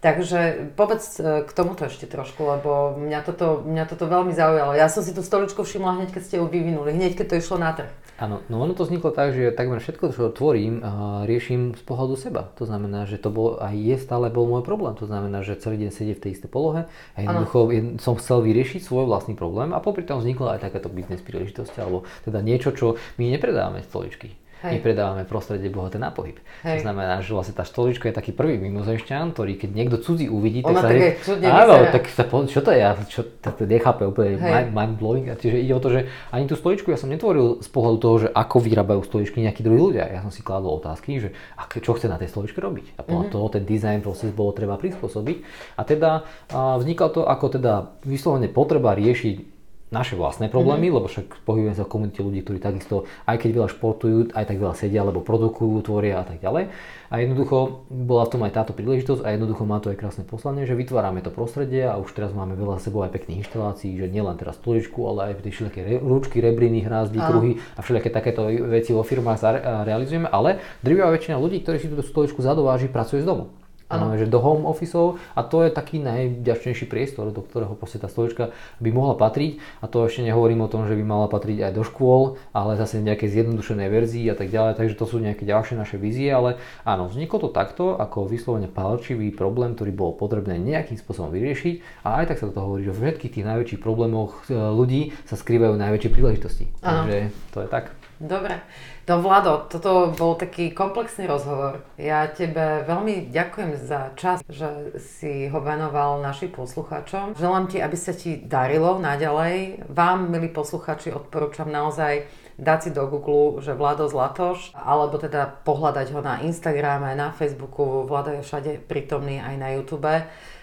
Takže 0.00 0.72
povedz 0.76 1.18
e, 1.18 1.42
k 1.42 1.50
tomuto 1.56 1.88
ešte 1.88 2.04
trošku, 2.04 2.44
lebo 2.44 2.94
mňa 3.00 3.20
toto, 3.24 3.64
mňa 3.64 3.84
toto 3.88 4.04
veľmi 4.06 4.36
zaujalo. 4.36 4.76
Ja 4.76 4.92
som 4.92 5.00
si 5.00 5.16
tú 5.16 5.24
stoličku 5.24 5.64
všimla 5.64 5.98
hneď, 6.00 6.10
keď 6.12 6.22
ste 6.22 6.36
ju 6.38 6.46
vyvinuli, 6.46 6.92
hneď, 6.92 7.16
keď 7.16 7.26
to 7.32 7.40
išlo 7.40 7.56
na 7.56 7.72
trh. 7.72 7.88
Áno, 8.16 8.40
no 8.48 8.64
ono 8.64 8.72
to 8.72 8.88
vzniklo 8.88 9.12
tak, 9.12 9.36
že 9.36 9.52
takmer 9.52 9.76
všetko, 9.76 10.08
čo 10.08 10.32
tvorím, 10.32 10.80
riešim 11.28 11.76
z 11.76 11.82
pohľadu 11.84 12.16
seba. 12.16 12.48
To 12.56 12.64
znamená, 12.64 13.04
že 13.04 13.20
to 13.20 13.28
bol, 13.28 13.60
aj 13.60 13.76
je 13.76 13.96
stále 14.00 14.32
bol 14.32 14.48
môj 14.48 14.64
problém. 14.64 14.96
To 14.96 15.04
znamená, 15.04 15.44
že 15.44 15.60
celý 15.60 15.84
deň 15.84 15.90
sedie 15.92 16.16
v 16.16 16.24
tej 16.24 16.40
istej 16.40 16.48
polohe 16.48 16.88
a 16.88 17.18
jednoducho 17.20 17.68
ano. 17.68 18.00
som 18.00 18.16
chcel 18.16 18.40
vyriešiť 18.40 18.80
svoj 18.80 19.04
vlastný 19.04 19.36
problém 19.36 19.76
a 19.76 19.84
popri 19.84 20.00
tom 20.00 20.24
vznikla 20.24 20.56
aj 20.56 20.64
takáto 20.64 20.88
biznes 20.88 21.20
príležitosť 21.20 21.76
alebo 21.76 22.08
teda 22.24 22.40
niečo, 22.40 22.72
čo 22.72 22.96
my 23.20 23.36
nepredávame 23.36 23.84
stoličky. 23.84 24.32
Hej. 24.64 24.72
My 24.72 24.78
predávame 24.80 25.22
prostredie 25.28 25.68
bohaté 25.68 26.00
na 26.00 26.08
pohyb. 26.08 26.40
Hej. 26.64 26.80
To 26.80 26.88
znamená, 26.88 27.20
že 27.20 27.36
vlastne 27.36 27.52
tá 27.52 27.68
stolička 27.68 28.08
je 28.08 28.14
taký 28.16 28.32
prvý 28.32 28.56
mimozemšťan, 28.56 29.36
ktorý 29.36 29.60
keď 29.60 29.70
niekto 29.76 29.96
cudzí 30.00 30.32
uvidí, 30.32 30.64
Ona 30.64 30.80
tak 30.80 30.82
sa... 30.82 30.88
Také 30.88 31.08
áno, 31.44 31.74
tak 31.92 32.04
sa 32.08 32.24
po, 32.24 32.48
čo 32.48 32.64
to 32.64 32.72
je, 32.72 32.80
ja 32.80 32.96
čo, 33.04 33.20
to, 33.24 33.48
to 33.52 33.62
nechápe 33.68 34.08
úplne 34.08 34.40
mind, 34.40 34.70
mind 34.72 34.94
blowing. 34.96 35.26
A 35.28 35.36
čiže 35.36 35.60
ide 35.60 35.76
o 35.76 35.80
to, 35.82 35.92
že 35.92 36.08
ani 36.32 36.48
tú 36.48 36.56
stoličku 36.56 36.88
ja 36.88 36.96
som 36.96 37.12
netvoril 37.12 37.60
z 37.60 37.68
pohľadu 37.68 37.98
toho, 38.00 38.16
že 38.24 38.28
ako 38.32 38.56
vyrábajú 38.64 39.00
stoličky 39.04 39.44
nejakí 39.44 39.60
druhí 39.60 39.76
ľudia. 39.76 40.08
Ja 40.08 40.20
som 40.24 40.32
si 40.32 40.40
kladol 40.40 40.80
otázky, 40.80 41.20
že 41.20 41.28
ak, 41.60 41.76
čo 41.84 41.92
chce 41.92 42.08
na 42.08 42.16
tej 42.16 42.32
stoličke 42.32 42.56
robiť. 42.56 42.96
A 42.96 43.04
podľa 43.04 43.28
mm-hmm. 43.28 43.34
toho 43.36 43.46
ten 43.52 43.64
dizajn 43.68 44.00
proces 44.00 44.32
bolo 44.32 44.56
treba 44.56 44.80
prispôsobiť. 44.80 45.36
A 45.76 45.82
teda 45.84 46.10
a 46.52 46.78
vznikalo 46.80 47.10
to 47.12 47.22
ako 47.28 47.46
teda 47.60 47.72
vyslovene 48.06 48.48
potreba 48.48 48.94
riešiť 48.96 49.55
naše 49.86 50.18
vlastné 50.18 50.50
problémy, 50.50 50.90
mm-hmm. 50.90 50.98
lebo 50.98 51.06
však 51.06 51.46
pohybujeme 51.46 51.78
sa 51.78 51.86
v 51.86 51.92
komunite 51.94 52.18
ľudí, 52.18 52.42
ktorí 52.42 52.58
takisto, 52.58 53.06
aj 53.22 53.38
keď 53.38 53.50
veľa 53.54 53.68
športujú, 53.70 54.16
aj 54.34 54.44
tak 54.50 54.58
veľa 54.58 54.74
sedia, 54.74 55.06
alebo 55.06 55.22
produkujú, 55.22 55.78
tvoria 55.86 56.20
a 56.20 56.26
tak 56.26 56.42
ďalej. 56.42 56.74
A 57.06 57.14
jednoducho 57.22 57.86
bola 57.86 58.26
v 58.26 58.32
tom 58.34 58.42
aj 58.42 58.52
táto 58.58 58.74
príležitosť 58.74 59.22
a 59.22 59.38
jednoducho 59.38 59.62
má 59.62 59.78
to 59.78 59.94
aj 59.94 59.98
krásne 60.02 60.26
poslanie, 60.26 60.66
že 60.66 60.74
vytvárame 60.74 61.22
to 61.22 61.30
prostredie 61.30 61.86
a 61.86 62.02
už 62.02 62.10
teraz 62.18 62.34
máme 62.34 62.58
veľa 62.58 62.82
sebou 62.82 63.06
aj 63.06 63.14
pekných 63.14 63.46
inštalácií, 63.46 63.94
že 63.94 64.10
nielen 64.10 64.34
teraz 64.34 64.58
stoličku, 64.58 65.06
ale 65.06 65.30
aj 65.30 65.46
tie 65.46 65.54
všelijaké 65.54 65.80
re, 65.86 65.94
rúčky, 66.02 66.42
rebriny, 66.42 66.82
hrázdy, 66.82 67.22
kruhy 67.22 67.62
a 67.78 67.80
všelijaké 67.86 68.10
takéto 68.10 68.50
veci 68.50 68.90
vo 68.90 69.06
firmách 69.06 69.38
realizujeme, 69.86 70.26
ale 70.26 70.58
drvivá 70.82 71.14
väčšina 71.14 71.38
ľudí, 71.38 71.62
ktorí 71.62 71.78
si 71.78 71.86
túto 71.86 72.02
stoličku 72.02 72.42
zadováži, 72.42 72.90
pracuje 72.90 73.22
z 73.22 73.30
domu. 73.30 73.54
Ano. 73.90 74.14
že 74.14 74.30
do 74.30 74.38
home 74.38 74.66
office 74.66 75.18
a 75.34 75.40
to 75.42 75.66
je 75.66 75.70
taký 75.74 75.98
najvďačnejší 76.02 76.86
priestor, 76.86 77.34
do 77.34 77.42
ktorého 77.42 77.74
proste 77.74 77.98
tá 77.98 78.06
stolička 78.06 78.54
by 78.78 78.90
mohla 78.94 79.18
patriť 79.18 79.58
a 79.82 79.90
to 79.90 80.06
ešte 80.06 80.22
nehovorím 80.22 80.66
o 80.66 80.70
tom, 80.70 80.86
že 80.86 80.94
by 80.94 81.04
mala 81.06 81.26
patriť 81.26 81.70
aj 81.70 81.72
do 81.74 81.82
škôl, 81.82 82.38
ale 82.54 82.78
zase 82.78 83.02
v 83.02 83.10
nejakej 83.10 83.32
zjednodušenej 83.32 83.88
verzii 83.90 84.26
a 84.30 84.36
tak 84.38 84.50
ďalej, 84.50 84.78
takže 84.78 84.94
to 84.94 85.06
sú 85.06 85.16
nejaké 85.18 85.42
ďalšie 85.42 85.74
naše 85.78 85.96
vízie, 85.98 86.30
ale 86.30 86.58
áno, 86.86 87.10
vzniklo 87.10 87.46
to 87.46 87.48
takto 87.50 87.98
ako 87.98 88.26
vyslovene 88.26 88.70
palčivý 88.70 89.30
problém, 89.34 89.74
ktorý 89.74 89.90
bolo 89.94 90.12
potrebné 90.14 90.58
nejakým 90.58 90.98
spôsobom 90.98 91.30
vyriešiť 91.34 92.06
a 92.06 92.22
aj 92.22 92.34
tak 92.34 92.38
sa 92.42 92.50
to 92.50 92.58
hovorí, 92.62 92.82
že 92.86 92.94
v 92.94 93.16
všetkých 93.16 93.32
tých 93.38 93.48
najväčších 93.48 93.80
problémoch 93.80 94.50
e, 94.50 94.54
ľudí 94.54 95.14
sa 95.24 95.38
skrývajú 95.38 95.78
najväčšie 95.78 96.10
príležitosti. 96.12 96.64
Ano. 96.82 97.06
Takže 97.06 97.18
to 97.54 97.58
je 97.62 97.68
tak. 97.70 98.05
Dobre. 98.16 98.64
No 99.04 99.20
Vlado, 99.20 99.68
toto 99.68 100.08
bol 100.16 100.40
taký 100.40 100.72
komplexný 100.72 101.28
rozhovor. 101.28 101.84
Ja 102.00 102.24
tebe 102.32 102.80
veľmi 102.88 103.28
ďakujem 103.28 103.76
za 103.76 104.16
čas, 104.16 104.40
že 104.48 104.96
si 104.96 105.52
ho 105.52 105.60
venoval 105.60 106.24
našim 106.24 106.48
poslucháčom. 106.48 107.36
Želám 107.36 107.68
ti, 107.68 107.84
aby 107.84 107.92
sa 107.92 108.16
ti 108.16 108.40
darilo 108.40 108.96
naďalej. 108.96 109.84
Vám, 109.92 110.32
milí 110.32 110.48
poslucháči, 110.48 111.12
odporúčam 111.12 111.68
naozaj 111.68 112.24
dať 112.56 112.88
si 112.88 112.90
do 112.96 113.04
Google, 113.04 113.60
že 113.60 113.76
Vlado 113.76 114.08
Zlatoš, 114.08 114.72
alebo 114.72 115.20
teda 115.20 115.60
pohľadať 115.68 116.16
ho 116.16 116.20
na 116.24 116.40
Instagrame, 116.40 117.12
na 117.12 117.36
Facebooku. 117.36 118.08
Vlado 118.08 118.32
je 118.32 118.40
všade 118.40 118.80
prítomný 118.88 119.44
aj 119.44 119.54
na 119.60 119.68
YouTube. 119.76 120.08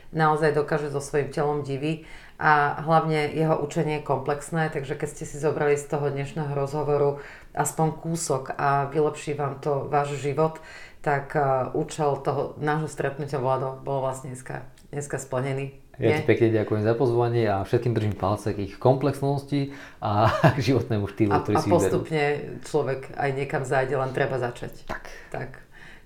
Naozaj 0.09 0.57
dokáže 0.57 0.89
so 0.89 1.01
svojím 1.01 1.29
telom 1.29 1.61
diví 1.61 2.05
a 2.37 2.81
hlavne 2.81 3.29
jeho 3.33 3.57
učenie 3.61 4.01
je 4.01 4.07
komplexné, 4.09 4.69
takže 4.73 4.97
keď 4.97 5.09
ste 5.09 5.25
si 5.25 5.37
zobrali 5.37 5.77
z 5.77 5.85
toho 5.85 6.09
dnešného 6.09 6.53
rozhovoru 6.53 7.21
aspoň 7.53 7.87
kúsok 8.01 8.57
a 8.57 8.89
vylepší 8.89 9.37
vám 9.37 9.61
to 9.61 9.85
váš 9.87 10.17
život, 10.17 10.57
tak 11.05 11.37
uh, 11.37 11.69
účel 11.77 12.17
toho 12.21 12.57
nášho 12.57 12.89
stretnutia 12.89 13.37
vládo 13.37 13.77
bol 13.85 14.01
vlastne 14.01 14.33
dneska, 14.33 14.65
dneska 14.89 15.21
splnený. 15.21 15.83
Ja 16.01 16.17
ti 16.17 16.25
pekne 16.25 16.49
ďakujem 16.49 16.81
za 16.81 16.97
pozvanie 16.97 17.45
a 17.45 17.61
všetkým 17.61 17.93
držím 17.93 18.17
palce 18.17 18.57
k 18.57 18.65
ich 18.65 18.81
komplexnosti 18.81 19.77
a 20.01 20.33
k 20.57 20.59
životnému 20.73 21.05
štýlu, 21.05 21.37
a, 21.37 21.45
ktorý 21.45 21.55
a 21.55 21.61
si 21.61 21.69
A 21.69 21.73
postupne 21.73 22.23
vyberú. 22.33 22.65
človek 22.65 23.01
aj 23.13 23.29
niekam 23.37 23.61
zájde, 23.61 23.95
len 24.01 24.09
treba 24.09 24.41
začať. 24.41 24.89
Tak. 24.89 25.05
tak. 25.29 25.49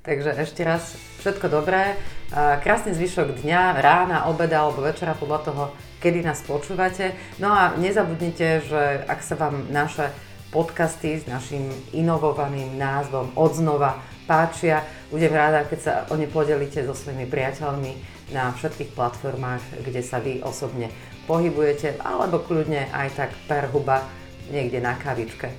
Takže 0.08 0.40
ešte 0.40 0.64
raz 0.64 0.96
všetko 1.20 1.52
dobré. 1.52 2.00
Krásny 2.32 2.96
zvyšok 2.96 3.44
dňa, 3.44 3.76
rána, 3.84 4.32
obeda 4.32 4.64
alebo 4.64 4.80
večera 4.80 5.12
podľa 5.12 5.40
toho, 5.52 5.64
kedy 6.00 6.24
nás 6.24 6.40
počúvate. 6.48 7.12
No 7.44 7.52
a 7.52 7.76
nezabudnite, 7.76 8.64
že 8.64 9.04
ak 9.04 9.20
sa 9.20 9.36
vám 9.36 9.68
naše 9.68 10.08
podcasty 10.50 11.20
s 11.20 11.28
našim 11.28 11.68
inovovaným 11.92 12.80
názvom 12.80 13.32
Odznova 13.36 14.00
páčia, 14.28 14.84
budem 15.12 15.32
ráda, 15.32 15.64
keď 15.64 15.80
sa 15.80 15.94
o 16.12 16.16
ne 16.20 16.28
podelíte 16.28 16.84
so 16.84 16.96
svojimi 16.96 17.28
priateľmi 17.28 17.92
na 18.36 18.52
všetkých 18.52 18.92
platformách, 18.92 19.64
kde 19.88 20.02
sa 20.04 20.20
vy 20.20 20.44
osobne 20.44 20.92
pohybujete, 21.28 22.00
alebo 22.04 22.44
kľudne 22.44 22.92
aj 22.92 23.08
tak 23.16 23.32
per 23.48 23.72
huba 23.72 24.04
niekde 24.52 24.84
na 24.84 24.96
kavičke. 25.00 25.52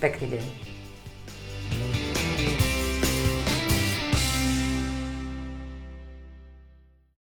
Pekný 0.00 0.40
deň. 0.40 0.44